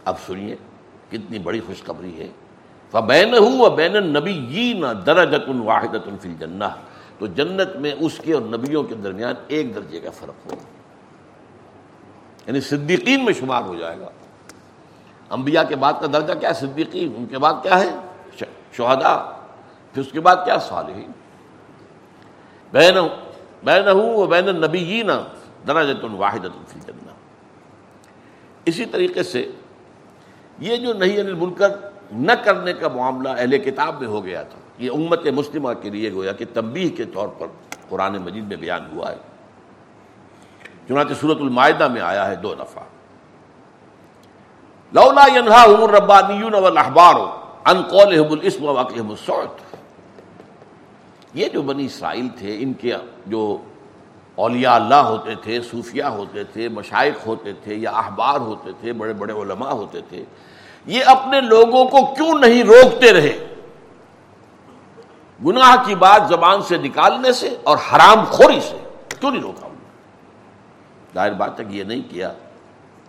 اب 0.05 0.15
سنیے، 0.25 0.55
کتنی 1.11 1.39
بڑی 1.39 1.59
خوشخبری 1.59 2.19
ہے۔ 2.19 2.27
فبین 2.91 3.33
ہوں 3.33 3.69
بین 3.69 3.95
النبی 3.95 4.81
درجت 5.05 5.49
واحد 5.63 5.95
فی 6.21 6.29
الجنہ 6.29 6.63
تو 7.19 7.27
جنت 7.27 7.75
میں 7.75 7.91
اس 7.99 8.19
کے 8.23 8.33
اور 8.33 8.41
نبیوں 8.41 8.83
کے 8.83 8.95
درمیان 8.95 9.33
ایک 9.47 9.75
درجے 9.75 9.99
کا 9.99 10.09
فرق 10.09 10.45
ہوگا۔ 10.45 10.63
یعنی 12.47 12.61
صدیقین 12.61 13.25
میں 13.25 13.33
شمار 13.33 13.61
ہو 13.61 13.75
جائے 13.75 13.99
گا۔ 13.99 14.09
انبیاء 15.29 15.63
کے 15.63 15.75
بعد 15.75 15.93
کا 16.01 16.07
درجہ 16.13 16.33
کیا 16.39 16.49
ہے؟ 16.49 16.53
صدیقین۔ 16.53 17.13
ان 17.17 17.25
کے 17.25 17.37
بعد 17.37 17.53
کیا 17.63 17.79
ہے؟ 17.79 17.95
شہدا 18.73 19.31
پھر 19.93 20.01
اس 20.01 20.11
کے 20.11 20.19
بعد 20.19 20.35
کیا؟ 20.45 20.57
صالحین۔ 20.57 21.11
بین 22.71 22.95
بین 23.63 23.87
و 23.87 24.25
بین 24.25 24.47
النبیین 24.47 25.09
درجت 25.67 26.05
واحد 26.11 26.39
فی 26.39 26.79
الجنہ۔ 26.87 27.11
اسی 28.65 28.85
طریقے 28.85 29.23
سے 29.23 29.51
یہ 30.59 30.75
جو 30.75 30.93
نہیں 30.93 31.17
انل 31.17 31.45
نہ 32.11 32.31
کرنے 32.31 32.73
کا 32.73 32.87
معاملہ 32.87 33.29
اہل 33.29 33.57
کتاب 33.57 33.99
میں 33.99 34.07
ہو 34.07 34.25
گیا 34.25 34.43
تھا۔ 34.43 34.59
یہ 34.77 34.89
امت 34.93 35.27
مسلمہ 35.35 35.71
کے 35.81 35.89
لیے 35.89 36.11
گویا 36.13 36.31
کہ 36.39 36.45
تنبیہ 36.53 36.89
کے 36.97 37.05
طور 37.13 37.27
پر 37.37 37.47
قرآن 37.89 38.13
مجید 38.21 38.45
میں 38.47 38.57
بیان 38.57 38.83
ہوا 38.93 39.11
ہے۔ 39.11 39.17
چنانچہ 40.87 41.13
صورت 41.21 41.41
المائدہ 41.41 41.87
میں 41.87 42.01
آیا 42.01 42.27
ہے 42.27 42.35
دو 42.43 42.53
دفعہ 42.55 42.83
لولا 44.93 45.23
الربانیون 45.63 46.53
والاحبار 46.55 47.15
عن 47.65 47.81
قولهم 47.81 48.31
الاسم 48.33 48.65
واقعهم 48.65 49.09
الصوت 49.09 49.55
یہ 51.35 51.49
جو 51.53 51.61
بنی 51.69 51.85
اسرائیل 51.85 52.27
تھے، 52.37 52.57
ان 52.63 52.73
کے 52.81 52.91
جو 53.27 53.41
اولیاء 54.35 54.75
اللہ 54.75 55.01
ہوتے 55.07 55.35
تھے 55.43 55.61
صوفیہ 55.71 56.03
ہوتے 56.19 56.43
تھے، 56.53 56.67
مشائق 56.69 57.25
ہوتے 57.27 57.53
تھے 57.63 57.75
یا 57.75 57.91
احبار 58.03 58.39
ہوتے 58.39 58.71
تھے، 58.79 58.93
بڑے 59.01 59.13
بڑے 59.23 59.33
علماء 59.41 59.73
ہوتے 59.81 60.01
تھے، 60.09 60.23
یہ 60.85 61.01
اپنے 61.15 61.41
لوگوں 61.41 61.83
کو 61.85 62.05
کیوں 62.15 62.33
نہیں 62.39 62.63
روکتے 62.63 63.11
رہے؟ 63.13 63.35
گناہ 65.45 65.75
کی 65.85 65.95
بات 65.95 66.29
زبان 66.29 66.61
سے 66.61 66.77
نکالنے 66.77 67.31
سے 67.31 67.55
اور 67.63 67.77
حرام 67.77 68.23
خوری 68.23 68.59
سے 68.59 68.77
کیوں 69.19 69.31
نہیں 69.31 69.41
روکا 69.41 69.67
ظاہر 71.13 71.33
بات 71.33 71.59
ہے 71.59 71.65
کہ 71.65 71.73
یہ 71.73 71.83
نہیں 71.83 72.01
کیا، 72.09 72.33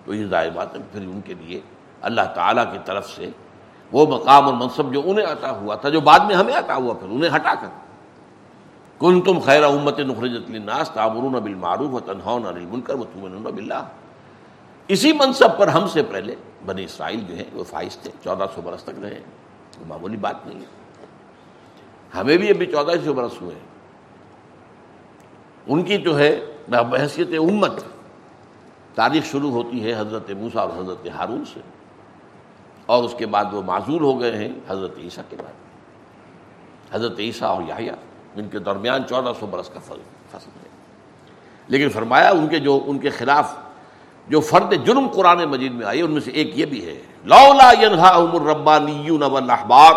تو 0.05 0.15
یہ 0.15 0.27
ظاہر 0.27 0.51
بات 0.51 0.75
ہے 0.75 0.81
پھر 0.93 1.01
ان 1.01 1.21
کے 1.25 1.35
لیے 1.35 1.61
اللہ 2.03 2.21
تعالیٰ 2.35 2.73
کی 2.73 2.79
طرف 2.85 3.11
سے 3.11 3.31
وہ 3.93 4.07
مقام 4.07 4.45
اور 4.45 4.55
منصب 4.55 4.93
جو 4.93 5.03
انہیں 5.05 5.27
عطا 5.27 5.51
ہوا 5.51 5.75
تھا، 5.75 5.89
جو 5.89 6.01
بعد 6.01 6.21
میں 6.21 6.35
ہمیں 6.35 6.55
عطا 6.55 6.75
ہوا 6.75 6.95
پھر 6.95 7.09
انہیں 7.09 7.37
ہٹا 7.37 7.55
کر۔ 7.55 7.67
کن 8.99 9.21
تم 9.21 9.39
خیر 9.39 9.65
امت 9.65 9.99
نخرجت 9.99 10.51
الناس 10.51 10.91
تعمرون 10.91 11.33
بالمعروف 11.33 11.95
و 11.95 12.01
تنہون 12.01 12.47
عن 12.47 12.55
المنکر 12.55 12.95
وتؤمنون 12.95 13.43
باللہ۔ 13.43 13.85
اسی 14.89 15.13
منصب 15.13 15.59
پر 15.59 15.69
ہم 15.69 15.87
سے 15.87 16.03
پہلے 16.03 16.35
بنی 16.67 16.85
اسرائیل 16.85 17.21
جو 17.21 17.35
ہیں، 17.35 17.45
وہ 17.53 17.65
فائز 17.65 17.97
تھے، 17.97 18.11
چودہ 18.25 18.47
سو 18.55 18.61
برس 18.61 18.83
تک 18.83 18.99
رہے۔ 19.03 19.21
معمولی 19.87 20.17
بات 20.17 20.47
نہیں 20.47 20.61
ہے۔ 20.61 20.86
ہمیں 22.15 22.37
بھی 22.37 22.51
ابھی 22.51 22.67
چودہ 22.67 22.93
سو 23.05 23.13
برس 23.13 23.41
ہوئے 23.41 23.55
ان 25.67 25.83
کی 25.83 25.97
جو 25.99 26.19
ہے 26.19 26.31
بحثیت 26.69 27.29
امت، 27.39 27.81
تاریخ 28.95 29.25
شروع 29.25 29.51
ہوتی 29.51 29.85
ہے 29.85 29.93
حضرت 29.99 30.31
موسا 30.31 30.61
اور 30.61 30.71
حضرت 30.79 31.07
ہارون 31.15 31.45
سے، 31.53 31.61
اور 32.87 33.05
اس 33.05 33.15
کے 33.19 33.27
بعد 33.27 33.53
وہ 33.53 33.63
معذور 33.63 34.01
ہو 34.01 34.21
گئے 34.21 34.37
ہیں 34.37 34.53
حضرت 34.69 34.99
عیسیٰ 34.99 35.25
کے 35.31 35.37
بعد۔ 35.37 36.95
حضرت 36.95 37.19
عیسیٰ 37.19 37.49
اور 37.49 37.63
یاہیا 37.69 37.95
ان 38.37 38.49
کے 38.49 38.59
درمیان 38.59 39.07
چودہ 39.09 39.33
سو 39.41 39.47
برس 39.47 39.69
کا 39.69 39.81
فصل 39.81 40.01
ہے۔ 40.63 40.69
لیکن 41.69 41.89
فرمایا 41.89 42.31
ان 42.31 42.47
کے 42.49 42.59
جو، 42.59 42.81
ان 42.87 42.99
کے 42.99 43.11
خلاف 43.11 43.55
جو 44.29 44.41
فرد 44.41 44.73
جرم 44.85 45.09
قرآن 45.09 45.45
مجید 45.45 45.73
میں 45.73 45.87
آئی 45.87 46.01
ان 46.03 46.11
میں 46.11 46.21
سے 46.21 46.31
ایک 46.31 46.59
یہ 46.59 46.67
بھی 46.67 46.85
ہے، 46.87 47.01
لولا 47.25 47.69
الربانیون 48.09 49.23
والاحبار 49.23 49.93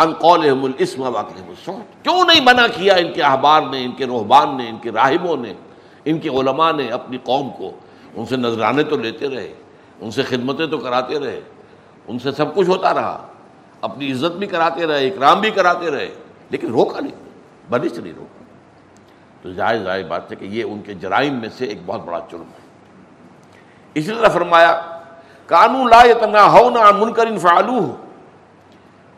ان 0.00 0.12
قولهم 0.12 0.64
الاسم 0.64 1.02
واقعهم 1.02 1.48
الصوت 1.48 2.04
کیوں 2.04 2.24
نہیں 2.24 2.40
منع 2.40 2.66
کیا 2.74 2.94
ان 2.94 3.12
کے 3.12 3.22
احبار 3.22 3.62
نے، 3.62 3.84
ان 3.84 3.92
کے 3.92 4.06
روحبان 4.06 4.56
نے، 4.56 4.68
ان 4.68 4.76
کے 4.82 4.90
راہبوں 4.90 5.36
نے، 5.36 5.54
ان 6.04 6.18
کے 6.18 6.28
علماء 6.28 6.72
نے 6.72 6.88
اپنی 6.88 7.18
قوم 7.24 7.50
کو؟ 7.50 7.70
ان 8.14 8.26
سے 8.26 8.36
نذرانے 8.36 8.82
تو 8.82 8.96
لیتے 8.96 9.28
رہے، 9.28 9.54
ان 10.00 10.10
سے 10.10 10.22
خدمتیں 10.22 10.66
تو 10.66 10.78
کراتے 10.78 11.18
رہے، 11.18 11.40
ان 12.08 12.18
سے 12.18 12.32
سب 12.32 12.54
کچھ 12.54 12.68
ہوتا 12.68 12.94
رہا، 12.94 13.26
اپنی 13.80 14.12
عزت 14.12 14.36
بھی 14.36 14.46
کراتے 14.46 14.86
رہے، 14.86 15.08
اکرام 15.08 15.40
بھی 15.40 15.50
کراتے 15.50 15.90
رہے، 15.90 16.14
لیکن 16.50 16.70
روکا 16.70 17.00
نہیں 17.00 17.16
بنش 17.70 17.98
نہیں 17.98 18.12
روکا۔ 18.16 18.44
تو 19.42 19.52
ظاہر 19.52 19.82
ظاہر 19.84 20.02
بات 20.02 20.30
ہے 20.30 20.36
کہ 20.36 20.44
یہ 20.44 20.64
ان 20.64 20.80
کے 20.86 20.94
جرائم 20.94 21.34
میں 21.34 21.48
سے 21.58 21.64
ایک 21.64 21.78
بہت 21.86 22.00
بڑا 22.04 22.18
جرم 22.18 22.42
ہے۔ 22.42 22.68
اسی 23.94 24.12
طرح 24.14 24.28
فرمایا، 24.28 24.80
کانو 25.46 25.88
لا 25.88 26.02
تنا 26.20 26.52
ہو 26.52 26.70
نہ 26.70 26.92
منکر 26.98 27.26
انفعالو 27.26 27.96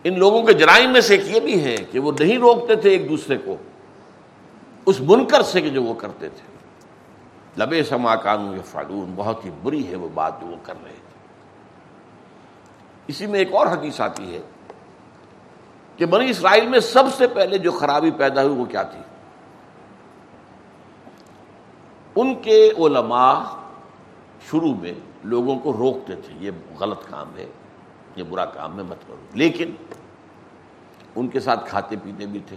ان 0.05 0.19
لوگوں 0.19 0.43
کے 0.43 0.53
جرائم 0.53 0.91
میں 0.91 1.01
سے 1.01 1.15
ایک 1.17 1.37
یہ 1.37 1.41
بھی 1.41 1.65
ہے 1.65 1.77
کہ 1.77 1.99
وہ 1.99 2.13
نہیں 2.21 2.39
روکتے 2.39 2.77
تھے 2.77 2.91
ایک 2.91 3.09
دوسرے 3.09 3.39
کو، 3.39 3.57
اس 4.87 5.01
منکر 5.01 5.43
سے 5.43 5.61
کہ 5.61 5.71
جو 5.71 5.83
وہ 5.83 5.95
کرتے 5.95 6.29
تھے۔ 6.29 6.53
لبے 7.59 7.85
سما 7.85 8.17
کانو 8.17 8.57
یا 8.57 8.63
فالون 8.65 9.13
بہت 9.17 9.45
ہی 9.45 9.51
بری 9.63 9.87
ہے 9.87 9.97
وہ 9.97 10.09
بات 10.15 10.41
جو 10.41 10.47
وہ 10.47 10.57
کر 10.63 10.75
رہے 10.85 10.93
تھے۔ 10.93 11.13
اسی 13.07 13.27
میں 13.27 13.39
ایک 13.39 13.55
اور 13.55 13.67
حدیث 13.67 14.01
آتی 14.01 14.35
ہے 14.35 14.41
کہ 15.97 16.07
بنی 16.07 16.31
اسرائیل 16.31 16.69
میں 16.69 16.81
سب 16.81 17.05
سے 17.17 17.27
پہلے 17.27 17.59
جو 17.59 17.73
خرابی 17.73 18.11
پیدا 18.11 18.43
ہوئی 18.43 18.55
وہ 18.55 18.65
کیا 18.65 18.83
تھی؟ 18.83 19.01
ان 22.17 22.35
کے 22.35 22.71
علماء 22.79 23.41
شروع 24.51 24.75
میں 24.75 24.93
لوگوں 25.25 25.59
کو 25.59 25.73
روکتے 25.73 26.17
تھے، 26.17 26.35
یہ 26.41 26.51
غلط 26.81 27.01
کام 27.11 27.37
ہے۔ 27.37 27.47
یہ 28.17 28.23
برا 28.23 28.45
کام 28.45 28.79
ہے 28.79 28.83
مت 28.83 28.97
کرو۔ 29.07 29.17
لیکن 29.35 29.71
ان 31.17 31.29
کے 31.29 31.41
ساتھ 31.41 31.69
کھاتے 31.69 31.97
پیتے 32.03 32.27
بھی 32.27 32.41
تھے۔ 32.49 32.57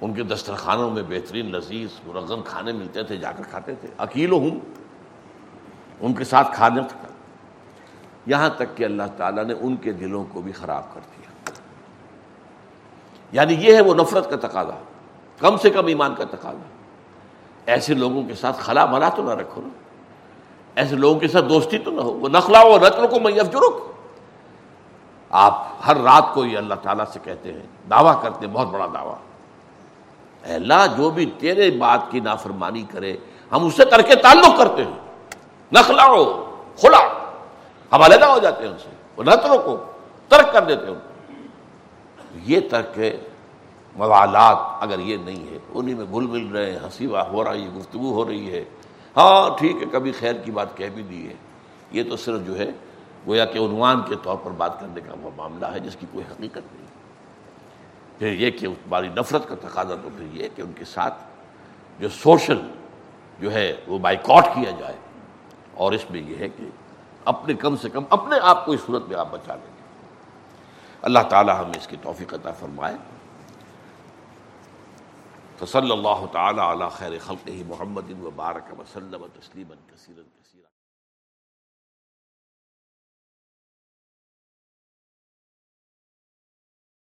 ان 0.00 0.14
کے 0.14 0.22
دسترخوانوں 0.22 0.90
میں 0.90 1.02
بہترین 1.08 1.52
لذیذ 1.52 1.88
مرغن 2.06 2.42
کھانے 2.42 2.72
ملتے 2.72 3.02
تھے، 3.02 3.16
جا 3.16 3.32
کر 3.32 3.42
کھاتے 3.50 3.74
تھے۔ 3.74 3.88
اکیل 3.98 4.32
ہوں، 4.32 4.50
ان 6.00 6.14
کے 6.14 6.24
ساتھ 6.24 6.54
کھانے 6.54 6.80
تھا 6.88 6.98
یہاں 8.26 8.48
تک 8.48 8.76
کہ 8.76 8.84
اللہ 8.84 9.02
تعالیٰ 9.16 9.44
نے 9.44 9.54
ان 9.60 9.76
کے 9.76 9.92
دلوں 9.92 10.24
کو 10.32 10.42
بھی 10.42 10.52
خراب 10.52 10.94
کر 10.94 11.00
دیا۔ 11.00 11.52
یعنی 13.32 13.54
یہ 13.54 13.74
ہے 13.74 13.80
وہ 13.80 13.94
نفرت 13.94 14.30
کا 14.30 14.48
تقاضا، 14.48 14.82
کم 15.38 15.56
سے 15.56 15.70
کم 15.70 15.86
ایمان 15.86 16.14
کا 16.14 16.24
تقاضا۔ 16.24 16.68
ایسے 17.66 17.94
لوگوں 17.94 18.24
کے 18.24 18.34
ساتھ 18.34 18.56
خلا 18.58 18.86
ملا 18.86 19.08
تو 19.08 19.22
نہ 19.22 19.30
رکھو 19.30 19.62
نا۔ 19.62 19.68
ایسے 20.74 20.96
لوگوں 20.96 21.20
کے 21.20 21.28
ساتھ 21.28 21.44
دوستی 21.44 21.78
تو 21.78 21.90
نہ 21.90 22.00
ہو۔ 22.00 22.12
وہ 22.12 22.28
نخلا 22.28 22.62
و 22.62 22.78
رتن 22.78 23.06
کو 23.10 23.20
میف 23.20 23.52
جرک 23.52 23.93
آپ 25.34 25.66
ہر 25.86 25.96
رات 25.96 26.34
کو 26.34 26.44
یہ 26.44 26.58
اللہ 26.58 26.74
تعالیٰ 26.74 27.04
سے 27.12 27.18
کہتے 27.24 27.52
ہیں، 27.52 27.62
دعویٰ 27.90 28.22
کرتے 28.22 28.46
ہیں، 28.46 28.54
بہت 28.54 28.66
بڑا 28.66 28.86
دعویٰ۔ 28.94 29.14
اللہ، 30.54 30.86
جو 30.96 31.10
بھی 31.10 31.30
تیرے 31.38 31.70
بات 31.70 32.00
کی 32.10 32.20
نافرمانی 32.20 32.82
کرے، 32.82 33.16
ہم 33.52 33.66
اس 33.66 33.76
سے 33.76 33.84
ترک 33.84 34.06
تعلق 34.22 34.58
کرتے 34.58 34.84
ہیں۔ 34.84 34.98
نخلا 35.72 36.06
ہو 36.06 36.54
کھلا۔ 36.76 36.98
ہم 37.92 38.02
علیحدہ 38.02 38.24
ہو 38.24 38.38
جاتے 38.38 38.64
ہیں 38.64 38.72
ان 38.72 38.78
سے۔ 38.78 38.88
وہ 39.16 39.22
نتروں 39.22 39.58
کو 39.58 39.84
ترک 40.28 40.52
کر 40.52 40.64
دیتے 40.64 40.86
ہیں 40.86 40.94
یہ 42.34 42.60
ترک 42.70 43.00
موالات 43.96 44.56
اگر 44.80 44.98
یہ 44.98 45.16
نہیں 45.16 45.50
ہے 45.50 45.58
انہیں 45.74 45.94
میں 45.94 46.04
گل 46.04 46.26
مل 46.26 46.56
رہے 46.56 46.70
ہیں، 46.70 46.78
ہنسی 46.78 47.06
ہو 47.06 47.44
رہی 47.44 47.62
ہے، 47.62 47.68
گفتگو 47.68 48.12
ہو 48.12 48.24
رہی 48.24 48.52
ہے۔ 48.52 48.64
ہاں 49.16 49.58
ٹھیک 49.58 49.76
ہے، 49.76 49.86
کبھی 49.92 50.12
خیر 50.12 50.32
کی 50.32 50.50
بات 50.50 50.76
کہہ 50.76 50.88
بھی 50.94 51.02
دی 51.02 51.28
ہے 51.28 51.34
یہ 51.90 52.02
تو 52.10 52.16
صرف 52.16 52.40
جو 52.46 52.58
ہے 52.58 52.66
گویا 53.26 53.44
کہ 53.44 53.58
عنوان 53.58 54.02
کے 54.02 54.14
طور 54.22 54.36
پر 54.36 54.50
بات 54.50 54.80
کرنے 54.80 55.00
کا 55.00 55.14
وہ 55.20 55.30
معاملہ 55.36 55.66
ہے 55.66 55.78
جس 55.80 55.96
کی 56.00 56.06
کوئی 56.12 56.24
حقیقت 56.30 56.74
نہیں۔ 56.74 56.86
پھر 58.18 58.32
یہ 58.32 58.50
کہ 58.50 58.66
تمہاری 58.66 59.08
نفرت 59.08 59.48
کا 59.48 59.54
تقاضا 59.60 59.94
تو 59.94 60.08
پھر 60.16 60.26
یہ 60.32 60.48
کہ 60.56 60.62
ان 60.62 60.72
کے 60.72 60.84
ساتھ 60.84 61.14
جو 61.98 62.08
سوشل 62.08 62.70
جو 63.40 63.52
ہے 63.52 63.76
وہ 63.86 63.98
بائیکاٹ 63.98 64.44
کیا 64.54 64.70
جائے۔ 64.70 64.96
اور 65.74 65.92
اس 65.92 66.10
میں 66.10 66.20
یہ 66.20 66.36
ہے 66.36 66.48
کہ 66.48 66.64
اپنے 67.24 67.54
کم 67.54 67.76
سے 67.76 67.90
کم 67.90 68.02
اپنے 68.10 68.36
آپ 68.42 68.66
کو 68.66 68.72
اس 68.72 68.80
صورت 68.86 69.08
میں 69.08 69.16
آپ 69.16 69.28
بچا 69.30 69.54
لیں۔ 69.54 69.66
گے 69.66 69.82
اللہ 71.02 71.18
تعالی 71.30 71.52
ہمیں 71.58 71.76
اس 71.76 71.86
کی 71.86 71.96
توفیق 72.02 72.34
عطا 72.34 72.52
فرمائے۔ 72.52 72.96
فصلی 75.58 75.92
اللہ 75.92 76.26
تعالی 76.32 76.60
علی 76.60 76.84
خیر 76.92 77.12
خلقہ 77.20 77.50
محمد 77.66 78.10
و 78.10 78.30
بارک 78.36 78.80
وسلم 78.80 79.26
تسلیما 79.40 79.74
کثیرا۔ 79.92 80.33